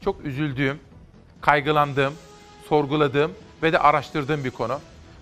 [0.04, 0.78] Çok üzüldüğüm,
[1.40, 2.14] kaygılandığım,
[2.68, 4.80] sorguladığım ve de araştırdığım bir konu.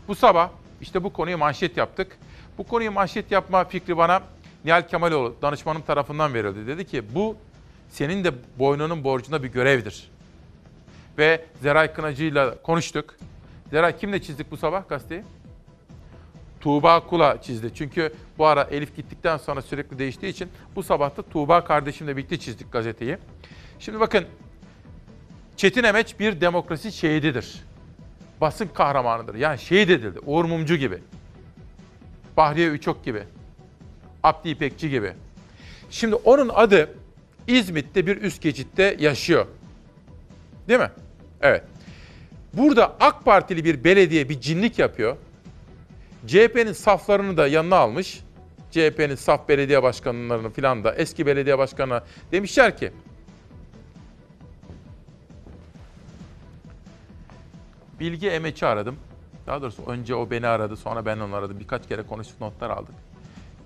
[0.08, 0.50] Bu sabah
[0.80, 2.18] işte bu konuyu manşet yaptık.
[2.58, 4.22] Bu konuyu manşet yapma fikri bana
[4.64, 6.66] Nihal Kemaloğlu danışmanım tarafından verildi.
[6.66, 7.36] Dedi ki bu
[7.90, 10.10] senin de boynunun borcunda bir görevdir.
[11.18, 13.16] Ve Zeray Kınacı'yla konuştuk.
[13.70, 15.22] Zeray kimle çizdik bu sabah gazeteyi?
[16.66, 17.70] Tuğba Kula çizdi.
[17.74, 22.36] Çünkü bu ara Elif gittikten sonra sürekli değiştiği için bu sabah da Tuğba kardeşimle birlikte
[22.38, 23.16] çizdik gazeteyi.
[23.78, 24.24] Şimdi bakın
[25.56, 27.64] Çetin Emeç bir demokrasi şehididir.
[28.40, 29.34] Basın kahramanıdır.
[29.34, 30.18] Yani şehit edildi.
[30.26, 30.98] Uğur Mumcu gibi.
[32.36, 33.22] Bahriye Üçok gibi.
[34.22, 35.12] Abdi İpekçi gibi.
[35.90, 36.94] Şimdi onun adı
[37.46, 39.46] İzmit'te bir üst geçitte yaşıyor.
[40.68, 40.90] Değil mi?
[41.40, 41.62] Evet.
[42.52, 45.16] Burada AK Partili bir belediye bir cinlik yapıyor.
[46.26, 48.20] CHP'nin saflarını da yanına almış.
[48.70, 52.92] CHP'nin saf belediye başkanlarını filan da eski belediye başkanına demişler ki
[58.00, 58.96] Bilgi Emeç'i aradım.
[59.46, 61.60] Daha doğrusu önce o beni aradı, sonra ben onu aradım.
[61.60, 62.94] Birkaç kere konuştuk, notlar aldık.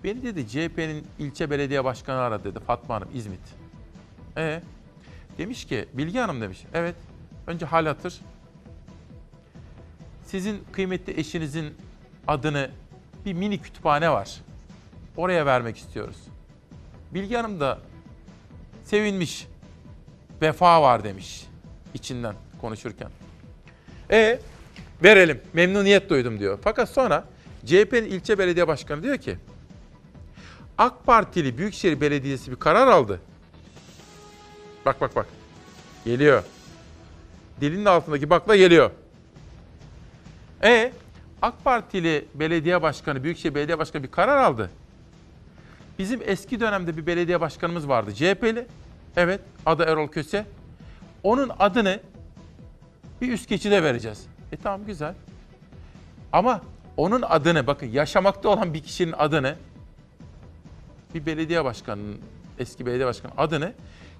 [0.05, 2.65] Beni dedi CHP'nin ilçe belediye başkanı aradı dedi.
[2.65, 3.41] Fatma Hanım, İzmit.
[4.37, 4.63] E
[5.39, 6.65] demiş ki, Bilgi Hanım demiş.
[6.75, 6.95] Evet,
[7.47, 8.21] önce hal hatır.
[10.25, 11.75] Sizin kıymetli eşinizin
[12.31, 12.71] adını
[13.25, 14.41] bir mini kütüphane var.
[15.17, 16.17] Oraya vermek istiyoruz.
[17.11, 17.79] Bilgi Hanım da
[18.85, 19.47] sevinmiş.
[20.43, 21.47] Vefa var demiş
[21.95, 23.11] içinden konuşurken.
[24.11, 24.41] E
[25.03, 25.41] verelim.
[25.53, 26.59] Memnuniyet duydum diyor.
[26.63, 27.25] Fakat sonra
[27.67, 29.37] CHP'nin ilçe belediye başkanı diyor ki
[30.79, 33.21] AK Partili Büyükşehir Belediyesi bir karar aldı.
[34.87, 35.27] Bak bak bak.
[36.05, 36.43] Geliyor.
[37.61, 38.91] Dilinin altındaki bakla geliyor.
[40.63, 40.93] E
[41.43, 44.71] AK Partili belediye başkanı, Büyükşehir Belediye Başkanı bir karar aldı.
[45.99, 48.15] Bizim eski dönemde bir belediye başkanımız vardı.
[48.15, 48.67] CHP'li.
[49.17, 50.47] Evet, adı Erol Köse.
[51.23, 52.01] Onun adını
[53.21, 54.27] bir üst geçide vereceğiz.
[54.53, 55.15] E tamam güzel.
[56.33, 56.61] Ama
[56.97, 59.57] onun adını bakın yaşamakta olan bir kişinin adını
[61.15, 62.19] bir belediye başkanının
[62.59, 63.73] eski belediye başkanı adını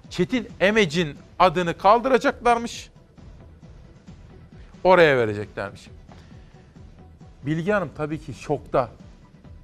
[0.09, 2.89] Çetin Emec'in adını kaldıracaklarmış.
[4.83, 5.87] Oraya vereceklermiş.
[7.45, 8.89] Bilgi Hanım tabii ki şokta.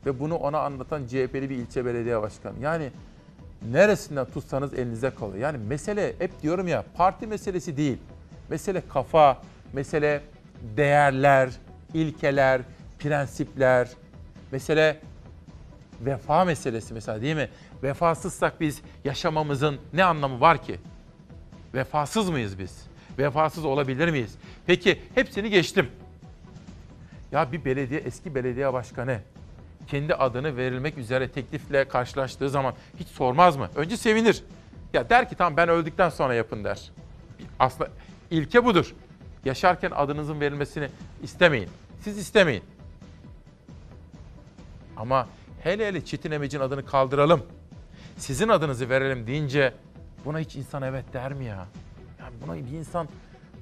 [0.05, 2.53] Ve bunu ona anlatan CHP'li bir ilçe belediye başkanı.
[2.61, 2.91] Yani
[3.71, 5.43] neresinden tutsanız elinize kalıyor.
[5.43, 7.97] Yani mesele hep diyorum ya parti meselesi değil.
[8.49, 9.41] Mesele kafa,
[9.73, 10.21] mesele
[10.77, 11.49] değerler,
[11.93, 12.61] ilkeler,
[12.99, 13.89] prensipler.
[14.51, 14.99] Mesele
[16.01, 17.49] vefa meselesi mesela değil mi?
[17.83, 20.79] Vefasızsak biz yaşamamızın ne anlamı var ki?
[21.73, 22.87] Vefasız mıyız biz?
[23.17, 24.35] Vefasız olabilir miyiz?
[24.65, 25.87] Peki hepsini geçtim.
[27.31, 29.19] Ya bir belediye, eski belediye başkanı
[29.87, 33.69] kendi adını verilmek üzere teklifle karşılaştığı zaman hiç sormaz mı?
[33.75, 34.43] Önce sevinir.
[34.93, 36.91] Ya der ki tamam ben öldükten sonra yapın der.
[37.59, 37.89] Aslında
[38.31, 38.95] ilke budur.
[39.45, 40.89] Yaşarken adınızın verilmesini
[41.23, 41.69] istemeyin.
[42.01, 42.63] Siz istemeyin.
[44.97, 45.27] Ama
[45.63, 47.41] hele hele Çetin Emec'in adını kaldıralım.
[48.17, 49.73] Sizin adınızı verelim deyince
[50.25, 51.67] buna hiç insan evet der mi ya?
[52.19, 53.07] Yani buna bir insan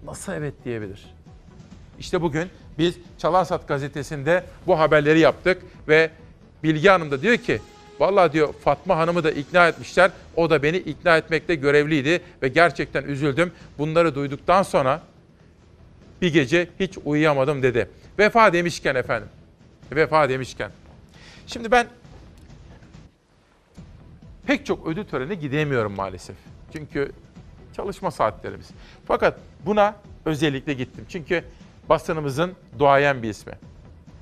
[0.05, 1.13] nasıl evet diyebilir?
[1.99, 6.09] İşte bugün biz Çalarsat gazetesinde bu haberleri yaptık ve
[6.63, 7.61] Bilge Hanım da diyor ki
[7.99, 10.11] Vallahi diyor Fatma Hanım'ı da ikna etmişler.
[10.35, 13.51] O da beni ikna etmekte görevliydi ve gerçekten üzüldüm.
[13.77, 15.01] Bunları duyduktan sonra
[16.21, 17.89] bir gece hiç uyuyamadım dedi.
[18.19, 19.27] Vefa demişken efendim.
[19.91, 20.71] Vefa demişken.
[21.47, 21.87] Şimdi ben
[24.47, 26.35] pek çok ödül törenine gidemiyorum maalesef.
[26.73, 27.11] Çünkü
[27.75, 28.69] çalışma saatlerimiz.
[29.07, 29.95] Fakat buna
[30.25, 31.05] özellikle gittim.
[31.09, 31.43] Çünkü
[31.89, 33.53] basınımızın duayen bir ismi.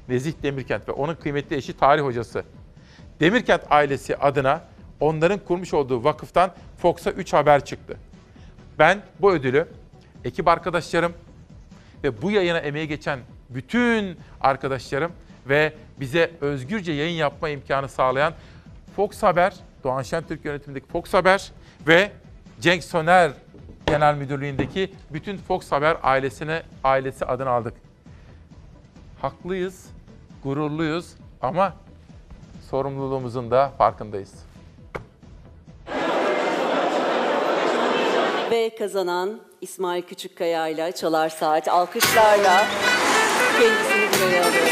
[0.10, 2.44] Nezih Demirkent ve onun kıymetli eşi tarih hocası.
[3.19, 4.61] Demirkent ailesi adına
[4.99, 7.98] onların kurmuş olduğu vakıftan Fox'a 3 haber çıktı.
[8.80, 9.68] Ben bu ödülü
[10.26, 11.14] ekip arkadaşlarım
[12.03, 13.19] ve bu yayına emeği geçen
[13.49, 15.11] bütün arkadaşlarım
[15.49, 18.34] ve bize özgürce yayın yapma imkanı sağlayan
[18.95, 19.53] Fox Haber,
[19.84, 21.52] Doğan Şentürk yönetimindeki Fox Haber
[21.88, 22.11] ve
[22.60, 23.31] Cenk Soner
[23.93, 27.73] Genel Müdürlüğü'ndeki bütün Fox Haber ailesine ailesi adını aldık.
[29.21, 29.85] Haklıyız,
[30.43, 31.73] gururluyuz ama
[32.69, 34.33] sorumluluğumuzun da farkındayız.
[38.51, 42.65] Ve kazanan İsmail Küçükkaya ile Çalar Saat alkışlarla
[43.59, 44.71] kendisini buraya alıyoruz.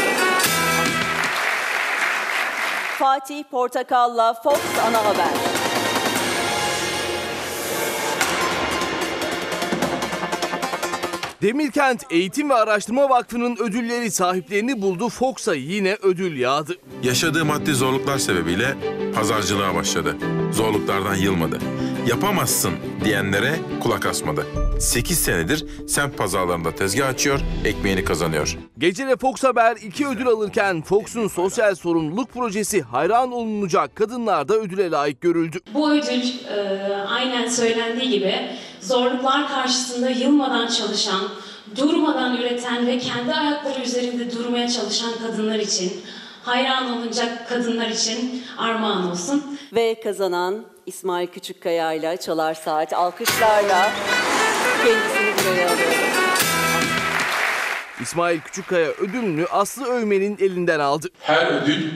[2.98, 5.61] Fatih Portakal'la Fox Ana Haber.
[11.42, 15.08] Demirkent Eğitim ve Araştırma Vakfı'nın ödülleri sahiplerini buldu.
[15.08, 16.76] Fox'a yine ödül yağdı.
[17.02, 18.76] Yaşadığı maddi zorluklar sebebiyle
[19.14, 20.16] pazarcılığa başladı.
[20.52, 21.58] Zorluklardan yılmadı.
[22.06, 22.72] Yapamazsın
[23.04, 24.46] diyenlere kulak asmadı.
[24.80, 28.58] 8 senedir semt pazarlarında tezgah açıyor, ekmeğini kazanıyor.
[28.78, 34.90] Gecede Fox Haber iki ödül alırken Fox'un sosyal sorumluluk projesi hayran olunacak kadınlar da ödüle
[34.90, 35.58] layık görüldü.
[35.74, 38.34] Bu ödül e, aynen söylendiği gibi
[38.82, 41.28] zorluklar karşısında yılmadan çalışan,
[41.76, 46.02] durmadan üreten ve kendi ayakları üzerinde durmaya çalışan kadınlar için,
[46.42, 49.58] hayran olunacak kadınlar için armağan olsun.
[49.72, 53.90] Ve kazanan İsmail Küçükkaya ile Çalar Saat alkışlarla
[54.84, 55.98] kendisini buraya alıyorum.
[58.00, 61.08] İsmail Küçükkaya ödülünü Aslı Övmen'in elinden aldı.
[61.20, 61.90] Her ödül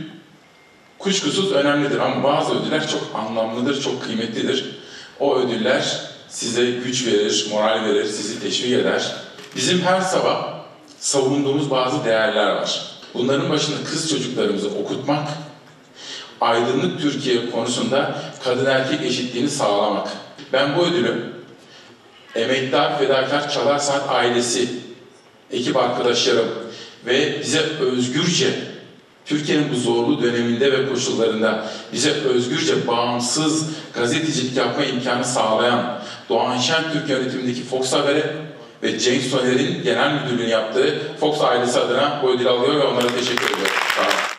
[0.98, 4.78] kuşkusuz önemlidir ama bazı ödüller çok anlamlıdır, çok kıymetlidir.
[5.20, 9.16] O ödüller size güç verir, moral verir, sizi teşvik eder.
[9.56, 10.56] Bizim her sabah
[10.98, 12.86] savunduğumuz bazı değerler var.
[13.14, 15.28] Bunların başında kız çocuklarımızı okutmak,
[16.40, 20.08] aydınlık Türkiye konusunda kadın erkek eşitliğini sağlamak.
[20.52, 21.32] Ben bu ödülü
[22.34, 24.68] emektar, fedakar, çalar saat ailesi,
[25.52, 26.48] ekip arkadaşlarım
[27.06, 28.48] ve bize özgürce
[29.26, 37.08] Türkiye'nin bu zorlu döneminde ve koşullarında bize özgürce bağımsız gazetecilik yapma imkanı sağlayan Doğan Şentürk
[37.10, 38.34] yönetimindeki Fox Haber'e
[38.82, 43.46] ve Cenk Soner'in genel müdürlüğünü yaptığı Fox ailesi adına bu ödülü alıyor ve onlara teşekkür
[43.46, 43.72] ediyorum.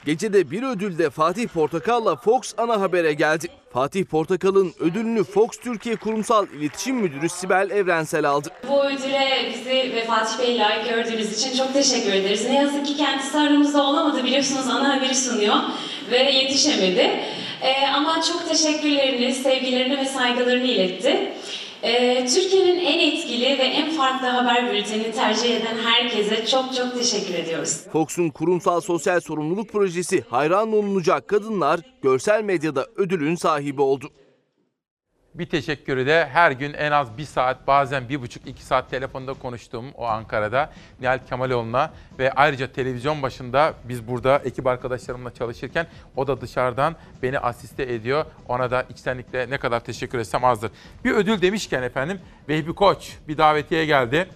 [0.05, 3.47] Gecede bir ödülde Fatih Portakal'la Fox ana habere geldi.
[3.73, 8.49] Fatih Portakal'ın ödülünü Fox Türkiye Kurumsal İletişim Müdürü Sibel Evrensel aldı.
[8.69, 12.45] Bu ödüle bizi ve Fatih Bey'i layık gördüğünüz için çok teşekkür ederiz.
[12.49, 15.55] Ne yazık ki kendisi aramızda olamadı biliyorsunuz ana haberi sunuyor
[16.11, 17.19] ve yetişemedi.
[17.61, 21.31] Ee, ama çok teşekkürlerini, sevgilerini ve saygılarını iletti.
[21.88, 27.34] Ee, Türkiye'nin en etkili ve en farklı haber bültenini tercih eden herkese çok çok teşekkür
[27.34, 27.81] ediyoruz.
[27.91, 34.09] Fox'un kurumsal sosyal sorumluluk projesi hayran olunacak kadınlar görsel medyada ödülün sahibi oldu.
[35.38, 39.34] Bir teşekkürü de her gün en az bir saat bazen bir buçuk iki saat telefonda
[39.34, 46.27] konuştuğum o Ankara'da Nihal Kemaloğlu'na ve ayrıca televizyon başında biz burada ekip arkadaşlarımla çalışırken o
[46.27, 48.26] da dışarıdan beni asiste ediyor.
[48.47, 50.72] Ona da içtenlikle ne kadar teşekkür etsem azdır.
[51.05, 52.19] Bir ödül demişken efendim
[52.49, 54.27] Vehbi Koç bir davetiye geldi.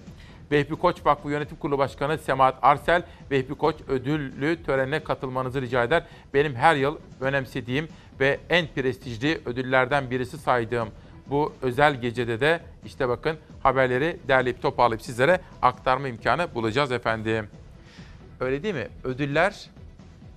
[0.52, 6.04] Vehbi Koç Vakfı Yönetim Kurulu Başkanı Semahat Arsel, Vehbi Koç ödüllü törenine katılmanızı rica eder.
[6.34, 7.88] Benim her yıl önemsediğim
[8.22, 10.90] ve en prestijli ödüllerden birisi saydığım
[11.28, 17.48] bu özel gecede de işte bakın haberleri derleyip toparlayıp sizlere aktarma imkanı bulacağız efendim.
[18.40, 18.88] Öyle değil mi?
[19.04, 19.70] Ödüller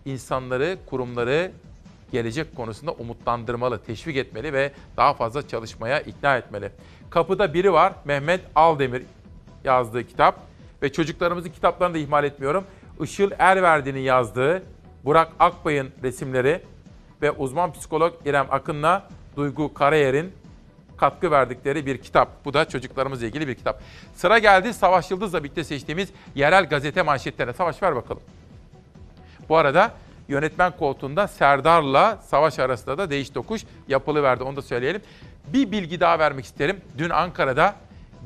[0.04, 1.50] insanları, kurumları
[2.12, 6.70] gelecek konusunda umutlandırmalı, teşvik etmeli ve daha fazla çalışmaya ikna etmeli.
[7.10, 9.02] Kapıda biri var, Mehmet Aldemir
[9.64, 10.40] yazdığı kitap
[10.82, 12.64] ve çocuklarımızın kitaplarını da ihmal etmiyorum.
[13.00, 14.62] Işıl Erverdi'nin yazdığı,
[15.04, 16.60] Burak Akbay'ın resimleri
[17.24, 20.32] ve uzman psikolog İrem Akın'la Duygu Karayer'in
[20.96, 22.44] katkı verdikleri bir kitap.
[22.44, 23.82] Bu da çocuklarımızla ilgili bir kitap.
[24.14, 27.52] Sıra geldi Savaş Yıldız'la birlikte seçtiğimiz yerel gazete manşetlerine.
[27.52, 28.22] Savaş ver bakalım.
[29.48, 29.92] Bu arada
[30.28, 34.42] yönetmen koltuğunda Serdar'la Savaş arasında da değiş tokuş yapılı verdi.
[34.42, 35.00] Onu da söyleyelim.
[35.46, 36.80] Bir bilgi daha vermek isterim.
[36.98, 37.74] Dün Ankara'da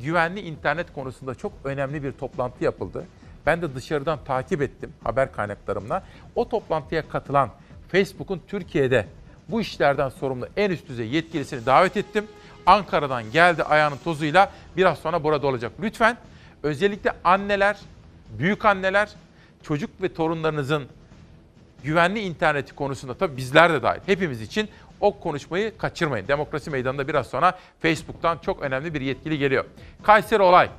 [0.02, 3.06] güvenli internet konusunda çok önemli bir toplantı yapıldı.
[3.46, 6.02] Ben de dışarıdan takip ettim haber kaynaklarımla.
[6.34, 7.50] O toplantıya katılan
[7.92, 9.06] Facebook'un Türkiye'de
[9.48, 12.26] bu işlerden sorumlu en üst düzey yetkilisini davet ettim.
[12.66, 15.72] Ankara'dan geldi ayağının tozuyla biraz sonra burada olacak.
[15.82, 16.16] Lütfen
[16.62, 17.76] özellikle anneler,
[18.38, 19.08] büyük anneler,
[19.62, 20.88] çocuk ve torunlarınızın
[21.84, 24.68] güvenli interneti konusunda tabii bizler de dahil hepimiz için
[25.00, 26.28] o konuşmayı kaçırmayın.
[26.28, 29.64] Demokrasi Meydanı'nda biraz sonra Facebook'tan çok önemli bir yetkili geliyor.
[30.02, 30.70] Kayseri olay.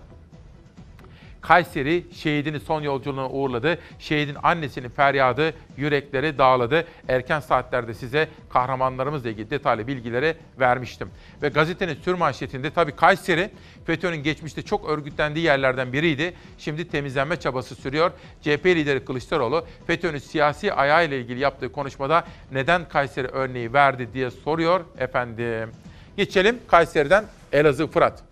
[1.41, 3.79] Kayseri şehidini son yolculuğuna uğurladı.
[3.99, 6.87] Şehidin annesinin feryadı yürekleri dağladı.
[7.07, 11.09] Erken saatlerde size kahramanlarımızla ilgili detaylı bilgileri vermiştim.
[11.41, 13.49] Ve gazetenin sür manşetinde tabii Kayseri
[13.85, 16.33] FETÖ'nün geçmişte çok örgütlendiği yerlerden biriydi.
[16.57, 18.11] Şimdi temizlenme çabası sürüyor.
[18.41, 24.81] CHP lideri Kılıçdaroğlu FETÖ'nün siyasi ayağıyla ilgili yaptığı konuşmada neden Kayseri örneği verdi diye soruyor
[24.97, 25.69] efendim.
[26.17, 28.28] Geçelim Kayseri'den Elazığ Fırat.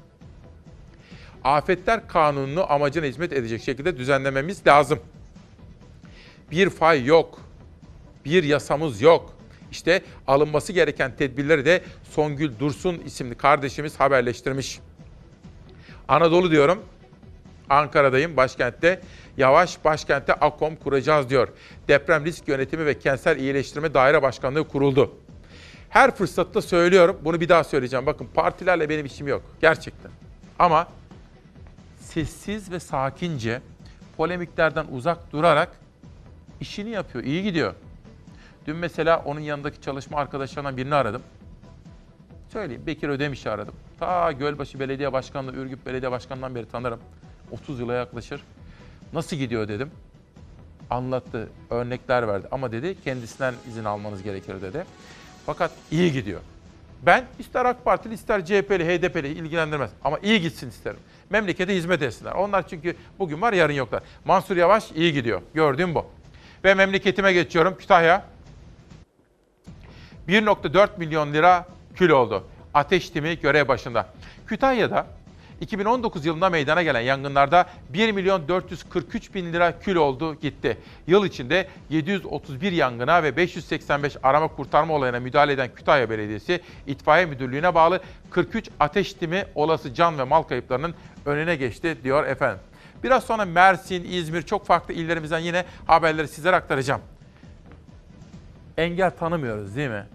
[1.48, 5.00] Afetler Kanunu'nu amacına hizmet edecek şekilde düzenlememiz lazım.
[6.52, 7.40] Bir fay yok.
[8.26, 9.34] Bir yasamız yok.
[9.72, 14.80] İşte alınması gereken tedbirleri de Songül Dursun isimli kardeşimiz haberleştirmiş.
[16.08, 16.84] Anadolu diyorum.
[17.70, 19.02] Ankara'dayım, başkentte.
[19.38, 21.48] Yavaş başkentte AKOM kuracağız diyor.
[21.88, 25.16] Deprem risk yönetimi ve kentsel iyileştirme daire başkanlığı kuruldu.
[25.90, 28.06] Her fırsatta söylüyorum, bunu bir daha söyleyeceğim.
[28.06, 30.12] Bakın partilerle benim işim yok, gerçekten.
[30.60, 30.88] Ama
[32.26, 33.62] sessiz ve sakince
[34.18, 35.70] polemiklerden uzak durarak
[36.60, 37.24] işini yapıyor.
[37.24, 37.74] İyi gidiyor.
[38.68, 41.22] Dün mesela onun yanındaki çalışma arkadaşlarından birini aradım.
[42.50, 42.84] söyleyeyim.
[42.86, 43.74] Bekir Ödemiş'i aradım.
[44.00, 47.00] Ta Gölbaşı Belediye Başkanlığı, Ürgüp Belediye Başkanı'ndan beri tanırım.
[47.52, 48.42] 30 yıla yaklaşır.
[49.14, 49.92] Nasıl gidiyor dedim.
[50.90, 52.48] Anlattı, örnekler verdi.
[52.52, 54.86] Ama dedi kendisinden izin almanız gerekir dedi.
[55.46, 56.42] Fakat iyi gidiyor.
[57.02, 59.92] Ben ister AK Partili ister CHP'li, HDP'li ilgilendirmez.
[60.04, 61.00] Ama iyi gitsin isterim.
[61.30, 62.32] Memlekete hizmet etsinler.
[62.32, 64.04] Onlar çünkü bugün var yarın yoklar.
[64.26, 65.42] Mansur Yavaş iyi gidiyor.
[65.54, 66.06] Gördüğüm bu.
[66.64, 67.78] Ve memleketime geçiyorum.
[67.78, 68.24] Kütahya.
[70.28, 71.66] 1.4 milyon lira
[71.96, 72.48] kül oldu.
[72.74, 74.08] Ateş timi görev başında.
[74.48, 75.08] Kütahya'da
[75.62, 80.78] 2019 yılında meydana gelen yangınlarda 1 milyon 443 bin lira kül oldu gitti.
[81.08, 87.76] Yıl içinde 731 yangına ve 585 arama kurtarma olayına müdahale eden Kütahya Belediyesi İtfaiye Müdürlüğü'ne
[87.76, 90.94] bağlı 43 ateş timi olası can ve mal kayıplarının
[91.26, 92.60] önüne geçti diyor efendim.
[93.04, 97.02] Biraz sonra Mersin, İzmir çok farklı illerimizden yine haberleri sizlere aktaracağım.
[98.78, 100.06] Engel tanımıyoruz değil mi?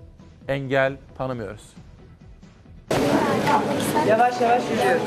[0.48, 1.62] Engel tanımıyoruz.
[4.08, 5.02] Yavaş yavaş yürüyoruz.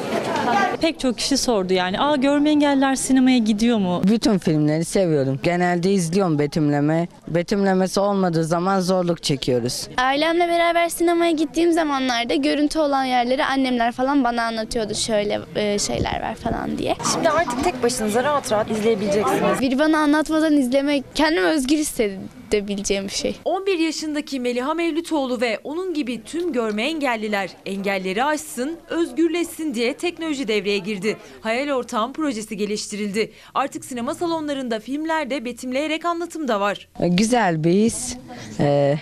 [0.82, 2.00] Pek çok kişi sordu yani.
[2.00, 4.02] Aa görme engelliler sinemaya gidiyor mu?
[4.08, 5.40] Bütün filmleri seviyorum.
[5.44, 7.08] Genelde izliyorum betimleme.
[7.28, 9.88] Betimlemesi olmadığı zaman zorluk çekiyoruz.
[9.98, 16.22] Ailemle beraber sinemaya gittiğim zamanlarda görüntü olan yerleri annemler falan bana anlatıyordu şöyle e, şeyler
[16.22, 16.96] var falan diye.
[17.14, 19.62] Şimdi artık tek başınıza rahat rahat izleyebileceksiniz.
[19.62, 23.36] Biri bana anlatmadan izlemek kendimi özgür hissedebileceğim bir şey.
[23.46, 30.48] 11 yaşındaki Meliha Mevlütoğlu ve onun gibi tüm görme engelliler engelleri aşsın, özgürleşsin diye teknoloji
[30.48, 31.18] devreye girdi.
[31.42, 33.32] Hayal Ortağım projesi geliştirildi.
[33.54, 36.88] Artık sinema salonlarında filmlerde betimleyerek anlatım da var.
[37.00, 38.18] Güzel bir his.
[38.60, 38.98] Ee,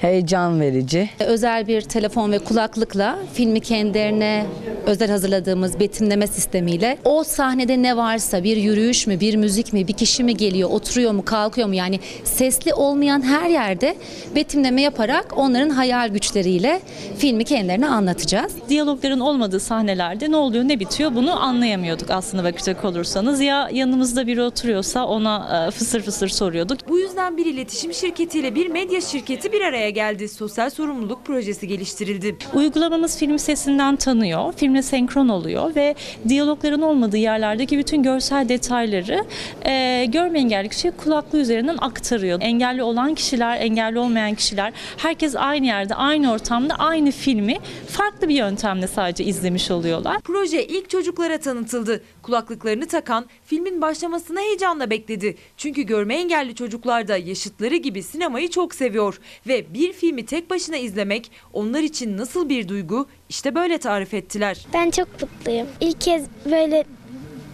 [0.00, 1.10] heyecan verici.
[1.20, 4.46] Özel bir telefon ve kulaklıkla filmi kendilerine
[4.86, 9.92] özel hazırladığımız betimleme sistemiyle o sahnede ne varsa bir yürüyüş mü, bir müzik mi, bir
[9.92, 13.96] kişi mi geliyor, oturuyor mu, kalkıyor mu yani sesli olmayan her yerde
[14.34, 16.80] betimleme yaparak onların hayal güçleriyle
[17.18, 18.52] filmi kendilerine anlatacağız.
[18.68, 23.40] Diyalogların olmadığı sahnelerde ne oluyor ne bitiyor bunu anlayamıyorduk aslında bakacak olursanız.
[23.40, 26.78] Ya yanımızda biri oturuyorsa ona e, fısır fısır soruyorduk.
[26.88, 30.28] Bu yüzden bir iletişim şirketiyle bir medya şirketi bir araya geldi.
[30.28, 32.36] Sosyal sorumluluk projesi geliştirildi.
[32.54, 35.94] Uygulamamız film sesinden tanıyor, filmle senkron oluyor ve
[36.28, 39.24] diyalogların olmadığı yerlerdeki bütün görsel detayları
[39.66, 42.38] e, görme engelli kişi kulaklığı üzerinden aktarıyor.
[42.42, 47.58] Engelli olan kişiler, engelli olmayan kişiler herkes aynı yerde, aynı ortamda aynı filmi
[47.88, 50.20] farklı bir yöntemle sadece izlemiş oluyorlar.
[50.20, 52.02] Proje ilk çocuklara tanıtıldı.
[52.26, 55.36] Kulaklıklarını takan filmin başlamasını heyecanla bekledi.
[55.56, 60.76] Çünkü görme engelli çocuklar da yaşıtları gibi sinemayı çok seviyor ve bir filmi tek başına
[60.76, 64.66] izlemek onlar için nasıl bir duygu işte böyle tarif ettiler.
[64.74, 65.66] Ben çok mutluyum.
[65.80, 66.84] İlk kez böyle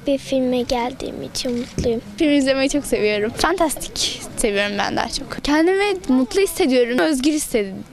[0.07, 2.01] bir filme geldiğim için mutluyum.
[2.19, 3.33] Film izlemeyi çok seviyorum.
[3.37, 5.45] Fantastik seviyorum ben daha çok.
[5.45, 6.99] Kendimi mutlu hissediyorum.
[6.99, 7.33] Özgür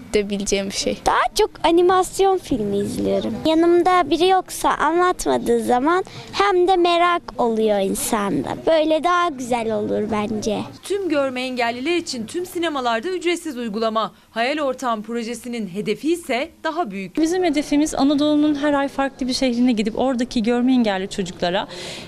[0.10, 0.98] hissedebileceğim bir şey.
[1.06, 3.34] Daha çok animasyon filmi izliyorum.
[3.46, 8.58] Yanımda biri yoksa anlatmadığı zaman hem de merak oluyor insanda.
[8.68, 10.60] Böyle daha güzel olur bence.
[10.84, 14.12] Tüm görme engelliler için tüm sinemalarda ücretsiz uygulama.
[14.32, 17.18] Hayal Ortam projesinin hedefi ise daha büyük.
[17.18, 21.68] Bizim hedefimiz Anadolu'nun her ay farklı bir şehrine gidip oradaki görme engelli çocuklara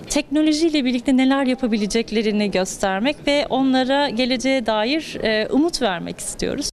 [0.09, 6.70] teknolojiyle birlikte neler yapabileceklerini göstermek ve onlara geleceğe dair e, umut vermek istiyoruz.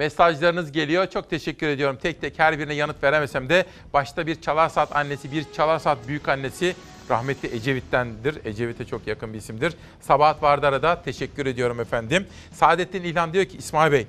[0.00, 1.06] Mesajlarınız geliyor.
[1.06, 1.98] Çok teşekkür ediyorum.
[2.02, 6.76] Tek tek her birine yanıt veremesem de başta bir Çalarsat annesi, bir Çalarsat büyük annesi
[7.10, 8.44] rahmetli Ecevit'tendir.
[8.44, 9.74] Ecevit'e çok yakın bir isimdir.
[10.00, 12.26] Sabahat Vardar'a da teşekkür ediyorum efendim.
[12.52, 14.06] Saadettin İlhan diyor ki İsmail Bey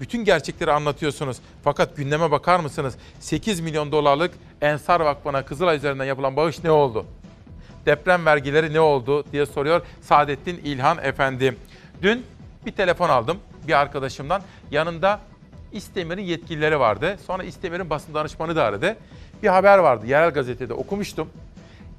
[0.00, 1.36] bütün gerçekleri anlatıyorsunuz.
[1.64, 2.94] Fakat gündeme bakar mısınız?
[3.20, 7.06] 8 milyon dolarlık Ensar Vakfı'na Kızılay üzerinden yapılan bağış ne oldu?
[7.86, 11.56] Deprem vergileri ne oldu diye soruyor Saadettin İlhan efendi.
[12.02, 12.24] Dün
[12.66, 13.38] bir telefon aldım
[13.70, 14.42] bir arkadaşımdan.
[14.70, 15.20] Yanında
[15.72, 17.18] İstemir'in yetkilileri vardı.
[17.26, 18.96] Sonra İstemir'in basın danışmanı da aradı.
[19.42, 21.28] Bir haber vardı yerel gazetede okumuştum.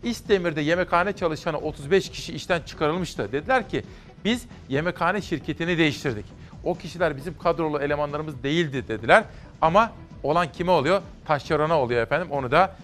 [0.04, 3.32] İstemir'de yemekhane çalışanı 35 kişi işten çıkarılmıştı.
[3.32, 3.84] Dediler ki
[4.26, 6.26] biz yemekhane şirketini değiştirdik.
[6.64, 9.24] O kişiler bizim kadrolu elemanlarımız değildi dediler.
[9.62, 9.92] Ama
[10.24, 11.02] olan kime oluyor?
[11.26, 12.28] Taşerona oluyor efendim.
[12.32, 12.76] Onu da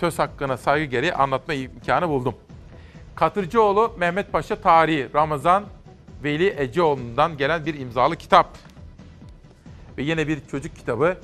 [0.00, 2.34] söz hakkına saygı gereği anlatma imkanı buldum.
[3.14, 5.64] Katırcıoğlu Mehmet Paşa Tarihi Ramazan
[6.24, 8.58] Veli Eceoğlu'ndan gelen bir imzalı kitap.
[9.98, 11.16] Ve yine bir çocuk kitabı.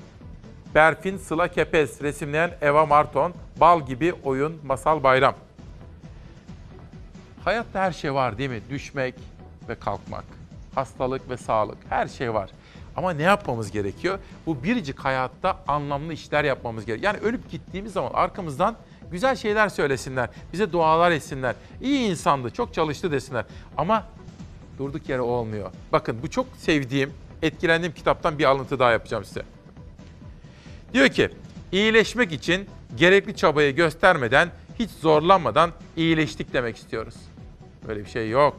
[0.74, 5.34] Berfin Sıla Kepez resimleyen Eva Marton, Bal gibi oyun, masal bayram.
[7.44, 8.60] Hayatta her şey var değil mi?
[8.70, 9.14] Düşmek
[9.68, 10.24] ve kalkmak,
[10.74, 12.50] hastalık ve sağlık, her şey var.
[12.96, 14.18] Ama ne yapmamız gerekiyor?
[14.46, 17.14] Bu biricik hayatta anlamlı işler yapmamız gerekiyor.
[17.14, 18.76] Yani ölüp gittiğimiz zaman arkamızdan
[19.10, 21.54] güzel şeyler söylesinler, bize dualar etsinler.
[21.82, 23.44] İyi insandı, çok çalıştı desinler.
[23.76, 24.06] Ama
[24.78, 25.70] durduk yere olmuyor.
[25.92, 29.42] Bakın bu çok sevdiğim, etkilendiğim kitaptan bir alıntı daha yapacağım size.
[30.92, 31.30] Diyor ki
[31.72, 34.48] iyileşmek için gerekli çabayı göstermeden,
[34.78, 37.14] hiç zorlanmadan iyileştik demek istiyoruz.
[37.88, 38.56] Böyle bir şey yok.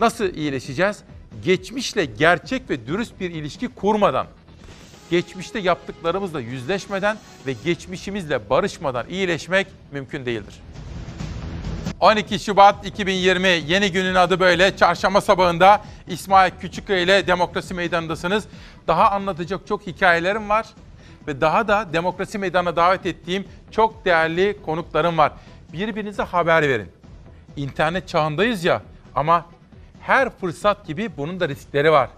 [0.00, 1.02] Nasıl iyileşeceğiz?
[1.44, 4.26] Geçmişle gerçek ve dürüst bir ilişki kurmadan,
[5.10, 10.54] geçmişte yaptıklarımızla yüzleşmeden ve geçmişimizle barışmadan iyileşmek mümkün değildir.
[12.02, 14.76] 12 Şubat 2020 yeni günün adı böyle.
[14.76, 18.44] Çarşamba sabahında İsmail Küçükkaya ile Demokrasi Meydanı'ndasınız.
[18.86, 20.66] Daha anlatacak çok hikayelerim var
[21.26, 25.32] ve daha da Demokrasi Meydanı'na davet ettiğim çok değerli konuklarım var.
[25.72, 26.88] Birbirinize haber verin.
[27.56, 28.82] İnternet çağındayız ya
[29.14, 29.46] ama
[30.00, 32.08] her fırsat gibi bunun da riskleri var.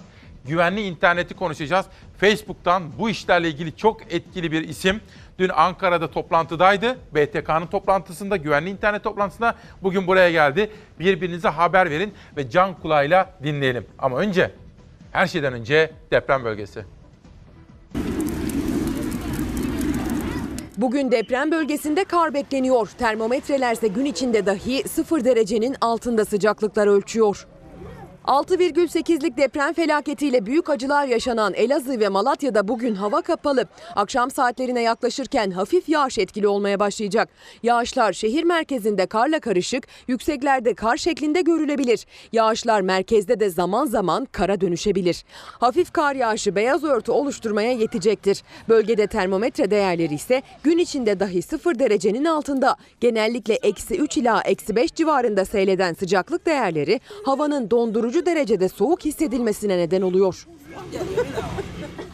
[0.45, 1.87] Güvenli interneti konuşacağız.
[2.19, 5.01] Facebook'tan bu işlerle ilgili çok etkili bir isim.
[5.39, 6.97] Dün Ankara'da toplantıdaydı.
[7.15, 10.71] BTK'nın toplantısında, güvenli internet toplantısında bugün buraya geldi.
[10.99, 13.87] Birbirinize haber verin ve can kulağıyla dinleyelim.
[13.99, 14.51] Ama önce,
[15.13, 16.85] her şeyden önce deprem bölgesi.
[20.77, 22.89] Bugün deprem bölgesinde kar bekleniyor.
[22.99, 27.47] Termometrelerse gün içinde dahi 0 derecenin altında sıcaklıklar ölçüyor.
[28.25, 33.67] 6,8'lik deprem felaketiyle büyük acılar yaşanan Elazığ ve Malatya'da bugün hava kapalı.
[33.97, 37.29] Akşam saatlerine yaklaşırken hafif yağış etkili olmaya başlayacak.
[37.63, 42.07] Yağışlar şehir merkezinde karla karışık, yükseklerde kar şeklinde görülebilir.
[42.33, 45.25] Yağışlar merkezde de zaman zaman kara dönüşebilir.
[45.45, 48.43] Hafif kar yağışı beyaz örtü oluşturmaya yetecektir.
[48.69, 52.77] Bölgede termometre değerleri ise gün içinde dahi 0 derecenin altında.
[53.01, 59.79] Genellikle eksi 3 ila eksi 5 civarında seyreden sıcaklık değerleri havanın dondurucu derecede soğuk hissedilmesine
[59.79, 60.47] neden oluyor.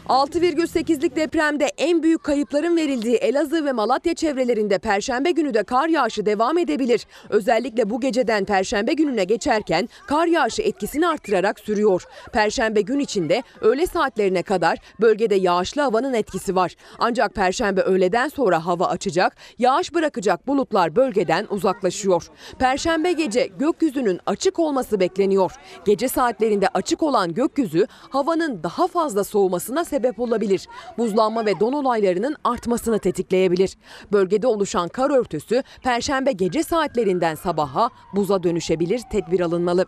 [0.09, 6.25] 6,8'lik depremde en büyük kayıpların verildiği Elazığ ve Malatya çevrelerinde perşembe günü de kar yağışı
[6.25, 7.07] devam edebilir.
[7.29, 12.03] Özellikle bu geceden perşembe gününe geçerken kar yağışı etkisini artırarak sürüyor.
[12.33, 16.75] Perşembe gün içinde öğle saatlerine kadar bölgede yağışlı havanın etkisi var.
[16.99, 22.27] Ancak perşembe öğleden sonra hava açacak, yağış bırakacak bulutlar bölgeden uzaklaşıyor.
[22.59, 25.51] Perşembe gece gökyüzünün açık olması bekleniyor.
[25.85, 30.67] Gece saatlerinde açık olan gökyüzü havanın daha fazla soğumasına sebep olabilir.
[30.97, 33.77] Buzlanma ve don olaylarının artmasını tetikleyebilir.
[34.11, 39.01] Bölgede oluşan kar örtüsü perşembe gece saatlerinden sabaha buza dönüşebilir.
[39.11, 39.85] Tedbir alınmalı.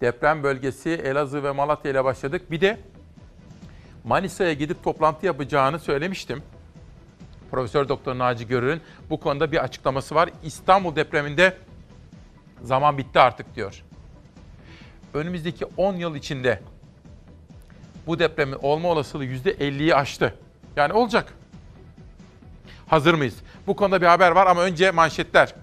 [0.00, 2.50] Deprem bölgesi Elazığ ve Malatya ile başladık.
[2.50, 2.80] Bir de
[4.04, 6.42] Manisa'ya gidip toplantı yapacağını söylemiştim.
[7.50, 8.80] Profesör Doktor Naci Görür'ün
[9.10, 10.30] bu konuda bir açıklaması var.
[10.42, 11.56] İstanbul depreminde
[12.62, 13.82] zaman bitti artık diyor.
[15.14, 16.60] Önümüzdeki 10 yıl içinde
[18.10, 20.34] bu depremin olma olasılığı %50'yi aştı.
[20.76, 21.34] Yani olacak.
[22.86, 23.34] Hazır mıyız?
[23.66, 25.54] Bu konuda bir haber var ama önce manşetler.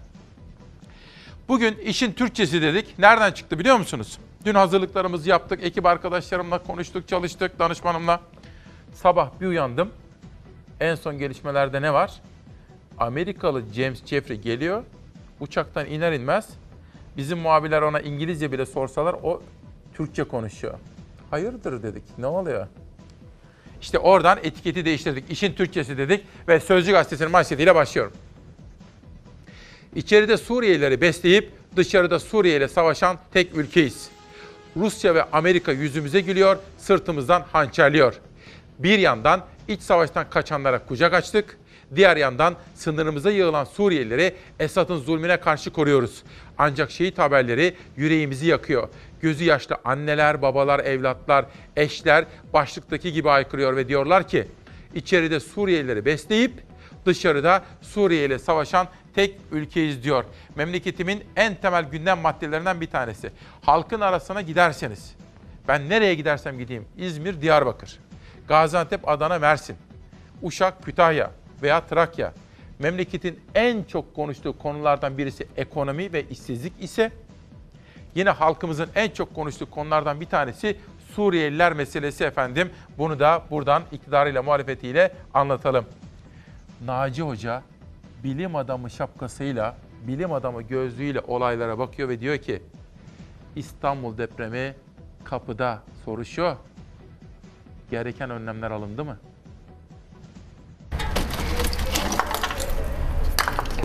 [1.47, 2.99] Bugün işin Türkçesi dedik.
[2.99, 4.17] Nereden çıktı biliyor musunuz?
[4.45, 5.63] Dün hazırlıklarımızı yaptık.
[5.63, 8.21] Ekip arkadaşlarımla konuştuk, çalıştık, danışmanımla.
[8.93, 9.89] Sabah bir uyandım.
[10.79, 12.21] En son gelişmelerde ne var?
[12.97, 14.83] Amerikalı James Jeffrey geliyor.
[15.39, 16.49] Uçaktan iner inmez.
[17.17, 19.41] Bizim muhabirler ona İngilizce bile sorsalar o
[19.93, 20.79] Türkçe konuşuyor.
[21.31, 22.03] Hayırdır dedik.
[22.17, 22.67] Ne oluyor?
[23.81, 25.31] İşte oradan etiketi değiştirdik.
[25.31, 28.13] İşin Türkçesi dedik ve Sözcü Gazetesi'nin manşetiyle başlıyorum.
[29.95, 34.09] İçeride Suriyelileri besleyip dışarıda Suriye ile savaşan tek ülkeyiz.
[34.77, 38.13] Rusya ve Amerika yüzümüze gülüyor, sırtımızdan hançerliyor.
[38.79, 41.57] Bir yandan iç savaştan kaçanlara kucak açtık.
[41.95, 46.23] Diğer yandan sınırımıza yığılan Suriyelileri Esad'ın zulmüne karşı koruyoruz.
[46.57, 48.89] Ancak şehit haberleri yüreğimizi yakıyor.
[49.21, 51.45] Gözü yaşlı anneler, babalar, evlatlar,
[51.75, 54.47] eşler başlıktaki gibi aykırıyor ve diyorlar ki
[54.95, 56.51] içeride Suriyelileri besleyip
[57.05, 60.23] dışarıda Suriye ile savaşan tek ülkeyiz diyor.
[60.55, 63.31] Memleketimin en temel gündem maddelerinden bir tanesi.
[63.61, 65.15] Halkın arasına giderseniz,
[65.67, 67.99] ben nereye gidersem gideyim, İzmir, Diyarbakır,
[68.47, 69.75] Gaziantep, Adana, Mersin,
[70.41, 71.31] Uşak, Kütahya
[71.61, 72.33] veya Trakya,
[72.79, 77.11] memleketin en çok konuştuğu konulardan birisi ekonomi ve işsizlik ise
[78.15, 80.77] yine halkımızın en çok konuştuğu konulardan bir tanesi
[81.17, 82.69] Suriyeliler meselesi efendim.
[82.97, 85.85] Bunu da buradan iktidarıyla muhalefetiyle anlatalım.
[86.85, 87.61] Naci Hoca
[88.23, 89.75] bilim adamı şapkasıyla,
[90.07, 92.61] bilim adamı gözlüğüyle olaylara bakıyor ve diyor ki
[93.55, 94.75] İstanbul depremi
[95.23, 96.55] kapıda soru şu.
[97.91, 99.17] Gereken önlemler alındı mı?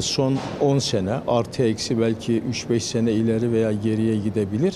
[0.03, 4.75] Son 10 sene artı eksi belki 3-5 sene ileri veya geriye gidebilir.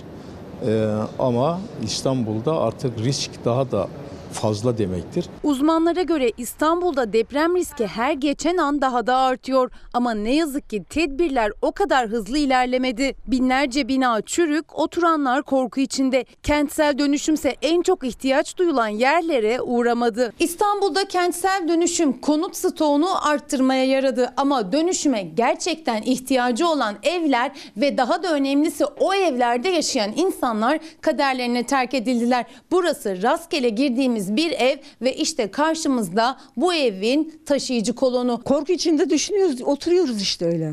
[0.66, 0.88] Ee,
[1.18, 3.88] ama İstanbul'da artık risk daha da
[4.32, 5.26] fazla demektir.
[5.42, 9.70] Uzmanlara göre İstanbul'da deprem riski her geçen an daha da artıyor.
[9.92, 13.14] Ama ne yazık ki tedbirler o kadar hızlı ilerlemedi.
[13.26, 16.24] Binlerce bina çürük, oturanlar korku içinde.
[16.42, 20.32] Kentsel dönüşümse en çok ihtiyaç duyulan yerlere uğramadı.
[20.38, 24.32] İstanbul'da kentsel dönüşüm konut stoğunu arttırmaya yaradı.
[24.36, 31.62] Ama dönüşüme gerçekten ihtiyacı olan evler ve daha da önemlisi o evlerde yaşayan insanlar kaderlerine
[31.66, 32.44] terk edildiler.
[32.70, 38.42] Burası rastgele girdiğimiz bir ev ve işte karşımızda bu evin taşıyıcı kolonu.
[38.44, 40.72] Korku içinde düşünüyoruz, oturuyoruz işte öyle.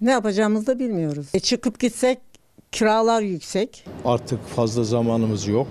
[0.00, 1.26] Ne yapacağımızı da bilmiyoruz.
[1.34, 2.18] E çıkıp gitsek
[2.72, 3.84] kiralar yüksek.
[4.04, 5.68] Artık fazla zamanımız yok.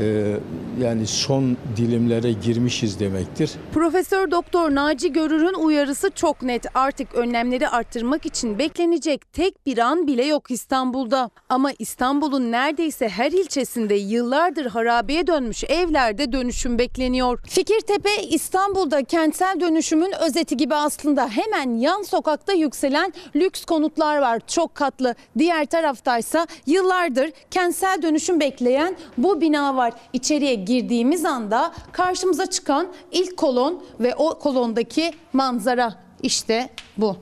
[0.00, 0.36] Ee,
[0.80, 3.50] yani son dilimlere girmişiz demektir.
[3.72, 6.66] Profesör Doktor Naci Görür'ün uyarısı çok net.
[6.74, 11.30] Artık önlemleri arttırmak için beklenecek tek bir an bile yok İstanbul'da.
[11.48, 17.40] Ama İstanbul'un neredeyse her ilçesinde yıllardır harabeye dönmüş evlerde dönüşüm bekleniyor.
[17.46, 24.40] Fikirtepe İstanbul'da kentsel dönüşümün özeti gibi aslında hemen yan sokakta yükselen lüks konutlar var.
[24.46, 25.14] Çok katlı.
[25.38, 29.87] Diğer taraftaysa yıllardır kentsel dönüşüm bekleyen bu bina var.
[30.12, 37.16] İçeriye girdiğimiz anda karşımıza çıkan ilk kolon ve o kolondaki manzara işte bu.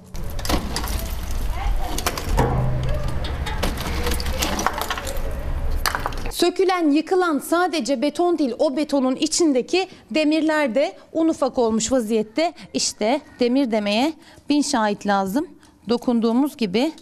[6.30, 12.52] Sökülen, yıkılan sadece beton değil o betonun içindeki demirler de un ufak olmuş vaziyette.
[12.74, 14.12] İşte demir demeye
[14.48, 15.46] bin şahit lazım.
[15.88, 16.92] Dokunduğumuz gibi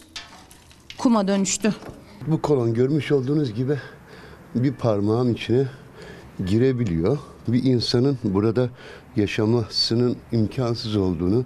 [0.97, 1.75] kuma dönüştü.
[2.27, 3.79] Bu kolon görmüş olduğunuz gibi
[4.55, 5.67] bir parmağın içine
[6.45, 7.17] girebiliyor.
[7.47, 8.69] Bir insanın burada
[9.15, 11.45] yaşamasının imkansız olduğunu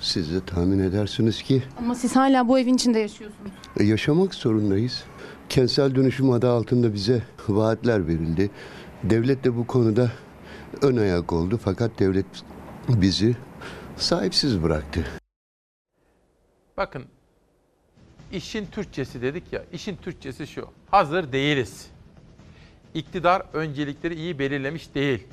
[0.00, 3.50] siz de tahmin edersiniz ki Ama siz hala bu evin içinde yaşıyorsunuz.
[3.80, 5.04] e, yaşamak zorundayız.
[5.48, 8.50] Kentsel dönüşüm adı altında bize vaatler verildi.
[9.04, 10.12] Devlet de bu konuda
[10.82, 12.26] ön ayak oldu fakat devlet
[12.88, 13.36] bizi
[13.96, 15.06] sahipsiz bıraktı.
[16.76, 17.04] Bakın
[18.32, 20.68] işin Türkçesi dedik ya, işin Türkçesi şu.
[20.90, 21.86] Hazır değiliz.
[22.94, 25.26] İktidar öncelikleri iyi belirlemiş değil.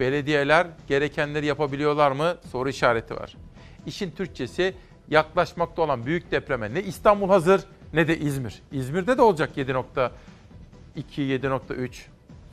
[0.00, 2.36] Belediyeler gerekenleri yapabiliyorlar mı?
[2.52, 3.36] Soru işareti var.
[3.86, 4.74] İşin Türkçesi
[5.08, 7.60] yaklaşmakta olan büyük depreme ne İstanbul hazır
[7.92, 8.62] ne de İzmir.
[8.72, 10.10] İzmir'de de olacak 7.2,
[10.96, 11.90] 7.3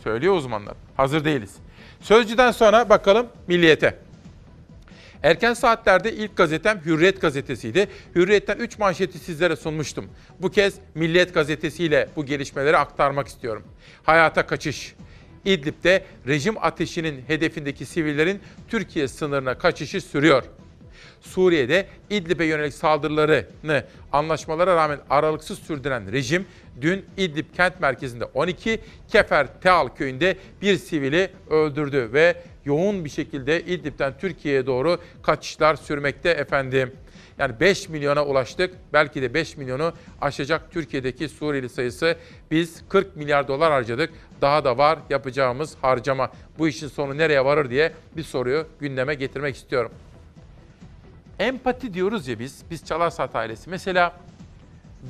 [0.03, 0.73] söylüyor uzmanlar.
[0.97, 1.55] Hazır değiliz.
[2.01, 4.10] Sözcüden sonra bakalım Milliyet'e.
[5.23, 7.88] Erken saatlerde ilk gazetem Hürriyet gazetesiydi.
[8.15, 10.10] Hürriyet'ten 3 manşeti sizlere sunmuştum.
[10.39, 13.64] Bu kez Milliyet gazetesiyle bu gelişmeleri aktarmak istiyorum.
[14.03, 14.95] Hayata kaçış.
[15.45, 20.43] İdlib'de rejim ateşinin hedefindeki sivillerin Türkiye sınırına kaçışı sürüyor.
[21.22, 26.45] Suriye'de İdlib'e yönelik saldırılarını anlaşmalara rağmen aralıksız sürdüren rejim
[26.81, 33.61] dün İdlib kent merkezinde 12, Kefer Teal köyünde bir sivili öldürdü ve yoğun bir şekilde
[33.61, 36.91] İdlib'den Türkiye'ye doğru kaçışlar sürmekte efendim.
[37.38, 38.73] Yani 5 milyona ulaştık.
[38.93, 42.17] Belki de 5 milyonu aşacak Türkiye'deki Suriyeli sayısı.
[42.51, 44.09] Biz 40 milyar dolar harcadık.
[44.41, 46.31] Daha da var yapacağımız harcama.
[46.59, 49.91] Bu işin sonu nereye varır diye bir soruyu gündeme getirmek istiyorum.
[51.39, 53.69] Empati diyoruz ya biz, biz Çalarsat ailesi.
[53.69, 54.15] Mesela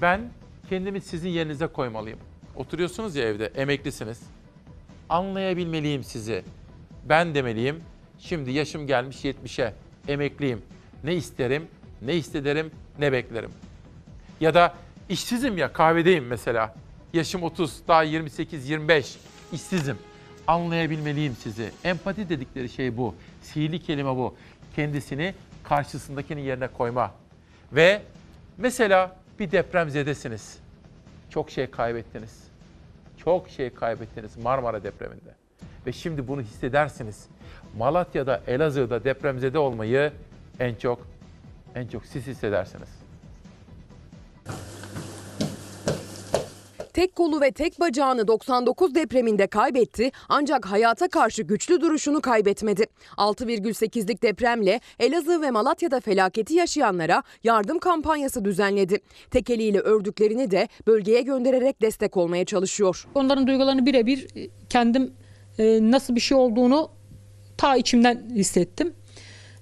[0.01, 0.21] ben
[0.69, 2.19] kendimi sizin yerinize koymalıyım.
[2.55, 4.21] Oturuyorsunuz ya evde, emeklisiniz.
[5.09, 6.43] Anlayabilmeliyim sizi.
[7.05, 7.83] Ben demeliyim.
[8.19, 9.73] Şimdi yaşım gelmiş 70'e,
[10.07, 10.61] emekliyim.
[11.03, 11.67] Ne isterim,
[12.01, 13.51] ne istederim, ne beklerim.
[14.39, 14.73] Ya da
[15.09, 16.75] işsizim ya, kahvedeyim mesela.
[17.13, 19.15] Yaşım 30, daha 28-25,
[19.51, 19.97] işsizim.
[20.47, 21.71] Anlayabilmeliyim sizi.
[21.83, 23.15] Empati dedikleri şey bu.
[23.41, 24.35] Sihirli kelime bu.
[24.75, 25.33] Kendisini
[25.63, 27.11] karşısındakinin yerine koyma.
[27.71, 28.01] Ve
[28.57, 30.57] mesela bir depremzedesiniz.
[31.29, 32.43] Çok şey kaybettiniz.
[33.17, 35.40] Çok şey kaybettiniz Marmara depreminde.
[35.85, 37.25] Ve şimdi bunu hissedersiniz.
[37.77, 40.11] Malatya'da, Elazığ'da depremzede olmayı
[40.59, 41.07] en çok
[41.75, 42.89] en çok siz hissedersiniz.
[46.93, 52.85] Tek kolu ve tek bacağını 99 depreminde kaybetti ancak hayata karşı güçlü duruşunu kaybetmedi.
[53.17, 58.99] 6,8'lik depremle Elazığ ve Malatya'da felaketi yaşayanlara yardım kampanyası düzenledi.
[59.31, 63.07] Tek eliyle ördüklerini de bölgeye göndererek destek olmaya çalışıyor.
[63.15, 65.13] Onların duygularını birebir e, kendim
[65.59, 66.89] e, nasıl bir şey olduğunu
[67.57, 68.93] ta içimden hissettim.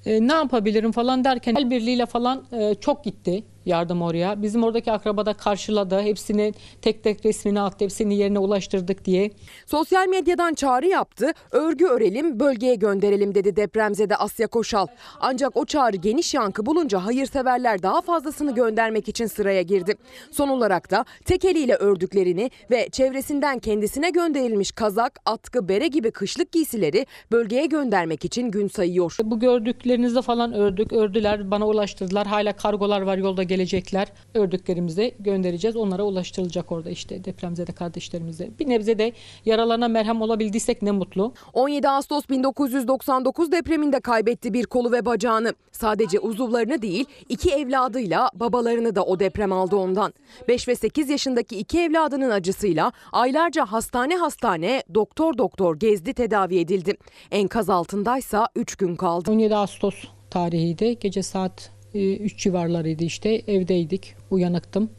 [0.06, 3.44] E, ne yapabilirim falan derken el birliğiyle falan e, çok gitti.
[3.66, 4.42] Yardım oraya.
[4.42, 6.02] Bizim oradaki akraba da karşıladı.
[6.02, 7.86] Hepsini tek tek resmini attı.
[7.86, 9.32] Hepsini yerine ulaştırdık diye.
[9.66, 14.88] Sosyal medyadan çağrı yaptı, örgü örelim, bölgeye gönderelim dedi depremzede Asya Koşal.
[15.20, 19.96] Ancak o çağrı geniş yankı bulunca hayırseverler daha fazlasını göndermek için sıraya girdi.
[20.32, 26.52] Son olarak da tek eliyle ördüklerini ve çevresinden kendisine gönderilmiş kazak, atkı, bere gibi kışlık
[26.52, 29.18] giysileri bölgeye göndermek için gün sayıyor.
[29.24, 30.94] Bu gördüklerinizi falan ördük.
[30.94, 32.28] Ördüler, bana ulaştırdılar.
[32.28, 34.08] Hala kargolar var yolda gelecekler.
[34.34, 35.76] Ördüklerimizi göndereceğiz.
[35.76, 38.50] Onlara ulaştırılacak orada işte depremzede kardeşlerimize.
[38.60, 39.14] Bir nebze de
[39.46, 41.34] yaralarına merhem olabildiysek ne mutlu.
[41.54, 45.54] 17 Ağustos 1999 depreminde kaybetti bir kolu ve bacağını.
[45.72, 50.14] Sadece uzuvlarını değil, iki evladıyla babalarını da o deprem aldı ondan.
[50.48, 56.94] 5 ve 8 yaşındaki iki evladının acısıyla aylarca hastane hastane, doktor doktor gezdi tedavi edildi.
[57.32, 59.32] Enkaz altındaysa 3 gün kaldı.
[59.32, 59.96] 17 Ağustos
[60.30, 61.00] tarihiydi.
[61.00, 63.42] Gece saat 3 civarlarıydı işte.
[63.48, 64.16] Evdeydik.
[64.32, 64.90] Uyanıktım.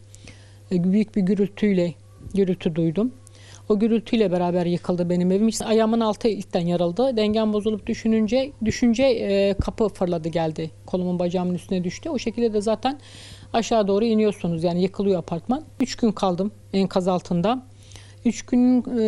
[0.72, 1.94] E, Büyük bir gürültüyle
[2.34, 3.12] gürültü duydum.
[3.68, 5.48] O gürültüyle beraber yıkıldı benim evim.
[5.48, 7.16] İşte ayağımın altı ilkten yarıldı.
[7.16, 10.70] Dengem bozulup düşününce düşünce e, kapı fırladı geldi.
[10.86, 12.10] Kolumun bacağımın üstüne düştü.
[12.10, 13.00] O şekilde de zaten
[13.52, 14.64] aşağı doğru iniyorsunuz.
[14.64, 15.62] Yani yıkılıyor apartman.
[15.80, 17.66] Üç gün kaldım enkaz altında.
[18.24, 19.02] Üç gün e,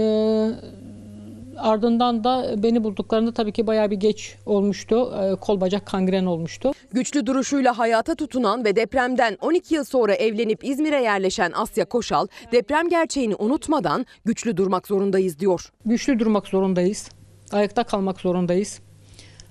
[1.58, 5.14] ardından da beni bulduklarında tabii ki bayağı bir geç olmuştu.
[5.22, 6.72] E, kol bacak kangren olmuştu.
[6.92, 12.88] Güçlü duruşuyla hayata tutunan ve depremden 12 yıl sonra evlenip İzmir'e yerleşen Asya Koşal, deprem
[12.88, 15.72] gerçeğini unutmadan güçlü durmak zorundayız diyor.
[15.86, 17.10] Güçlü durmak zorundayız.
[17.52, 18.80] Ayakta kalmak zorundayız.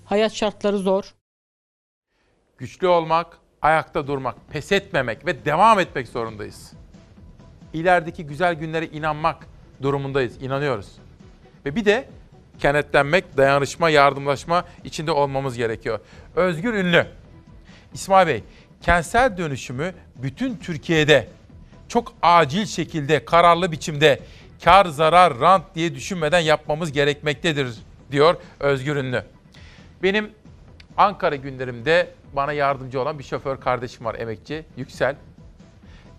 [0.06, 1.16] Hayat şartları zor.
[2.58, 6.74] Güçlü olmak, ayakta durmak, pes etmemek ve devam etmek zorundayız.
[7.74, 9.48] İlerideki güzel günlere inanmak
[9.82, 10.88] durumundayız, inanıyoruz.
[11.66, 12.08] Ve bir de
[12.60, 16.00] kenetlenmek, dayanışma, yardımlaşma içinde olmamız gerekiyor.
[16.36, 17.08] Özgür Ünlü.
[17.94, 18.44] İsmail Bey,
[18.82, 21.28] kentsel dönüşümü bütün Türkiye'de
[21.88, 24.20] çok acil şekilde, kararlı biçimde
[24.64, 27.78] kar, zarar, rant diye düşünmeden yapmamız gerekmektedir
[28.12, 29.24] diyor Özgür Ünlü.
[30.04, 30.32] Benim
[30.98, 35.16] Ankara günlerimde bana yardımcı olan bir şoför kardeşim var emekçi, Yüksel.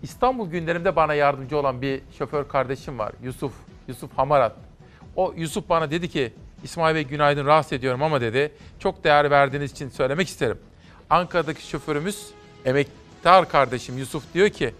[0.01, 3.53] İstanbul günlerimde bana yardımcı olan bir şoför kardeşim var, Yusuf,
[3.87, 4.55] Yusuf Hamarat.
[5.15, 6.33] O Yusuf bana dedi ki,
[6.63, 10.57] İsmail Bey günaydın rahatsız ediyorum ama dedi, çok değer verdiğiniz için söylemek isterim.
[11.09, 12.27] Ankara'daki şoförümüz,
[12.65, 14.73] emektar kardeşim Yusuf diyor ki,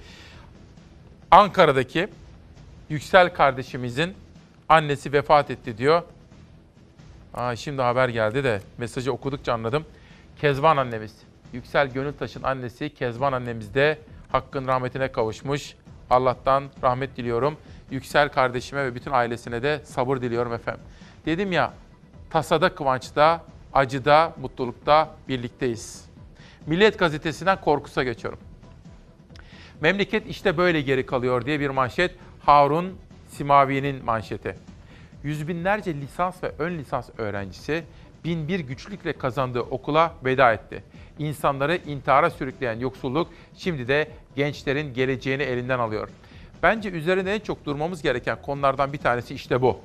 [1.31, 2.07] Ankara'daki
[2.89, 4.14] Yüksel kardeşimizin
[4.69, 6.01] annesi vefat etti diyor.
[7.34, 9.85] Aa, şimdi haber geldi de mesajı okudukça anladım.
[10.41, 11.14] Kezban annemiz,
[11.53, 13.99] Yüksel Gönültaş'ın annesi Kezban annemiz de
[14.31, 15.76] hakkın rahmetine kavuşmuş.
[16.10, 17.57] Allah'tan rahmet diliyorum.
[17.94, 20.84] Yüksel kardeşime ve bütün ailesine de sabır diliyorum efendim.
[21.26, 21.74] Dedim ya,
[22.30, 26.06] tasada kıvançta, acıda, mutlulukta birlikteyiz.
[26.68, 28.40] Milliyet gazetesinden korkusa geçiyorum.
[29.82, 32.15] Memleket işte böyle geri kalıyor diye bir manşet.
[32.40, 32.94] Harun
[33.30, 34.56] Simavi'nin manşeti.
[35.24, 37.84] Yüz binlerce lisans ve ön lisans öğrencisi
[38.24, 40.84] bin bir güçlükle kazandığı okula veda etti.
[41.20, 46.10] İnsanları intihara sürükleyen yoksulluk şimdi de gençlerin geleceğini elinden alıyor.
[46.64, 49.80] Bence üzerinde en çok durmamız gereken konulardan bir tanesi işte bu.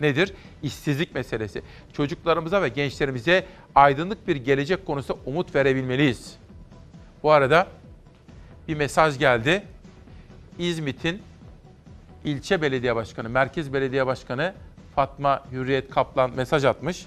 [0.00, 0.32] Nedir?
[0.62, 1.62] İşsizlik meselesi.
[1.92, 6.36] Çocuklarımıza ve gençlerimize aydınlık bir gelecek konusunda umut verebilmeliyiz.
[7.22, 7.66] Bu arada
[8.68, 9.62] bir mesaj geldi.
[10.58, 11.22] İzmit'in
[12.24, 14.54] ilçe belediye başkanı, merkez belediye başkanı
[14.94, 17.06] Fatma Hürriyet Kaplan mesaj atmış.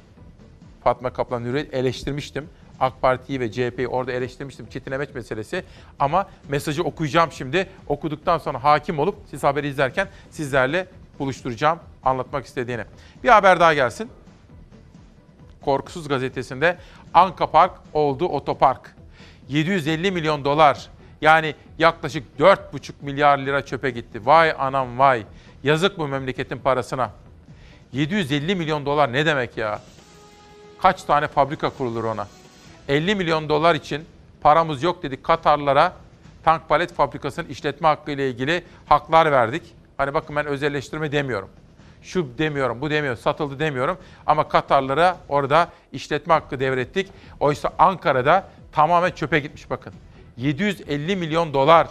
[0.84, 2.50] Fatma Kaplan Hürriyet eleştirmiştim.
[2.80, 4.70] AK Parti'yi ve CHP'yi orada eleştirmiştim.
[4.70, 5.64] Çetin Emeç meselesi.
[6.00, 7.70] Ama mesajı okuyacağım şimdi.
[7.88, 10.88] Okuduktan sonra hakim olup siz haberi izlerken sizlerle
[11.20, 12.84] buluşturacağım anlatmak istediğini.
[13.24, 14.10] Bir haber daha gelsin.
[15.62, 16.78] Korkusuz gazetesinde
[17.14, 18.96] Anka Park oldu otopark.
[19.50, 20.90] 750 milyon dolar
[21.22, 24.26] yani yaklaşık 4,5 milyar lira çöpe gitti.
[24.26, 25.26] Vay anam vay.
[25.64, 27.12] Yazık bu memleketin parasına.
[27.94, 29.82] 750 milyon dolar ne demek ya?
[30.82, 32.28] Kaç tane fabrika kurulur ona?
[32.90, 34.06] 50 milyon dolar için
[34.42, 35.94] paramız yok dedik Katarlara
[36.44, 39.64] tank palet fabrikasının işletme hakkı ile ilgili haklar verdik.
[39.98, 41.50] Hani bakın ben özelleştirme demiyorum.
[42.02, 43.98] Şu demiyorum, bu demiyorum, satıldı demiyorum.
[44.26, 47.12] Ama Katarlara orada işletme hakkı devrettik.
[47.40, 49.94] Oysa Ankara'da tamamen çöpe gitmiş bakın.
[50.38, 51.88] 750 milyon dolar.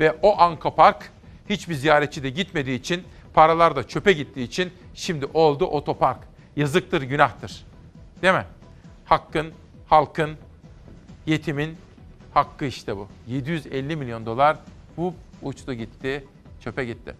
[0.00, 1.12] Ve o Anka Park
[1.48, 3.04] hiçbir ziyaretçi de gitmediği için,
[3.34, 6.18] paralar da çöpe gittiği için şimdi oldu otopark.
[6.56, 7.64] Yazıktır, günahtır.
[8.22, 8.44] Değil mi?
[9.12, 9.52] Hakkın,
[9.86, 10.36] halkın,
[11.26, 11.76] yetimin
[12.34, 13.08] hakkı işte bu.
[13.28, 14.56] 750 milyon dolar
[14.96, 16.24] bu uçtu gitti,
[16.60, 17.14] çöpe gitti.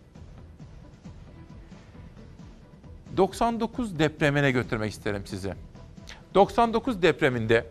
[3.17, 5.55] 99 depremine götürmek isterim sizi.
[6.35, 7.67] 99 depreminde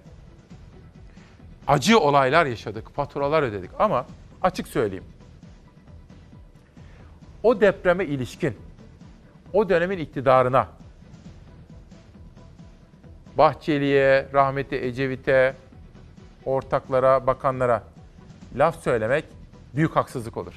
[1.68, 4.06] acı olaylar yaşadık, faturalar ödedik ama
[4.42, 5.06] açık söyleyeyim.
[7.44, 8.58] O depreme ilişkin,
[9.54, 10.68] o dönemin iktidarına,
[13.38, 15.54] Bahçeli'ye, rahmetli Ecevit'e,
[16.46, 17.84] ortaklara, bakanlara
[18.58, 19.26] laf söylemek
[19.76, 20.54] büyük haksızlık olur.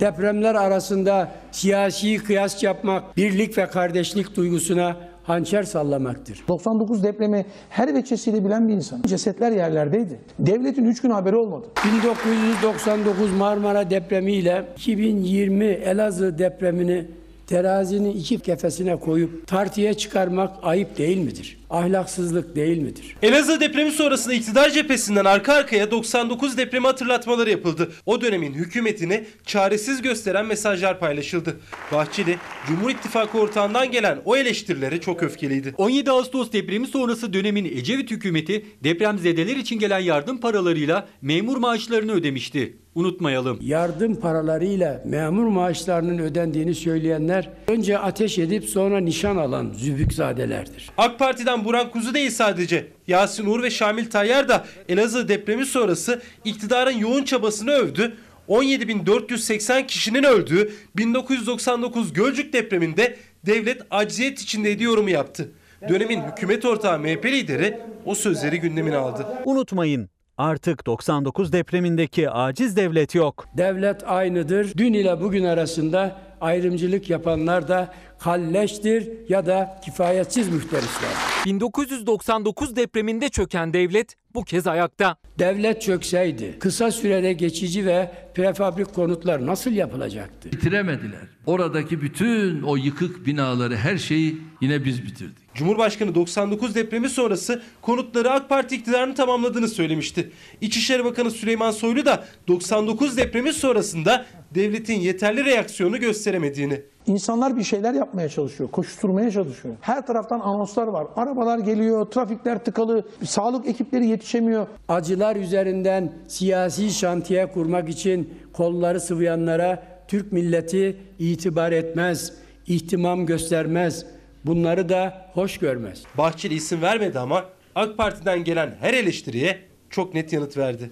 [0.00, 6.44] Depremler arasında siyasi kıyas yapmak, birlik ve kardeşlik duygusuna hançer sallamaktır.
[6.48, 9.02] 99 depremi her veçesiyle bilen bir insan.
[9.02, 10.20] Cesetler yerlerdeydi.
[10.38, 11.66] Devletin 3 gün haberi olmadı.
[11.92, 17.06] 1999 Marmara depremiyle 2020 Elazığ depremini
[17.50, 21.56] terazinin iki kefesine koyup tartıya çıkarmak ayıp değil midir?
[21.70, 23.16] Ahlaksızlık değil midir?
[23.22, 27.92] Elazığ depremi sonrasında iktidar cephesinden arka arkaya 99 depremi hatırlatmaları yapıldı.
[28.06, 31.60] O dönemin hükümetini çaresiz gösteren mesajlar paylaşıldı.
[31.92, 32.36] Bahçeli,
[32.68, 35.74] Cumhur İttifakı ortağından gelen o eleştirilere çok öfkeliydi.
[35.76, 42.76] 17 Ağustos depremi sonrası dönemin Ecevit hükümeti depremzedeler için gelen yardım paralarıyla memur maaşlarını ödemişti.
[42.94, 43.58] Unutmayalım.
[43.60, 50.90] Yardım paralarıyla memur maaşlarının ödendiğini söyleyenler önce ateş edip sonra nişan alan zübükzadelerdir.
[50.98, 52.86] AK Parti'den Buran Kuzu değil sadece.
[53.06, 58.16] Yasin Uğur ve Şamil Tayyar da Elazığ depremi sonrası iktidarın yoğun çabasını övdü.
[58.48, 65.52] 17.480 kişinin öldüğü 1999 Gölcük depreminde devlet acziyet içindeydi yorumu yaptı.
[65.88, 69.26] Dönemin hükümet ortağı MHP lideri o sözleri gündemine aldı.
[69.44, 70.10] Unutmayın
[70.40, 73.48] artık 99 depremindeki aciz devlet yok.
[73.56, 74.72] Devlet aynıdır.
[74.76, 81.10] Dün ile bugün arasında ayrımcılık yapanlar da kalleştir ya da kifayetsiz müfterisler.
[81.46, 85.16] 1999 depreminde çöken devlet bu kez ayakta.
[85.38, 90.52] Devlet çökseydi kısa sürede geçici ve prefabrik konutlar nasıl yapılacaktı?
[90.52, 91.20] Bitiremediler.
[91.46, 95.54] Oradaki bütün o yıkık binaları her şeyi yine biz bitirdik.
[95.54, 100.30] Cumhurbaşkanı 99 depremi sonrası konutları AK Parti iktidarını tamamladığını söylemişti.
[100.60, 106.82] İçişleri Bakanı Süleyman Soylu da 99 depremi sonrasında devletin yeterli reaksiyonu gösteremediğini.
[107.06, 109.74] İnsanlar bir şeyler yapmaya çalışıyor, koşturmaya çalışıyor.
[109.80, 111.06] Her taraftan anonslar var.
[111.16, 114.66] Arabalar geliyor, trafikler tıkalı, sağlık ekipleri yetişemiyor.
[114.88, 122.32] Acılar üzerinden siyasi şantiye kurmak için kolları sıvayanlara Türk milleti itibar etmez,
[122.66, 124.06] ihtimam göstermez.
[124.44, 126.02] Bunları da hoş görmez.
[126.18, 127.44] Bahçeli isim vermedi ama
[127.74, 129.58] AK Parti'den gelen her eleştiriye
[129.90, 130.90] çok net yanıt verdi.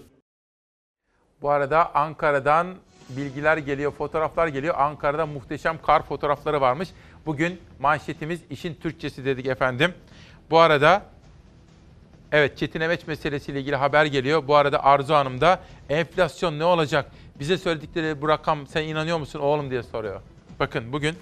[1.43, 2.67] Bu arada Ankara'dan
[3.09, 4.75] bilgiler geliyor, fotoğraflar geliyor.
[4.79, 6.89] Ankara'da muhteşem kar fotoğrafları varmış.
[7.27, 9.95] Bugün manşetimiz işin Türkçesi dedik efendim.
[10.51, 11.03] Bu arada
[12.33, 14.49] evet Çetin Emeç meselesiyle ilgili haber geliyor.
[14.49, 17.11] Bu arada Arzu Hanım da enflasyon ne olacak?
[17.41, 20.21] Bize söyledikleri bu rakam sen inanıyor musun oğlum diye soruyor.
[20.61, 21.17] Bakın bugün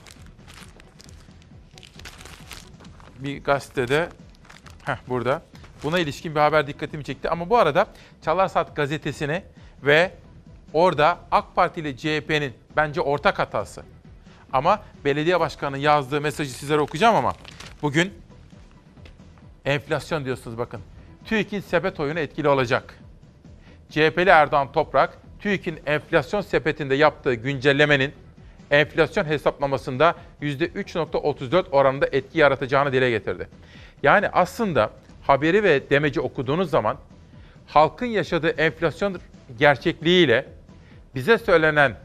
[3.18, 4.08] bir gazetede
[4.84, 5.42] heh, burada
[5.82, 7.30] buna ilişkin bir haber dikkatimi çekti.
[7.30, 7.86] Ama bu arada
[8.22, 9.42] Çalar Saat gazetesini
[9.82, 10.12] ve
[10.76, 13.82] orada AK Parti ile CHP'nin bence ortak hatası.
[14.52, 17.32] Ama belediye başkanının yazdığı mesajı sizlere okuyacağım ama
[17.82, 18.14] bugün
[19.64, 20.80] enflasyon diyorsunuz bakın.
[21.24, 22.98] TÜİK'in sepet oyunu etkili olacak.
[23.90, 28.12] CHP'li Erdoğan Toprak, TÜİK'in enflasyon sepetinde yaptığı güncellemenin
[28.70, 33.48] enflasyon hesaplamasında %3.34 oranında etki yaratacağını dile getirdi.
[34.02, 34.90] Yani aslında
[35.22, 36.96] haberi ve demeci okuduğunuz zaman
[37.66, 39.20] halkın yaşadığı enflasyon
[39.58, 40.55] gerçekliğiyle
[41.16, 41.96] bize söylenen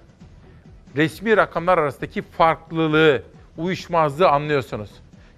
[0.96, 3.24] resmi rakamlar arasındaki farklılığı,
[3.58, 4.90] uyuşmazlığı anlıyorsunuz.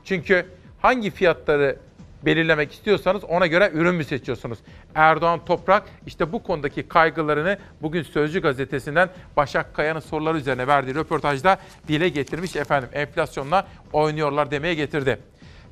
[0.05, 0.45] Çünkü
[0.81, 1.77] hangi fiyatları
[2.25, 4.59] belirlemek istiyorsanız ona göre ürün mü seçiyorsunuz?
[4.95, 11.57] Erdoğan Toprak işte bu konudaki kaygılarını bugün Sözcü gazetesinden Başak Kaya'nın soruları üzerine verdiği röportajda
[11.87, 12.89] dile getirmiş efendim.
[12.93, 15.19] Enflasyonla oynuyorlar demeye getirdi.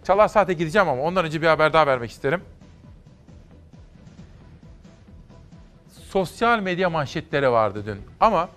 [0.03, 2.41] Çalar Saat'e gideceğim ama ondan önce bir haber daha vermek isterim.
[6.13, 8.49] Sosyal medya manşetleri vardı dün ama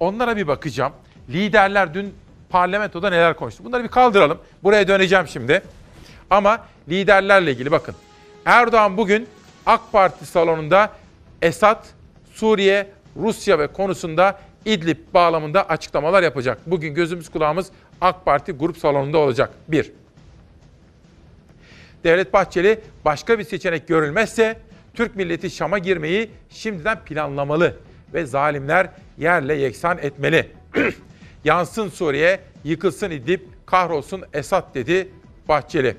[0.00, 0.92] onlara bir bakacağım.
[1.28, 2.14] Liderler dün
[2.50, 3.64] parlamentoda neler konuştu?
[3.64, 4.38] Bunları bir kaldıralım.
[4.62, 5.62] Buraya döneceğim şimdi.
[6.30, 7.94] Ama liderlerle ilgili bakın.
[8.44, 9.28] Erdoğan bugün
[9.66, 10.90] AK Parti salonunda
[11.42, 11.84] Esad,
[12.32, 16.58] Suriye, Rusya ve konusunda İdlib bağlamında açıklamalar yapacak.
[16.66, 19.50] Bugün gözümüz kulağımız AK Parti grup salonunda olacak.
[19.68, 19.92] Bir.
[22.04, 24.58] Devlet Bahçeli başka bir seçenek görülmezse
[24.94, 27.76] Türk milleti Şam'a girmeyi şimdiden planlamalı
[28.14, 30.50] ve zalimler yerle yeksan etmeli.
[31.44, 35.08] Yansın Suriye, yıkılsın İdlib, kahrolsun Esad dedi
[35.48, 35.96] Bahçeli.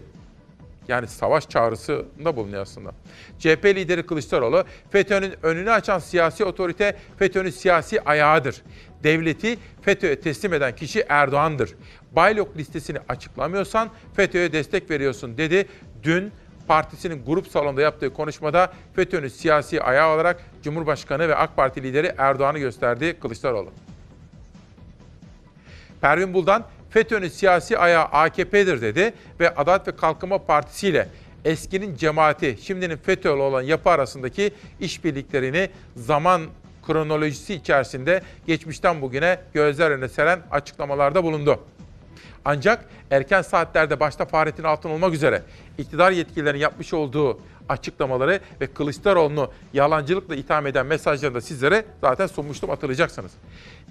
[0.87, 2.91] Yani savaş çağrısında bulunuyor aslında.
[3.39, 8.61] CHP lideri Kılıçdaroğlu, FETÖ'nün önünü açan siyasi otorite FETÖ'nün siyasi ayağıdır.
[9.03, 11.75] Devleti FETÖ'ye teslim eden kişi Erdoğan'dır.
[12.11, 15.67] Baylok listesini açıklamıyorsan FETÖ'ye destek veriyorsun dedi.
[16.03, 16.31] Dün
[16.67, 22.59] Partisi'nin grup salonunda yaptığı konuşmada FETÖ'nün siyasi ayağı olarak Cumhurbaşkanı ve AK Parti lideri Erdoğan'ı
[22.59, 23.69] gösterdi Kılıçdaroğlu.
[26.01, 31.07] Pervin Buldan FETÖ'nün siyasi ayağı AKP'dir dedi ve Adalet ve Kalkınma Partisi ile
[31.45, 36.41] eskinin cemaati, şimdinin FETÖ'lü olan yapı arasındaki işbirliklerini zaman
[36.87, 41.59] kronolojisi içerisinde geçmişten bugüne gözler önüne seren açıklamalarda bulundu.
[42.45, 45.43] Ancak erken saatlerde başta Fahrettin Altun olmak üzere
[45.77, 47.39] iktidar yetkililerinin yapmış olduğu
[47.69, 53.31] açıklamaları ve Kılıçdaroğlu'nu yalancılıkla itham eden mesajları da sizlere zaten sunmuştum hatırlayacaksınız.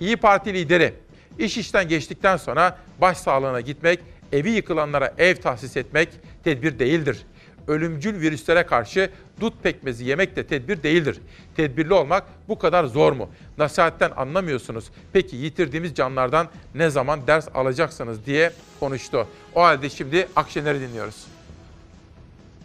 [0.01, 0.95] İyi Parti lideri
[1.39, 4.01] iş işten geçtikten sonra başsağlığına gitmek,
[4.33, 6.09] evi yıkılanlara ev tahsis etmek
[6.45, 7.27] tedbir değildir.
[7.67, 9.11] Ölümcül virüslere karşı
[9.41, 11.19] dut pekmezi yemek de tedbir değildir.
[11.57, 13.29] Tedbirli olmak bu kadar zor mu?
[13.59, 14.85] Nasihatten anlamıyorsunuz.
[15.13, 19.29] Peki yitirdiğimiz canlardan ne zaman ders alacaksınız diye konuştu.
[19.55, 21.27] O halde şimdi Akşener'i dinliyoruz.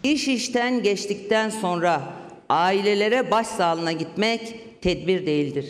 [0.02, 2.12] İş işten geçtikten sonra
[2.48, 5.66] ailelere başsağlığına gitmek tedbir değildir.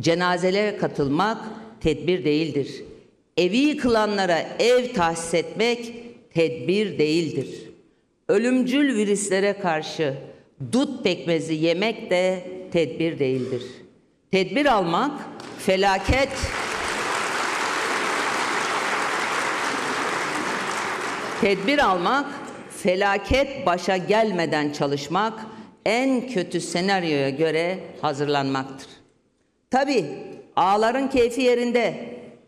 [0.00, 1.38] Cenazelere katılmak
[1.80, 2.84] tedbir değildir.
[3.36, 5.94] Evi yıkılanlara ev tahsis etmek
[6.34, 7.69] tedbir değildir.
[8.30, 10.14] Ölümcül virüslere karşı
[10.72, 13.62] dut pekmezi yemek de tedbir değildir.
[14.30, 15.20] Tedbir almak
[15.58, 16.28] felaket
[21.40, 22.26] Tedbir almak,
[22.82, 25.46] felaket başa gelmeden çalışmak,
[25.86, 28.88] en kötü senaryoya göre hazırlanmaktır.
[29.70, 30.04] Tabi
[30.56, 31.94] ağların keyfi yerinde,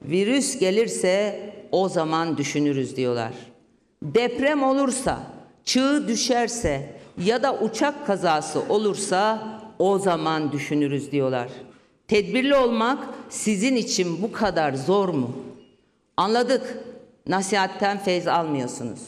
[0.03, 1.41] virüs gelirse
[1.71, 3.33] o zaman düşünürüz diyorlar.
[4.03, 5.32] Deprem olursa,
[5.65, 9.49] çığ düşerse ya da uçak kazası olursa
[9.79, 11.49] o zaman düşünürüz diyorlar.
[12.09, 15.37] Tedbirli olmak sizin için bu kadar zor mu?
[16.17, 16.79] Anladık.
[17.27, 19.01] Nasihatten feyz almıyorsunuz.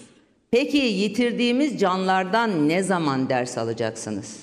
[0.50, 4.40] Peki yitirdiğimiz canlardan ne zaman ders alacaksınız?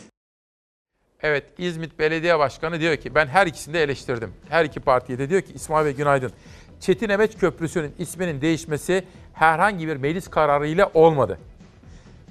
[1.22, 4.34] Evet İzmit Belediye Başkanı diyor ki ben her ikisini de eleştirdim.
[4.50, 6.32] Her iki partiye de diyor ki İsmail Bey günaydın.
[6.80, 11.40] Çetin Emeç Köprüsü'nün isminin değişmesi herhangi bir meclis kararı ile olmadı.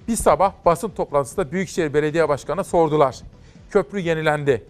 [0.08, 3.20] Bir sabah basın toplantısında Büyükşehir Belediye Başkanı'na sordular.
[3.70, 4.64] Köprü yenilendi.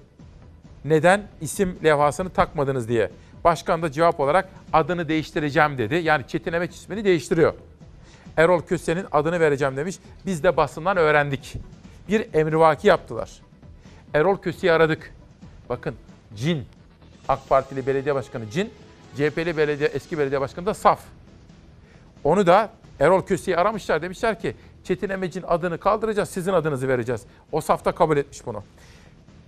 [0.84, 3.10] Neden isim levhasını takmadınız diye.
[3.44, 5.94] Başkan da cevap olarak adını değiştireceğim dedi.
[5.94, 7.54] Yani Çetin Emeç ismini değiştiriyor.
[8.36, 9.98] Erol Köse'nin adını vereceğim demiş.
[10.26, 11.54] Biz de basından öğrendik.
[12.08, 13.30] Bir emrivaki yaptılar.
[14.14, 15.14] Erol Köse'yi aradık.
[15.68, 15.94] Bakın
[16.36, 16.64] Cin,
[17.28, 18.70] AK Partili belediye başkanı Cin,
[19.16, 21.00] CHP'li belediye, eski belediye başkanı da Saf.
[22.24, 22.70] Onu da
[23.00, 24.02] Erol Köse'yi aramışlar.
[24.02, 24.54] Demişler ki
[24.84, 27.22] Çetin Emec'in adını kaldıracağız, sizin adınızı vereceğiz.
[27.52, 28.62] O safta kabul etmiş bunu.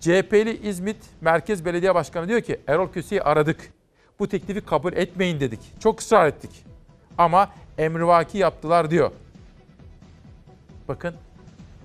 [0.00, 3.72] CHP'li İzmit Merkez Belediye Başkanı diyor ki Erol Köse'yi aradık.
[4.18, 5.60] Bu teklifi kabul etmeyin dedik.
[5.80, 6.64] Çok ısrar ettik.
[7.18, 9.10] Ama emrivaki yaptılar diyor.
[10.88, 11.14] Bakın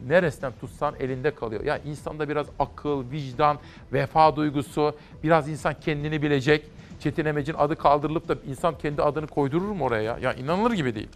[0.08, 1.64] neresinden tutsan elinde kalıyor.
[1.64, 3.58] Ya insanda biraz akıl, vicdan,
[3.94, 6.70] vefa duygusu, biraz insan kendini bilecek.
[7.00, 10.18] Çetin Emec'in adı kaldırılıp da insan kendi adını koydurur mu oraya ya?
[10.22, 11.10] Ya inanılır gibi değil.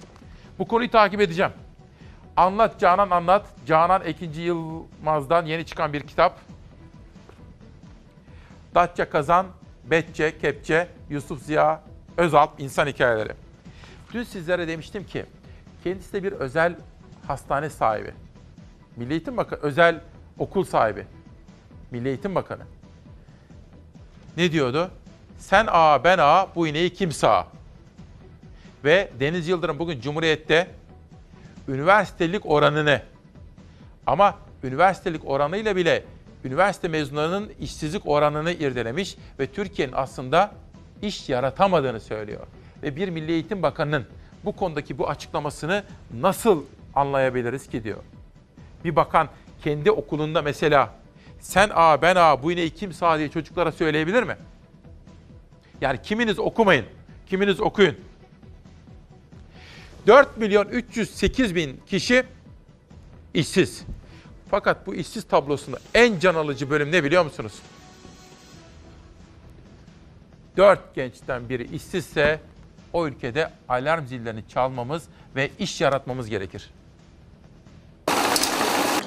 [0.60, 1.52] Bu konuyu takip edeceğim.
[2.38, 3.46] Anlat Canan Anlat.
[3.66, 6.40] Canan Ekinci Yılmaz'dan yeni çıkan bir kitap.
[8.76, 9.48] Datça Kazan,
[9.84, 11.82] Betçe, Kepçe, Yusuf Ziya,
[12.18, 13.34] Özalp İnsan Hikayeleri.
[14.14, 15.26] Dün sizlere demiştim ki
[15.84, 16.76] kendisi de bir özel
[17.28, 18.14] hastane sahibi.
[18.96, 20.02] Milli Eğitim Bakanı, özel
[20.40, 21.06] okul sahibi.
[21.92, 22.64] Milli Eğitim Bakanı.
[24.38, 24.92] Ne diyordu?
[25.40, 27.48] Sen ağa ben ağa bu ineği kim sağa?
[28.84, 30.68] Ve Deniz Yıldırım bugün Cumhuriyet'te
[31.68, 33.02] üniversitelik oranını
[34.08, 36.04] ama üniversitelik oranıyla bile
[36.46, 40.52] üniversite mezunlarının işsizlik oranını irdelemiş ve Türkiye'nin aslında
[41.02, 42.48] iş yaratamadığını söylüyor.
[42.84, 44.06] Ve bir Milli Eğitim Bakanı'nın
[44.46, 45.84] bu konudaki bu açıklamasını
[46.14, 46.64] nasıl
[46.96, 48.00] anlayabiliriz ki diyor.
[48.86, 49.30] Bir bakan
[49.64, 50.94] kendi okulunda mesela
[51.40, 54.38] sen a ben a bu ineği kim sağ diye çocuklara söyleyebilir mi?
[55.82, 56.86] Yani kiminiz okumayın,
[57.28, 57.96] kiminiz okuyun.
[60.08, 62.24] 4 milyon 308 bin kişi
[63.34, 63.84] işsiz.
[64.52, 67.54] Fakat bu işsiz tablosunda en can alıcı bölüm ne biliyor musunuz?
[70.58, 72.40] 4 gençten biri işsizse
[72.94, 75.04] o ülkede alarm zillerini çalmamız
[75.36, 76.70] ve iş yaratmamız gerekir.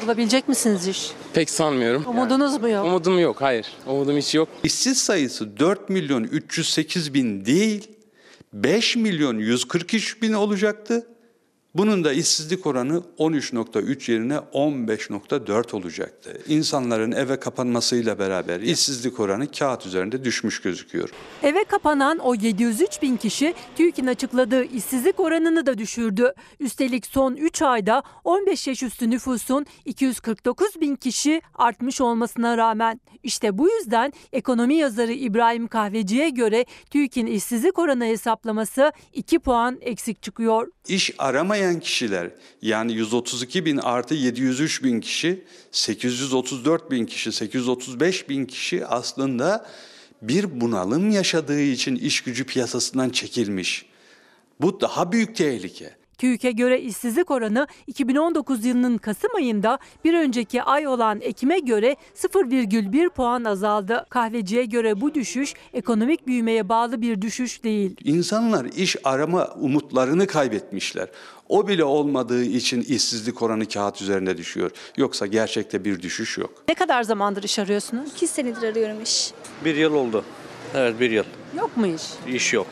[0.03, 1.11] Bulabilecek misiniz iş?
[1.35, 2.05] Pek sanmıyorum.
[2.07, 2.85] Umudunuz mu yok?
[2.85, 3.67] Umudum yok, hayır.
[3.87, 4.49] Umudum hiç yok.
[4.65, 7.89] İşsiz sayısı 4 milyon 308 bin değil,
[8.55, 11.07] 5 milyon 143 bin olacaktı.
[11.75, 16.39] Bunun da işsizlik oranı 13.3 yerine 15.4 olacaktı.
[16.49, 21.11] İnsanların eve kapanmasıyla beraber işsizlik oranı kağıt üzerinde düşmüş gözüküyor.
[21.43, 26.33] Eve kapanan o 703 bin kişi TÜİK'in açıkladığı işsizlik oranını da düşürdü.
[26.61, 33.01] Üstelik son 3 ayda 15 yaş üstü nüfusun 249 bin kişi artmış olmasına rağmen.
[33.23, 40.23] İşte bu yüzden ekonomi yazarı İbrahim Kahveci'ye göre TÜİK'in işsizlik oranı hesaplaması 2 puan eksik
[40.23, 40.69] çıkıyor.
[40.89, 42.31] İş aramayan kişiler
[42.63, 49.67] yani 132 bin artı 703 bin kişi, 834 bin kişi, 835 bin kişi aslında
[50.23, 53.87] bir bunalım yaşadığı için iş gücü piyasasından çekilmiş.
[54.61, 55.97] Bu daha büyük tehlike.
[56.19, 63.09] TÜİK'e göre işsizlik oranı 2019 yılının Kasım ayında bir önceki ay olan Ekim'e göre 0,1
[63.11, 64.07] puan azaldı.
[64.09, 67.97] Kahveciye göre bu düşüş ekonomik büyümeye bağlı bir düşüş değil.
[68.05, 71.09] İnsanlar iş arama umutlarını kaybetmişler.
[71.49, 74.71] O bile olmadığı için işsizlik oranı kağıt üzerinde düşüyor.
[74.97, 76.51] Yoksa gerçekte bir düşüş yok.
[76.69, 78.11] Ne kadar zamandır iş arıyorsunuz?
[78.17, 79.31] İki senedir arıyorum iş.
[79.65, 80.25] Bir yıl oldu.
[80.75, 81.25] Evet bir yıl.
[81.59, 82.03] Yok mu iş?
[82.35, 82.67] İş yok.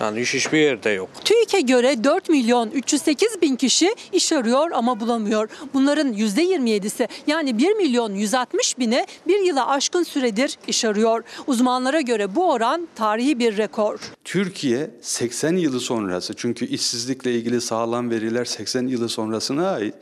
[0.00, 1.08] Yani iş hiçbir yerde yok.
[1.24, 5.48] TÜİK'e göre 4 milyon 308 bin kişi iş arıyor ama bulamıyor.
[5.74, 11.22] Bunların %27'si yani 1 milyon 160 bine bir yıla aşkın süredir iş arıyor.
[11.46, 14.00] Uzmanlara göre bu oran tarihi bir rekor.
[14.24, 19.94] Türkiye 80 yılı sonrası çünkü işsizlikle ilgili sağlam veriler 80 yılı sonrasına ait.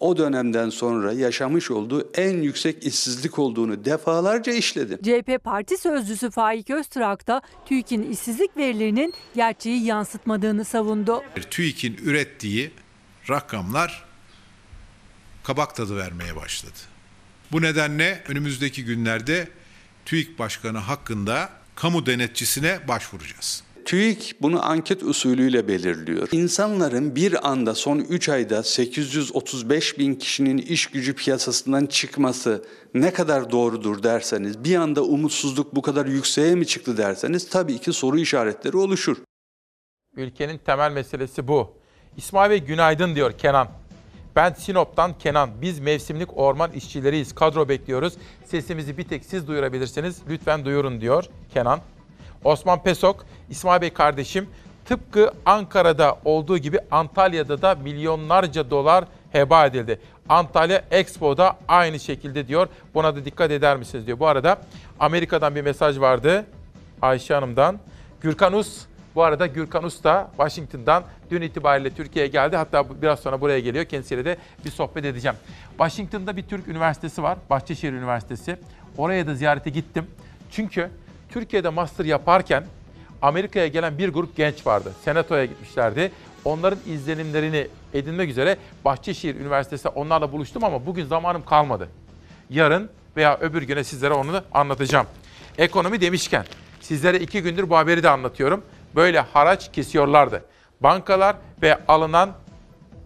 [0.00, 4.98] O dönemden sonra yaşamış olduğu en yüksek işsizlik olduğunu defalarca işledi.
[5.02, 11.22] CHP Parti Sözcüsü Faik Öztürk da TÜİK'in işsizlik verilerinin gerçeği yansıtmadığını savundu.
[11.50, 12.70] TÜİK'in ürettiği
[13.30, 14.04] rakamlar
[15.42, 16.78] kabak tadı vermeye başladı.
[17.52, 19.48] Bu nedenle önümüzdeki günlerde
[20.04, 23.64] TÜİK Başkanı hakkında kamu denetçisine başvuracağız.
[23.88, 26.28] TÜİK bunu anket usulüyle belirliyor.
[26.32, 33.50] İnsanların bir anda son 3 ayda 835 bin kişinin iş gücü piyasasından çıkması ne kadar
[33.50, 38.76] doğrudur derseniz, bir anda umutsuzluk bu kadar yükseğe mi çıktı derseniz tabii ki soru işaretleri
[38.76, 39.16] oluşur.
[40.16, 41.72] Ülkenin temel meselesi bu.
[42.16, 43.68] İsmail Bey günaydın diyor Kenan.
[44.36, 45.50] Ben Sinop'tan Kenan.
[45.62, 47.34] Biz mevsimlik orman işçileriyiz.
[47.34, 48.14] Kadro bekliyoruz.
[48.44, 50.22] Sesimizi bir tek siz duyurabilirsiniz.
[50.28, 51.24] Lütfen duyurun diyor
[51.54, 51.80] Kenan.
[52.44, 54.48] Osman Pesok, İsmail Bey kardeşim
[54.84, 60.00] tıpkı Ankara'da olduğu gibi Antalya'da da milyonlarca dolar heba edildi.
[60.28, 62.68] Antalya Expo'da aynı şekilde diyor.
[62.94, 64.18] Buna da dikkat eder misiniz diyor.
[64.18, 64.58] Bu arada
[65.00, 66.46] Amerika'dan bir mesaj vardı
[67.02, 67.78] Ayşe Hanım'dan.
[68.20, 68.84] Gürkan Us,
[69.14, 72.56] bu arada Gürkan Us da Washington'dan dün itibariyle Türkiye'ye geldi.
[72.56, 73.84] Hatta biraz sonra buraya geliyor.
[73.84, 75.36] Kendisiyle de bir sohbet edeceğim.
[75.68, 77.38] Washington'da bir Türk üniversitesi var.
[77.50, 78.56] Bahçeşehir Üniversitesi.
[78.96, 80.06] Oraya da ziyarete gittim.
[80.50, 80.90] Çünkü
[81.28, 82.64] Türkiye'de master yaparken
[83.22, 84.92] Amerika'ya gelen bir grup genç vardı.
[85.04, 86.12] Senato'ya gitmişlerdi.
[86.44, 91.88] Onların izlenimlerini edinmek üzere Bahçeşehir Üniversitesi'nde onlarla buluştum ama bugün zamanım kalmadı.
[92.50, 95.06] Yarın veya öbür güne sizlere onu anlatacağım.
[95.58, 96.44] Ekonomi demişken
[96.80, 98.62] sizlere iki gündür bu haberi de anlatıyorum.
[98.96, 100.44] Böyle haraç kesiyorlardı.
[100.80, 102.30] Bankalar ve alınan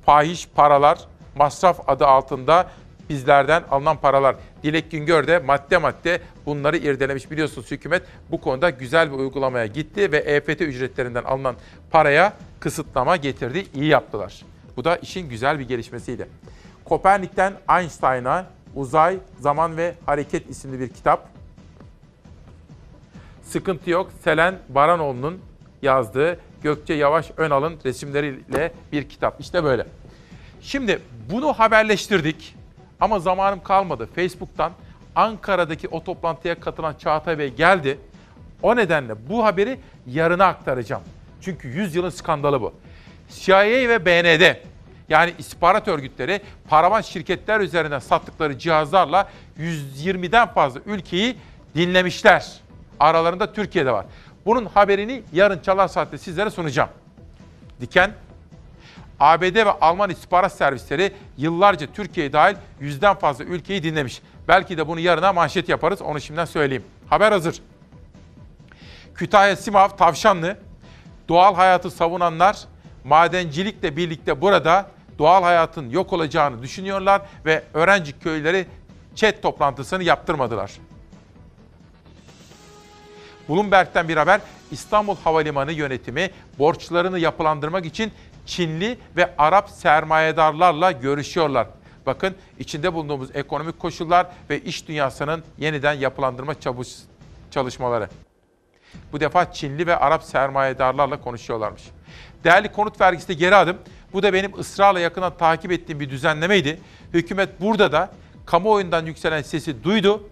[0.07, 0.99] fahiş paralar
[1.37, 2.71] masraf adı altında
[3.09, 4.37] bizlerden alınan paralar.
[4.63, 7.31] Dilek Güngör de madde madde bunları irdelemiş.
[7.31, 11.57] Biliyorsunuz hükümet bu konuda güzel bir uygulamaya gitti ve EFT ücretlerinden alınan
[11.91, 13.67] paraya kısıtlama getirdi.
[13.75, 14.43] İyi yaptılar.
[14.77, 16.29] Bu da işin güzel bir gelişmesiydi.
[16.85, 21.29] Kopernik'ten Einstein'a Uzay, Zaman ve Hareket isimli bir kitap.
[23.43, 24.11] Sıkıntı yok.
[24.25, 25.41] Selen Baranoğlu'nun
[25.83, 29.41] yazdığı Gökçe Yavaş Önal'ın resimleriyle bir kitap.
[29.41, 29.87] İşte böyle.
[30.61, 30.99] Şimdi
[31.31, 32.55] bunu haberleştirdik
[33.03, 34.09] ama zamanım kalmadı.
[34.15, 34.73] Facebook'tan
[35.15, 37.99] Ankara'daki o toplantıya katılan Çağatay Bey geldi.
[38.63, 41.03] O nedenle bu haberi yarına aktaracağım.
[41.41, 42.75] Çünkü 100 yılın skandalı bu.
[43.31, 44.57] CIA ve BND
[45.09, 51.37] yani istihbarat örgütleri paravan şirketler üzerinden sattıkları cihazlarla 120'den fazla ülkeyi
[51.75, 52.53] dinlemişler.
[53.01, 54.07] Aralarında Türkiye'de var.
[54.47, 56.91] Bunun haberini yarın Çalar Saat'te sizlere sunacağım.
[57.81, 58.11] Diken,
[59.23, 64.23] ABD ve Alman istihbarat servisleri yıllarca Türkiye dahil yüzden fazla ülkeyi dinlemiş.
[64.49, 66.85] Belki de bunu yarına manşet yaparız, onu şimdiden söyleyeyim.
[67.07, 67.63] Haber hazır.
[69.15, 70.57] Kütahya Simav Tavşanlı,
[71.29, 72.59] doğal hayatı savunanlar
[73.05, 74.87] madencilikle birlikte burada
[75.19, 78.67] doğal hayatın yok olacağını düşünüyorlar ve öğrenci köyleri
[79.15, 80.73] chat toplantısını yaptırmadılar.
[83.49, 84.41] Bloomberg'den bir haber,
[84.71, 88.13] İstanbul Havalimanı yönetimi borçlarını yapılandırmak için
[88.47, 91.67] Çinli ve Arap sermayedarlarla görüşüyorlar.
[92.07, 96.55] Bakın içinde bulunduğumuz ekonomik koşullar ve iş dünyasının yeniden yapılandırma
[97.51, 98.09] çalışmaları.
[99.13, 101.83] Bu defa Çinli ve Arap sermayedarlarla konuşuyorlarmış.
[102.45, 103.77] Değerli konut vergisi de geri adım.
[104.13, 106.81] Bu da benim ısrarla yakından takip ettiğim bir düzenlemeydi.
[107.13, 108.11] Hükümet burada da
[108.47, 110.29] kamuoyundan yükselen sesi duydu.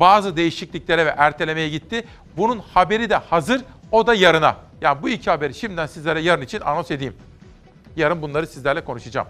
[0.00, 2.04] Bazı değişikliklere ve ertelemeye gitti.
[2.36, 3.60] Bunun haberi de hazır.
[3.92, 4.56] O da yarına.
[4.80, 7.14] Yani bu iki haberi şimdiden sizlere yarın için anons edeyim.
[7.96, 9.28] Yarın bunları sizlerle konuşacağım.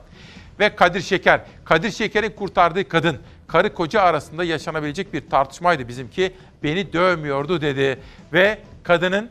[0.61, 1.41] Ve Kadir Şeker.
[1.65, 3.19] Kadir Şeker'in kurtardığı kadın.
[3.47, 6.32] Karı koca arasında yaşanabilecek bir tartışmaydı bizimki.
[6.62, 8.01] Beni dövmüyordu dedi.
[8.32, 9.31] Ve kadının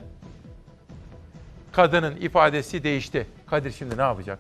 [1.71, 3.27] kadının ifadesi değişti.
[3.47, 4.39] Kadir şimdi ne yapacak?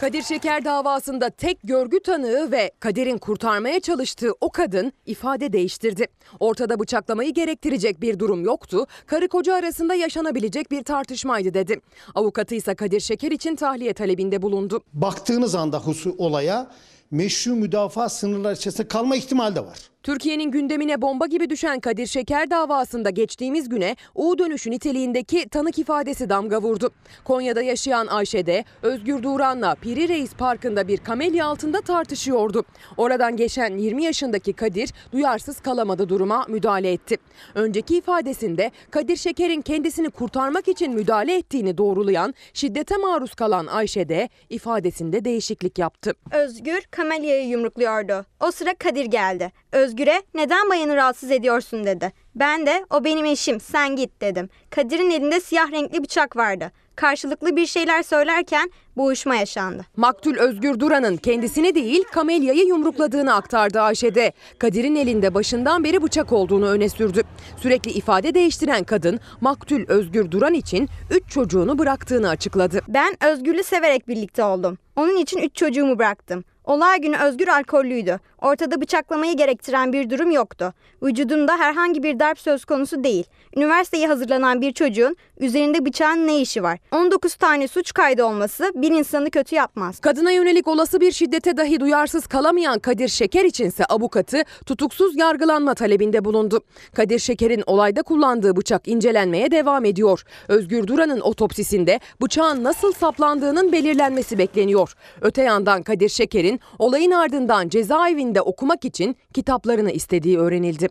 [0.00, 6.06] Kadir Şeker davasında tek görgü tanığı ve Kadir'in kurtarmaya çalıştığı o kadın ifade değiştirdi.
[6.40, 8.86] Ortada bıçaklamayı gerektirecek bir durum yoktu.
[9.06, 11.80] Karı koca arasında yaşanabilecek bir tartışmaydı dedi.
[12.14, 14.82] Avukatı ise Kadir Şeker için tahliye talebinde bulundu.
[14.92, 16.70] Baktığınız anda husu olaya
[17.10, 19.78] meşru müdafaa sınırları içerisinde kalma ihtimali de var.
[20.06, 26.28] Türkiye'nin gündemine bomba gibi düşen Kadir Şeker davasında geçtiğimiz güne U dönüşü niteliğindeki tanık ifadesi
[26.28, 26.90] damga vurdu.
[27.24, 32.64] Konya'da yaşayan Ayşe de Özgür Duran'la Piri Reis Parkı'nda bir kamelya altında tartışıyordu.
[32.96, 37.16] Oradan geçen 20 yaşındaki Kadir duyarsız kalamadı duruma müdahale etti.
[37.54, 44.28] Önceki ifadesinde Kadir Şeker'in kendisini kurtarmak için müdahale ettiğini doğrulayan şiddete maruz kalan Ayşe de
[44.50, 46.14] ifadesinde değişiklik yaptı.
[46.32, 48.26] Özgür kamelyayı yumrukluyordu.
[48.40, 49.52] O sıra Kadir geldi.
[49.96, 52.12] Özgür'e neden bayanı rahatsız ediyorsun dedi.
[52.34, 54.48] Ben de o benim eşim sen git dedim.
[54.70, 56.72] Kadir'in elinde siyah renkli bıçak vardı.
[56.96, 59.86] Karşılıklı bir şeyler söylerken boğuşma yaşandı.
[59.96, 64.32] Maktul Özgür Duran'ın kendisini değil kamelyayı yumrukladığını aktardı Ayşe'de.
[64.58, 67.22] Kadir'in elinde başından beri bıçak olduğunu öne sürdü.
[67.56, 72.80] Sürekli ifade değiştiren kadın Maktul Özgür Duran için 3 çocuğunu bıraktığını açıkladı.
[72.88, 74.78] Ben Özgür'le severek birlikte oldum.
[74.96, 76.44] Onun için 3 çocuğumu bıraktım.
[76.66, 78.20] Olay günü Özgür alkollüydü.
[78.46, 80.74] Ortada bıçaklamayı gerektiren bir durum yoktu.
[81.02, 83.24] Vücudunda herhangi bir darp söz konusu değil.
[83.56, 86.78] Üniversiteye hazırlanan bir çocuğun üzerinde bıçağın ne işi var?
[86.92, 90.00] 19 tane suç kaydı olması bir insanı kötü yapmaz.
[90.00, 96.24] Kadına yönelik olası bir şiddete dahi duyarsız kalamayan Kadir Şeker içinse avukatı tutuksuz yargılanma talebinde
[96.24, 96.60] bulundu.
[96.94, 100.24] Kadir Şeker'in olayda kullandığı bıçak incelenmeye devam ediyor.
[100.48, 104.94] Özgür Duran'ın otopsisinde bıçağın nasıl saplandığının belirlenmesi bekleniyor.
[105.20, 110.88] Öte yandan Kadir Şeker'in olayın ardından cezaevinde okumak için kitaplarını istediği öğrenildi.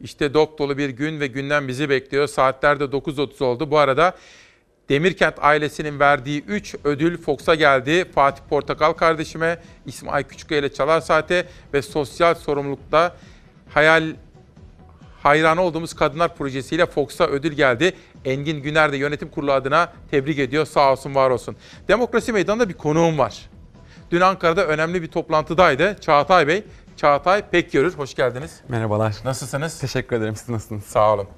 [0.00, 2.26] İşte dop dolu bir gün ve günden bizi bekliyor.
[2.26, 3.70] Saatler de 9.30 oldu.
[3.70, 4.14] Bu arada
[4.88, 8.04] Demirkent ailesinin verdiği 3 ödül Fox'a geldi.
[8.14, 13.16] Fatih Portakal kardeşime, İsmail Küçükkaya ile Çalar Saat'e ve sosyal sorumlulukta
[13.68, 14.14] hayal
[15.22, 17.94] hayranı olduğumuz kadınlar projesiyle Fox'a ödül geldi.
[18.24, 20.66] Engin Güner de yönetim kurulu adına tebrik ediyor.
[20.66, 21.56] Sağ olsun, var olsun.
[21.88, 23.50] Demokrasi Meydanı'nda bir konuğum var.
[24.10, 25.96] Dün Ankara'da önemli bir toplantıdaydı.
[26.00, 26.64] Çağatay Bey,
[26.96, 27.94] Çağatay pek görür.
[27.94, 28.60] Hoş geldiniz.
[28.68, 29.16] Merhabalar.
[29.24, 29.78] Nasılsınız?
[29.78, 30.36] Teşekkür ederim.
[30.36, 30.84] Siz nasılsınız?
[30.84, 31.28] Sağ olun.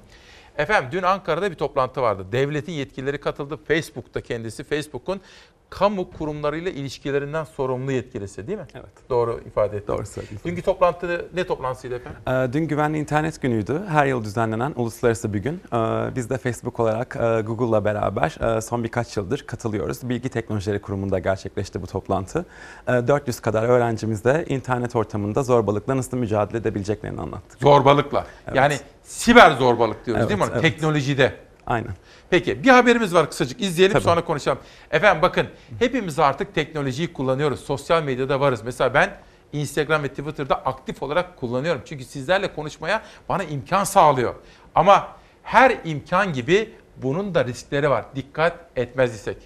[0.57, 2.25] Efendim dün Ankara'da bir toplantı vardı.
[2.31, 3.59] Devletin yetkilileri katıldı.
[3.67, 4.63] Facebook'ta kendisi.
[4.63, 5.21] Facebook'un
[5.69, 8.65] kamu kurumlarıyla ilişkilerinden sorumlu yetkilisi değil mi?
[8.75, 9.09] Evet.
[9.09, 9.95] Doğru ifade ettim.
[9.95, 10.43] Doğru söylediniz.
[10.45, 12.19] Dünkü toplantı ne toplantısıydı efendim?
[12.27, 13.81] Ee, Dün Güvenli İnternet Günü'ydü.
[13.87, 15.61] Her yıl düzenlenen uluslararası bir gün.
[15.73, 15.77] Ee,
[16.15, 20.09] Biz de Facebook olarak e, Google'la beraber e, son birkaç yıldır katılıyoruz.
[20.09, 22.45] Bilgi Teknolojileri Kurumu'nda gerçekleşti bu toplantı.
[22.87, 27.59] Ee, 400 kadar öğrencimiz de internet ortamında zorbalıkla nasıl mücadele edebileceklerini anlattık.
[27.61, 28.25] Zorbalıkla.
[28.47, 28.55] Evet.
[28.57, 30.47] Yani siber zorbalık diyoruz Evet, değil mi?
[30.53, 30.61] evet.
[30.61, 31.33] Teknolojide.
[31.67, 31.91] Aynen.
[32.29, 34.03] Peki bir haberimiz var kısacık izleyelim Tabii.
[34.03, 34.59] sonra konuşalım.
[34.91, 35.47] Efendim bakın
[35.79, 37.59] hepimiz artık teknolojiyi kullanıyoruz.
[37.59, 38.61] Sosyal medyada varız.
[38.63, 39.17] Mesela ben
[39.53, 41.81] Instagram ve Twitter'da aktif olarak kullanıyorum.
[41.85, 44.35] Çünkü sizlerle konuşmaya bana imkan sağlıyor.
[44.75, 45.07] Ama
[45.43, 48.05] her imkan gibi bunun da riskleri var.
[48.15, 49.37] Dikkat etmez isek.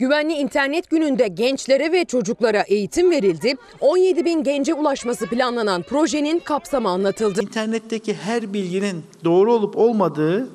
[0.00, 3.54] Güvenli internet gününde gençlere ve çocuklara eğitim verildi.
[3.80, 7.42] 17 bin gence ulaşması planlanan projenin kapsamı anlatıldı.
[7.42, 10.48] İnternetteki her bilginin doğru olup olmadığı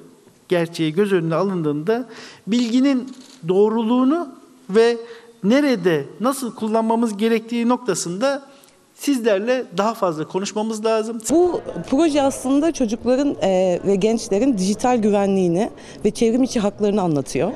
[0.49, 2.05] gerçeği göz önüne alındığında
[2.47, 3.09] bilginin
[3.47, 4.30] doğruluğunu
[4.69, 4.97] ve
[5.43, 8.43] nerede nasıl kullanmamız gerektiği noktasında
[8.95, 11.22] sizlerle daha fazla konuşmamız lazım.
[11.30, 15.69] Bu proje aslında çocukların eee, ve gençlerin dijital güvenliğini
[16.05, 17.51] ve çevrim içi haklarını anlatıyor.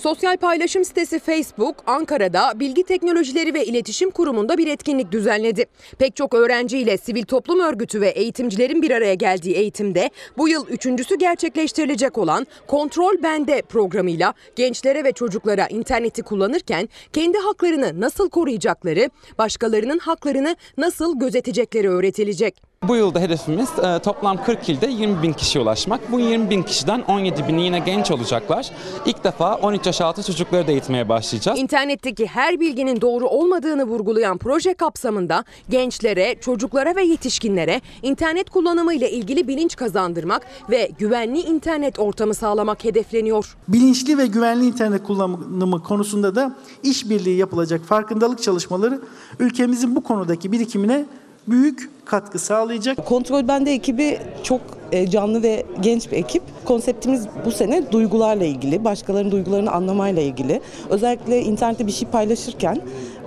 [0.00, 5.64] Sosyal paylaşım sitesi Facebook, Ankara'da Bilgi Teknolojileri ve İletişim Kurumu'nda bir etkinlik düzenledi.
[5.98, 11.18] Pek çok öğrenciyle sivil toplum örgütü ve eğitimcilerin bir araya geldiği eğitimde bu yıl üçüncüsü
[11.18, 19.98] gerçekleştirilecek olan Kontrol Bende programıyla gençlere ve çocuklara interneti kullanırken kendi haklarını nasıl koruyacakları, başkalarının
[19.98, 22.69] haklarını nasıl gözetecekleri öğretilecek.
[22.88, 26.12] Bu yılda hedefimiz e, toplam 40 ilde 20 bin kişiye ulaşmak.
[26.12, 28.70] Bu 20 bin kişiden 17 bini yine genç olacaklar.
[29.06, 31.58] İlk defa 13 yaş altı çocukları da eğitmeye başlayacağız.
[31.58, 39.10] İnternetteki her bilginin doğru olmadığını vurgulayan proje kapsamında gençlere, çocuklara ve yetişkinlere internet kullanımı ile
[39.10, 43.56] ilgili bilinç kazandırmak ve güvenli internet ortamı sağlamak hedefleniyor.
[43.68, 49.00] Bilinçli ve güvenli internet kullanımı konusunda da işbirliği yapılacak farkındalık çalışmaları
[49.38, 51.06] ülkemizin bu konudaki birikimine
[51.50, 53.06] büyük katkı sağlayacak.
[53.06, 54.60] Kontrol Bende ekibi çok
[54.92, 56.42] e, canlı ve genç bir ekip.
[56.64, 60.60] Konseptimiz bu sene duygularla ilgili, başkalarının duygularını anlamayla ilgili.
[60.90, 62.80] Özellikle internette bir şey paylaşırken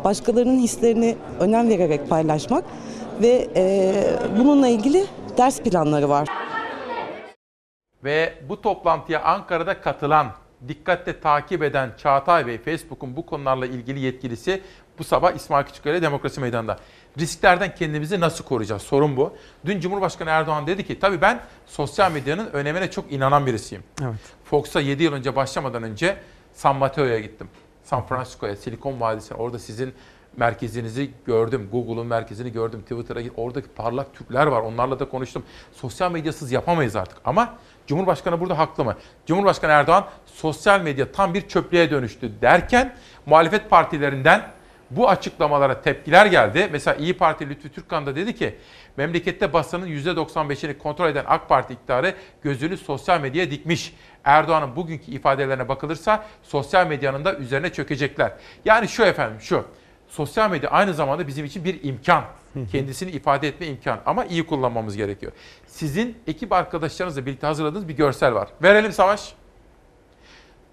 [0.03, 2.65] başkalarının hislerini önem vererek paylaşmak
[3.21, 3.93] ve e,
[4.37, 5.05] bununla ilgili
[5.37, 6.27] ders planları var.
[8.03, 10.27] Ve bu toplantıya Ankara'da katılan,
[10.67, 14.61] dikkatle takip eden Çağatay Bey, Facebook'un bu konularla ilgili yetkilisi
[14.99, 16.77] bu sabah İsmail Küçükkaya Demokrasi Meydanı'nda.
[17.19, 18.81] Risklerden kendimizi nasıl koruyacağız?
[18.81, 19.38] Sorun bu.
[19.65, 23.84] Dün Cumhurbaşkanı Erdoğan dedi ki, tabii ben sosyal medyanın önemine çok inanan birisiyim.
[24.02, 24.15] Evet.
[24.45, 26.18] Fox'a 7 yıl önce başlamadan önce
[26.53, 27.48] San Mateo'ya gittim.
[27.84, 29.38] San Francisco'ya, Silikon Vadisi'ne.
[29.38, 29.94] Orada sizin
[30.38, 31.69] merkezinizi gördüm.
[31.72, 32.81] Google'un merkezini gördüm.
[32.81, 33.31] Twitter'a git.
[33.38, 34.61] Oradaki parlak Türkler var.
[34.61, 35.44] Onlarla da konuştum.
[35.73, 37.18] Sosyal medyasız yapamayız artık.
[37.26, 37.56] Ama
[37.88, 38.95] Cumhurbaşkanı burada haklı mı?
[39.26, 42.95] Cumhurbaşkanı Erdoğan sosyal medya tam bir çöplüğe dönüştü derken
[43.26, 44.52] muhalefet partilerinden
[44.95, 46.70] bu açıklamalara tepkiler geldi.
[46.72, 48.56] Mesela İyi Parti Lütfü Türkkan da dedi ki
[48.98, 53.95] memlekette basının %95'ini kontrol eden AK Parti iktidarı gözünü sosyal medyaya dikmiş.
[54.24, 58.32] Erdoğan'ın bugünkü ifadelerine bakılırsa sosyal medyanın da üzerine çökecekler.
[58.65, 59.65] Yani şu efendim şu.
[60.07, 62.24] Sosyal medya aynı zamanda bizim için bir imkan.
[62.72, 65.32] Kendisini ifade etme imkan ama iyi kullanmamız gerekiyor.
[65.68, 68.49] Sizin ekip arkadaşlarınızla birlikte hazırladığınız bir görsel var.
[68.64, 69.34] Verelim Savaş.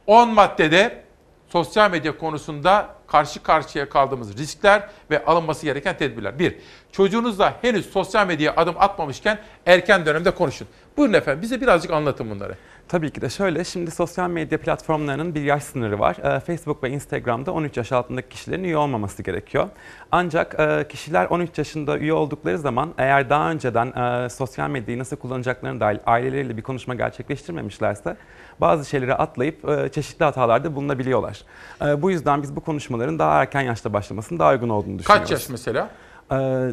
[0.07, 1.05] 10 maddede
[1.49, 6.39] sosyal medya konusunda karşı karşıya kaldığımız riskler ve alınması gereken tedbirler.
[6.39, 6.57] Bir,
[6.93, 10.69] çocuğunuzla henüz sosyal medyaya adım atmamışken erken dönemde konuşun.
[10.97, 12.55] Buyurun efendim bize birazcık anlatın bunları.
[12.89, 16.17] Tabii ki de şöyle, şimdi sosyal medya platformlarının bir yaş sınırı var.
[16.17, 19.69] Ee, Facebook ve Instagram'da 13 yaş altındaki kişilerin üye olmaması gerekiyor.
[20.13, 25.17] Ancak e, kişiler 13 yaşında üye oldukları zaman eğer daha önceden e, sosyal medyayı nasıl
[25.17, 28.17] kullanacaklarını dair aileleriyle bir konuşma gerçekleştirmemişlerse
[28.61, 31.45] bazı şeyleri atlayıp e, çeşitli hatalarda bulunabiliyorlar.
[31.83, 35.29] E, bu yüzden biz bu konuşmaların daha erken yaşta başlamasının daha uygun olduğunu düşünüyoruz.
[35.29, 35.91] Kaç yaş mesela?
[36.33, 36.71] Ee,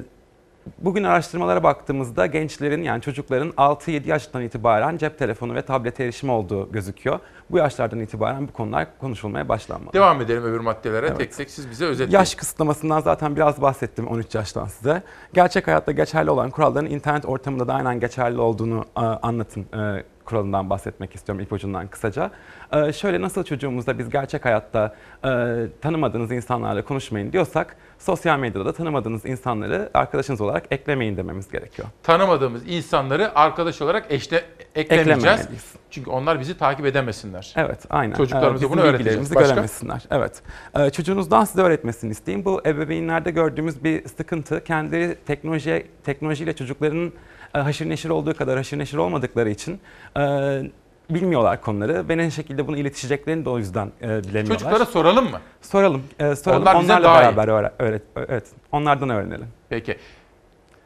[0.78, 6.72] Bugün araştırmalara baktığımızda gençlerin yani çocukların 6-7 yaştan itibaren cep telefonu ve tablet erişimi olduğu
[6.72, 7.20] gözüküyor.
[7.52, 9.94] Bu yaşlardan itibaren bu konular konuşulmaya başlanmalı.
[9.94, 11.18] Devam edelim öbür maddelere Evet.
[11.18, 12.20] tek tek siz bize özetleyin.
[12.20, 15.04] Yaş kısıtlamasından zaten biraz bahsettim 13 yaştan size.
[15.34, 20.70] Gerçek hayatta geçerli olan kuralların internet ortamında da aynen geçerli olduğunu e, anlatın e, kuralından
[20.70, 22.32] bahsetmek istiyorum ipucundan kısaca.
[22.74, 24.96] E, şöyle nasıl çocuğumuzda biz gerçek hayatta
[25.26, 25.30] e,
[25.82, 31.88] tanımadığınız insanlarla konuşmayın diyorsak sosyal medyada da tanımadığınız insanları arkadaşınız olarak eklemeyin dememiz gerekiyor.
[32.04, 34.44] Tanımadığımız insanları arkadaş olarak eşle,
[34.76, 35.48] eklemeyeceğiz.
[35.90, 37.54] Çünkü onlar bizi takip edemesinler.
[37.58, 38.16] Evet, aynen.
[38.16, 39.00] Çocuklarımıza Ee, bunu bizim öğreteceğiz.
[39.00, 39.50] bilgilerimizi Başka?
[39.54, 40.04] göremesinler.
[40.12, 40.42] Evet.
[40.80, 42.46] Ee, çocuğunuzdan size öğretmesini isteyin.
[42.46, 44.64] Bu ebeveynlerde gördüğümüz bir sıkıntı.
[44.64, 47.12] Kendi teknolojiye, teknolojiyle çocukların
[47.54, 49.80] haşır neşir olduğu kadar haşır neşir olmadıkları için
[50.18, 50.22] e,
[51.10, 54.46] bilmiyorlar konuları ve ne şekilde bunu iletişeceklerini de o yüzden e, bilemiyorlar.
[54.46, 55.40] Çocuklara soralım mı?
[55.62, 56.04] Soralım.
[56.20, 56.62] E, soralım.
[56.62, 58.46] Onlar Onlarla daha beraber öğre- öğret, evet.
[58.72, 59.48] Onlardan öğrenelim.
[59.70, 59.98] Peki.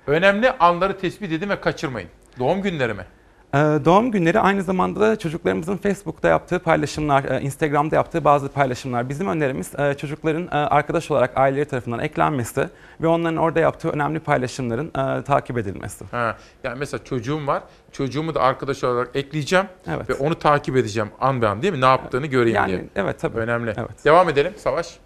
[0.08, 2.10] Önemli anları tespit edin ve kaçırmayın.
[2.40, 3.06] Doğum günleri mi?
[3.54, 9.10] Ee, Doğum günleri aynı zamanda da çocuklarımızın Facebook'ta yaptığı paylaşımlar, e, Instagram'da yaptığı bazı paylaşımlar.
[9.10, 12.70] Bizim önerimiz e, çocukların e, arkadaş olarak aileleri tarafından eklenmesi
[13.02, 14.90] ve onların orada yaptığı önemli paylaşımların
[15.22, 16.06] takip edilmesi.
[16.12, 17.64] Ha, yani mesela çocuğum var.
[17.92, 20.10] Çocuğumu da arkadaş olarak ekleyeceğim Evet.
[20.10, 21.82] ve onu takip edeceğim an be an değil mi?
[21.82, 22.86] Ne yaptığını göreyim Yani diye.
[22.96, 23.38] evet tabii.
[23.38, 23.74] Önemli.
[23.78, 24.06] Evet.
[24.06, 24.98] Devam edelim Savaş.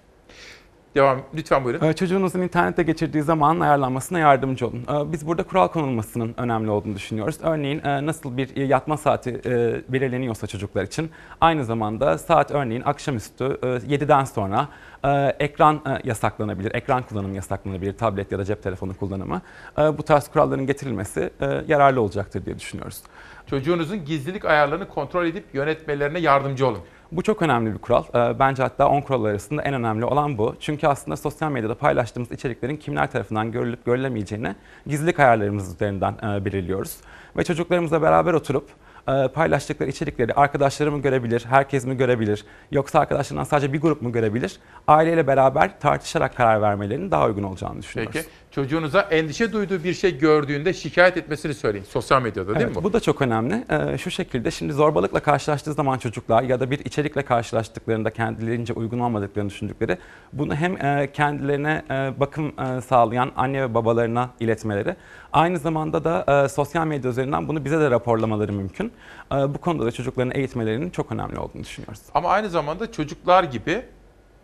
[0.96, 1.22] Devam.
[1.36, 1.88] Lütfen buyurun.
[1.88, 4.84] Ee, Çocuğunuzun internette geçirdiği zamanın ayarlanmasına yardımcı olun.
[4.90, 7.36] Ee, Biz burada kural konulmasının önemli olduğunu düşünüyoruz.
[7.44, 11.12] Örneğin e, nasıl bir yatma saati e, belirleniyorsa çocuklar için
[11.42, 14.68] aynı zamanda saat örneğin akşamüstü e, 7'den sonra
[15.04, 19.42] e, ekran e, yasaklanabilir, ekran kullanımı yasaklanabilir, tablet ya da cep telefonu kullanımı.
[19.78, 21.30] Bu tarz kuralların getirilmesi
[21.68, 23.02] yararlı olacaktır diye düşünüyoruz.
[23.48, 26.80] Çocuğunuzun gizlilik ayarlarını kontrol edip yönetmelerine yardımcı olun.
[27.12, 28.04] Bu çok önemli bir kural.
[28.16, 30.56] Ee, Bence hatta 10 kural arasında en önemli olan bu.
[30.60, 34.56] Çünkü aslında sosyal medyada paylaştığımız içeriklerin kimler tarafından görülüp görülemeyeceğini
[34.88, 36.98] gizlilik ayarlarımız üzerinden e, belirliyoruz.
[37.38, 38.70] Ve çocuklarımızla beraber oturup
[39.08, 44.12] e, paylaştıkları içerikleri arkadaşları mı görebilir, herkes mi görebilir, yoksa arkadaşlarından sadece bir grup mu
[44.12, 44.60] görebilir?
[44.88, 48.14] Aileyle beraber tartışarak karar vermelerinin daha uygun olacağını düşünüyoruz.
[48.14, 51.86] Peki çocuğunuza endişe duyduğu bir şey gördüğünde şikayet etmesini söyleyin.
[51.86, 52.84] Sosyal medyada değil Evet, mi bu?
[52.84, 53.66] bu da çok önemli.
[53.70, 59.00] Ee, şu şekilde şimdi zorbalıkla karşılaştığı zaman çocuklar ya da bir içerikle karşılaştıklarında kendilerince uygun
[59.00, 59.98] olmadıklarını düşündükleri
[60.34, 64.96] bunu hem e, kendilerine e, bakım e, sağlayan anne ve babalarına iletmeleri
[65.34, 68.92] aynı zamanda da e, sosyal medya üzerinden bunu bize de raporlamaları mümkün.
[69.32, 72.02] E, bu konuda da çocukların eğitmelerinin çok önemli olduğunu düşünüyoruz.
[72.14, 73.82] Ama aynı zamanda çocuklar gibi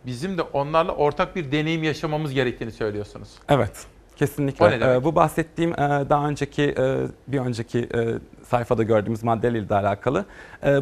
[0.06, 3.28] bizim de onlarla ortak bir deneyim yaşamamız gerektiğini söylüyorsunuz.
[3.48, 3.86] Evet.
[4.22, 4.64] Kesinlikle.
[4.64, 4.94] O ne?
[4.94, 5.76] Ee, bu bahsettiğim e,
[6.10, 6.96] daha önceki e,
[7.28, 8.00] bir önceki e,
[8.48, 10.24] sayfada gördüğümüz maddeyle de alakalı.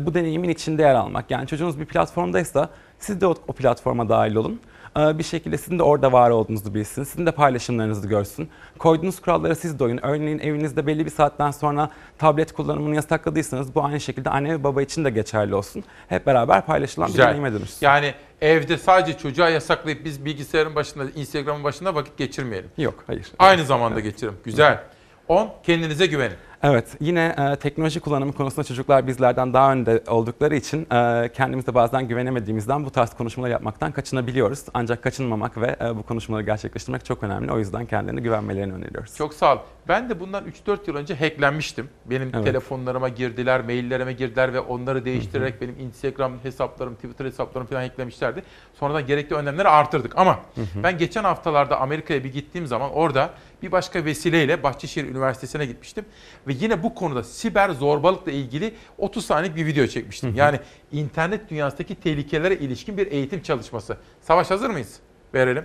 [0.00, 1.30] Bu deneyimin içinde yer almak.
[1.30, 2.68] Yani çocuğunuz bir platformdaysa
[2.98, 4.60] siz de o platforma dahil olun.
[4.98, 7.04] E, bir şekilde sizin de orada var olduğunuzu bilsin.
[7.04, 8.48] Sizin de paylaşımlarınızı görsün.
[8.78, 9.98] Koyduğunuz kurallara siz de uyun.
[10.02, 14.82] Örneğin evinizde belli bir saatten sonra tablet kullanımını yasakladıysanız bu aynı şekilde anne ve baba
[14.82, 15.84] için de geçerli olsun.
[16.08, 17.26] Hep beraber paylaşılan bir Güzel.
[17.28, 17.86] deneyime dönüşsün.
[17.86, 22.70] Yani evde sadece çocuğa yasaklayıp biz bilgisayarın başında, Instagram'ın başında vakit geçirmeyelim.
[22.78, 23.26] Yok, hayır.
[23.38, 24.34] Aynı zamanda geçirin.
[24.44, 24.80] Güzel.
[25.28, 25.50] 10.
[25.62, 26.36] Kendinize güvenin.
[26.62, 32.08] Evet, yine e, teknoloji kullanımı konusunda çocuklar bizlerden daha önde oldukları için e, kendimize bazen
[32.08, 34.64] güvenemediğimizden bu tarz konuşmalar yapmaktan kaçınabiliyoruz.
[34.74, 37.52] Ancak kaçınmamak ve e, bu konuşmaları gerçekleştirmek çok önemli.
[37.52, 39.16] O yüzden kendilerine güvenmelerini öneriyoruz.
[39.16, 39.58] Çok sağ ol.
[39.88, 41.88] Ben de bundan 3-4 yıl önce hacklenmiştim.
[42.06, 42.44] Benim Evet.
[42.44, 48.42] telefonlarıma girdiler, maillerime girdiler ve onları değiştirerek benim Instagram hesaplarım, Twitter hesaplarım falan hacklemişlerdi.
[48.74, 50.18] Sonradan gerekli önlemleri artırdık.
[50.18, 50.38] Ama
[50.82, 53.30] ben geçen haftalarda Amerika'ya bir gittiğim zaman orada
[53.62, 56.04] bir başka vesileyle Bahçeşehir Üniversitesi'ne gitmiştim.
[56.46, 60.34] Ve yine bu konuda siber zorbalıkla ilgili 30 saniyelik bir video çekmiştim.
[60.34, 60.60] Yani
[60.92, 63.96] internet dünyasındaki tehlikelere ilişkin bir eğitim çalışması.
[64.20, 64.96] Savaş hazır mıyız?
[65.34, 65.64] Verelim.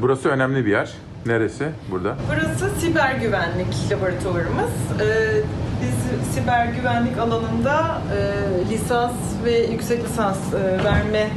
[0.00, 0.92] Burası önemli bir yer.
[1.26, 1.68] Neresi?
[1.90, 2.16] Burada.
[2.28, 4.70] Burası siber güvenlik laboratuvarımız.
[5.00, 5.42] Ee,
[5.82, 9.12] biz siber güvenlik alanında e, lisans
[9.44, 11.28] ve yüksek lisans e, verme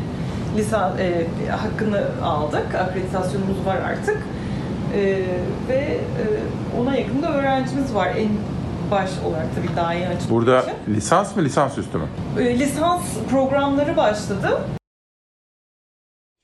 [0.57, 2.75] lisan e, hakkını aldık.
[2.75, 4.17] Akreditasyonumuz var artık.
[4.95, 5.01] E,
[5.69, 5.99] ve e,
[6.79, 8.07] ona yakın da öğrencimiz var.
[8.17, 8.29] En
[8.91, 10.73] baş olarak tabii daha yeni açıldığı Burada için.
[10.95, 12.07] lisans mı lisans üstü mü?
[12.39, 14.59] E, lisans programları başladı.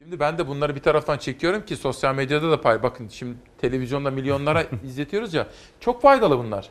[0.04, 2.84] Şimdi ben de bunları bir taraftan çekiyorum ki sosyal medyada da pay.
[2.84, 5.48] Bakın şimdi televizyonda milyonlara izletiyoruz ya.
[5.80, 6.70] Çok faydalı bunlar.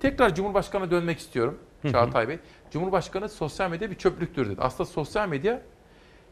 [0.00, 1.58] Tekrar Cumhurbaşkanı'na dönmek istiyorum
[1.92, 2.38] Çağatay Bey.
[2.70, 4.60] Cumhurbaşkanı sosyal medya bir çöplüktür dedi.
[4.60, 5.62] Aslında sosyal medya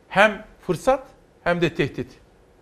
[0.08, 1.06] hem fırsat
[1.44, 2.08] hem de tehdit.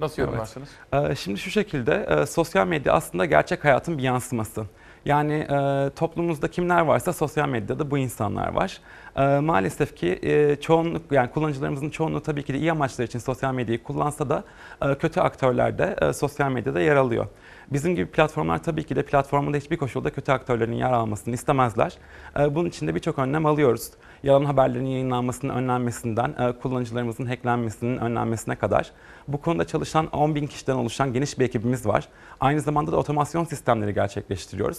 [0.05, 0.69] Nasıl yorumlarsınız?
[0.93, 4.65] Ee, Şimdi şu şekilde e, sosyal medya aslında gerçek hayatın bir yansıması.
[5.05, 8.81] Yani e, toplumumuzda kimler varsa sosyal medyada bu insanlar var.
[9.17, 13.55] E, maalesef ki e, çoğunluk yani kullanıcılarımızın çoğunluğu tabii ki de iyi amaçlar için sosyal
[13.55, 14.45] medyayı kullansa da
[14.83, 17.27] e, kötü aktörler de e, sosyal medyada yer alıyor.
[17.73, 21.99] Bizim gibi platformlar tabii ki de platformunda hiçbir koşulda kötü aktörlerin yer almasını istemezler.
[22.41, 23.91] E, bunun için de birçok önlem alıyoruz.
[24.25, 28.91] Yalan haberlerin yayınlanmasının önlenmesinden, e, kullanıcılarımızın hacklenmesinin önlenmesine kadar.
[29.29, 32.09] Bu konuda çalışan 10 bin kişiden oluşan geniş bir ekibimiz var.
[32.41, 34.79] Aynı zamanda da otomasyon sistemleri gerçekleştiriyoruz.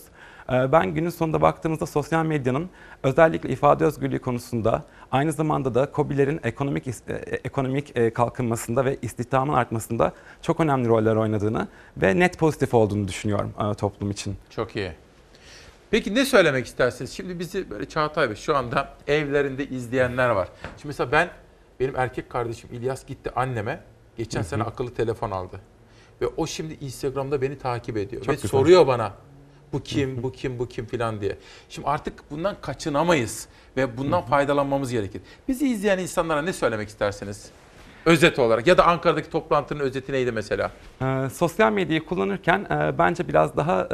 [0.50, 2.70] E, ben günün sonunda baktığımızda sosyal medyanın
[3.04, 7.14] özellikle ifade özgürlüğü konusunda aynı zamanda da KOBİ'lerin ekonomik e,
[7.44, 11.68] ekonomik kalkınmasında ve istihdamın artmasında çok önemli roller oynadığını
[11.98, 14.36] ve net pozitif olduğunu düşünüyorum toplum için.
[14.50, 15.05] Çok iyi.
[15.91, 17.12] Peki ne söylemek istersiniz?
[17.12, 20.48] Şimdi bizi böyle Çağatay Bey şu anda evlerinde izleyenler var.
[20.64, 21.30] Şimdi mesela ben,
[21.80, 23.84] benim erkek kardeşim İlyas gitti anneme.
[24.18, 25.60] Geçen sene akıllı telefon aldı.
[26.22, 28.22] Ve o şimdi Instagram'da beni takip ediyor.
[28.22, 28.49] Çok Ve güzel.
[28.49, 29.14] soruyor bana
[29.74, 31.38] bu kim, bu kim, bu kim filan diye.
[31.70, 33.48] Şimdi artık bundan kaçınamayız
[33.78, 35.22] ve bundan faydalanmamız gerekir.
[35.48, 37.49] Bizi izleyen insanlara ne söylemek istersiniz?
[38.06, 40.72] Özet olarak ya da Ankara'daki toplantının özeti neydi mesela?
[41.02, 43.88] Ee, sosyal medyayı kullanırken e, bence biraz daha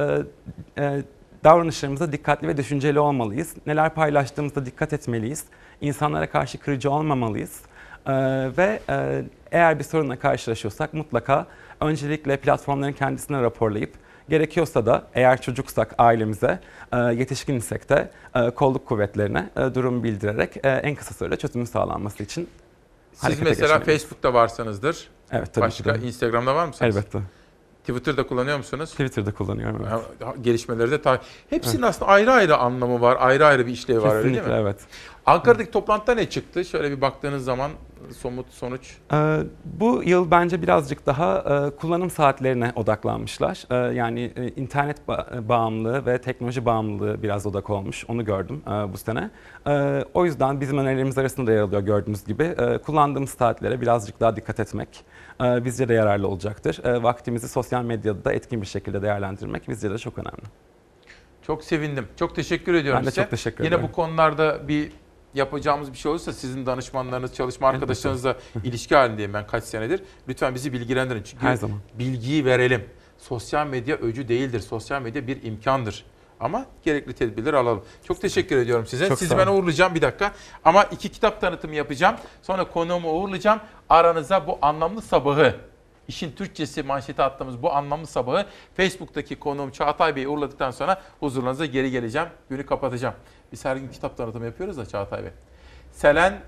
[0.78, 1.04] e, e,
[1.44, 3.54] davranışlarımızda dikkatli ve düşünceli olmalıyız.
[3.68, 5.44] Neler paylaştığımızda dikkat etmeliyiz.
[5.82, 7.62] İnsanlara karşı kırıcı olmamalıyız.
[8.08, 8.14] Ee,
[8.58, 11.46] ve e, eğer bir sorunla karşılaşıyorsak mutlaka
[11.80, 13.94] öncelikle platformların kendisine raporlayıp
[14.30, 16.60] gerekiyorsa da eğer çocuksak ailemize,
[16.94, 21.66] e, yetişkin isek de e, kolluk kuvvetlerine e, durum bildirerek e, en kısa sürede çözümün
[21.66, 22.50] sağlanması için
[23.14, 23.86] Siz mesela geçmeliyiz.
[23.86, 25.10] Facebook'ta varsanızdır.
[25.32, 26.08] Evet tabii Başka ki de.
[26.08, 26.96] Instagram'da var mısınız?
[26.98, 27.20] Elbette.
[27.82, 28.92] Twitter'da kullanıyor musunuz?
[28.92, 29.88] Twitter'da kullanıyorum.
[29.92, 30.36] Evet.
[30.42, 31.28] Gelişmeleri de takip.
[31.50, 34.40] Hepsinin aslında ayrı ayrı anlamı var, ayrı ayrı bir işlevi var öyle değil mi?
[34.40, 34.80] Kesinlikle evet.
[35.26, 36.66] Ankara'daki toplantıda ne çıktı?
[36.66, 37.72] Şöyle bir baktığınız zaman
[38.18, 38.98] somut sonuç.
[39.14, 41.38] Ee, bu yıl bence birazcık daha
[41.68, 43.64] e, kullanım saatlerine odaklanmışlar.
[43.72, 48.06] Ee, yani e, internet ba- bağımlılığı ve teknoloji bağımlılığı biraz odak olmuş.
[48.08, 49.30] Onu gördüm e, bu sene.
[49.68, 52.44] E, o yüzden bizim önerilerimiz arasında da yer alıyor gördüğünüz gibi.
[52.44, 55.04] E, kullandığımız saatlere birazcık daha dikkat etmek
[55.44, 56.86] e, bizce de yararlı olacaktır.
[56.86, 60.44] E, vaktimizi sosyal medyada da etkin bir şekilde değerlendirmek bizce de çok önemli.
[61.48, 62.08] Çok sevindim.
[62.20, 63.22] Çok teşekkür ediyorum Ben de size.
[63.22, 63.90] çok teşekkür Yine ederim.
[63.92, 64.92] bu konularda bir
[65.34, 70.04] yapacağımız bir şey olursa sizin danışmanlarınız, çalışma arkadaşlarınızla ilişki halindeyim ben kaç senedir.
[70.28, 71.24] Lütfen bizi bilgilendirin.
[71.24, 71.78] Çünkü Her zaman.
[72.00, 72.86] bilgiyi verelim.
[73.18, 74.60] Sosyal medya öcü değildir.
[74.60, 76.06] Sosyal medya bir imkandır.
[76.40, 77.84] Ama gerekli tedbirleri alalım.
[78.04, 79.08] Çok teşekkür ediyorum size.
[79.08, 80.32] Çok Sizi sağ ben uğurlayacağım bir dakika.
[80.66, 82.16] Ama iki kitap tanıtımı yapacağım.
[82.42, 83.60] Sonra konuğumu uğurlayacağım.
[83.90, 85.56] Aranıza bu anlamlı sabahı
[86.08, 88.46] İşin Türkçesi manşeti attığımız bu anlamlı sabahı
[88.78, 92.28] Facebook'taki konuğum Çağatay Bey'i uğurladıktan sonra huzurlarınıza geri geleceğim.
[92.50, 93.16] Günü kapatacağım.
[93.52, 95.32] Biz her gün kitap tanıtımı yapıyoruz da Çağatay Bey.
[95.92, 96.42] Selen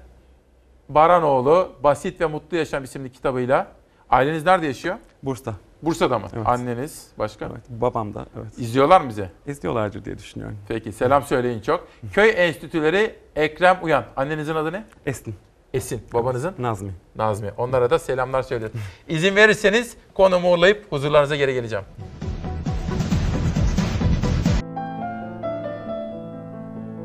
[0.90, 3.68] Baranoğlu Basit ve Mutlu Yaşam isimli kitabıyla.
[4.10, 4.96] Aileniz nerede yaşıyor?
[5.24, 5.54] Bursa.
[5.82, 6.28] Bursa'da mı?
[6.36, 6.48] Evet.
[6.48, 7.46] Anneniz başka?
[7.46, 8.58] Evet, babam da evet.
[8.58, 9.30] İzliyorlar mı bize?
[9.48, 10.58] İzliyorlardır diye düşünüyorum.
[10.68, 11.88] Peki selam söyleyin çok.
[12.14, 14.06] Köy Enstitüleri Ekrem Uyan.
[14.16, 14.86] Annenizin adı ne?
[15.06, 15.36] Esin.
[15.74, 16.02] Esin.
[16.14, 16.56] Babanızın?
[16.60, 16.92] Nazmi.
[17.16, 17.52] Nazmi.
[17.58, 18.74] Onlara da selamlar söyleyin.
[19.08, 21.86] İzin verirseniz konumu uğurlayıp huzurlarınıza geri geleceğim.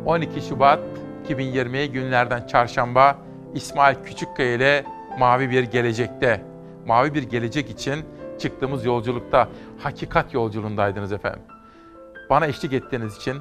[0.08, 0.80] ...12 Şubat
[1.24, 3.18] 2020 günlerden çarşamba...
[3.54, 4.84] ...İsmail Küçükkaya ile
[5.18, 6.44] Mavi Bir Gelecek'te...
[6.86, 8.04] ...Mavi Bir Gelecek için
[8.38, 9.48] çıktığımız yolculukta...
[9.78, 11.42] ...hakikat yolculuğundaydınız efendim.
[12.30, 13.36] Bana eşlik ettiğiniz için...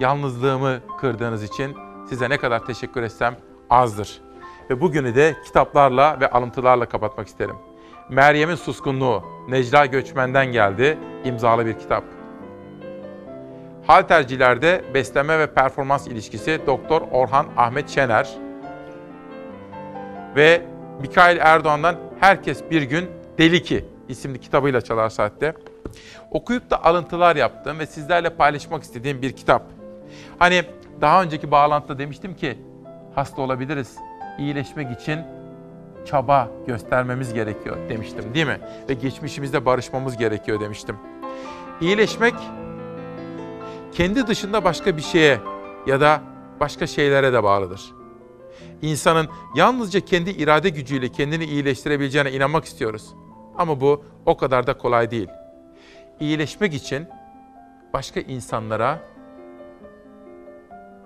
[0.00, 1.76] ...yalnızlığımı kırdığınız için...
[2.08, 3.36] ...size ne kadar teşekkür etsem
[3.70, 4.20] azdır.
[4.70, 7.56] Ve bugünü de kitaplarla ve alıntılarla kapatmak isterim.
[8.08, 12.04] Meryem'in Suskunluğu, Necla Göçmen'den geldi, imzalı bir kitap.
[13.86, 18.28] Haltercilerde beslenme ve performans ilişkisi Doktor Orhan Ahmet Şener
[20.36, 20.62] ve
[21.00, 25.54] Mikail Erdoğan'dan Herkes Bir Gün Deli Ki isimli kitabıyla Çalar Saat'te.
[26.30, 29.62] Okuyup da alıntılar yaptığım ve sizlerle paylaşmak istediğim bir kitap.
[30.38, 30.62] Hani
[31.00, 32.58] daha önceki bağlantıda demiştim ki
[33.14, 33.96] hasta olabiliriz.
[34.38, 35.20] İyileşmek için
[36.06, 38.58] çaba göstermemiz gerekiyor demiştim değil mi?
[38.88, 40.96] Ve geçmişimizde barışmamız gerekiyor demiştim.
[41.80, 42.34] İyileşmek
[43.92, 45.40] kendi dışında başka bir şeye
[45.86, 46.20] ya da
[46.60, 47.92] başka şeylere de bağlıdır.
[48.82, 53.14] İnsanın yalnızca kendi irade gücüyle kendini iyileştirebileceğine inanmak istiyoruz.
[53.58, 55.28] Ama bu o kadar da kolay değil.
[56.20, 57.08] İyileşmek için
[57.92, 58.98] başka insanlara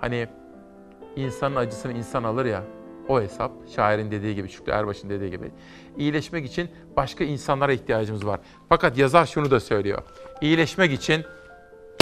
[0.01, 0.29] hani
[1.17, 2.63] insanın acısını insan alır ya
[3.09, 5.51] o hesap şairin dediği gibi Şükrü Erbaş'ın dediği gibi
[5.97, 8.41] iyileşmek için başka insanlara ihtiyacımız var.
[8.69, 10.03] Fakat yazar şunu da söylüyor.
[10.41, 11.25] İyileşmek için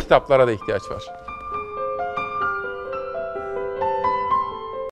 [0.05, 1.24] kitaplara da ihtiyaç var.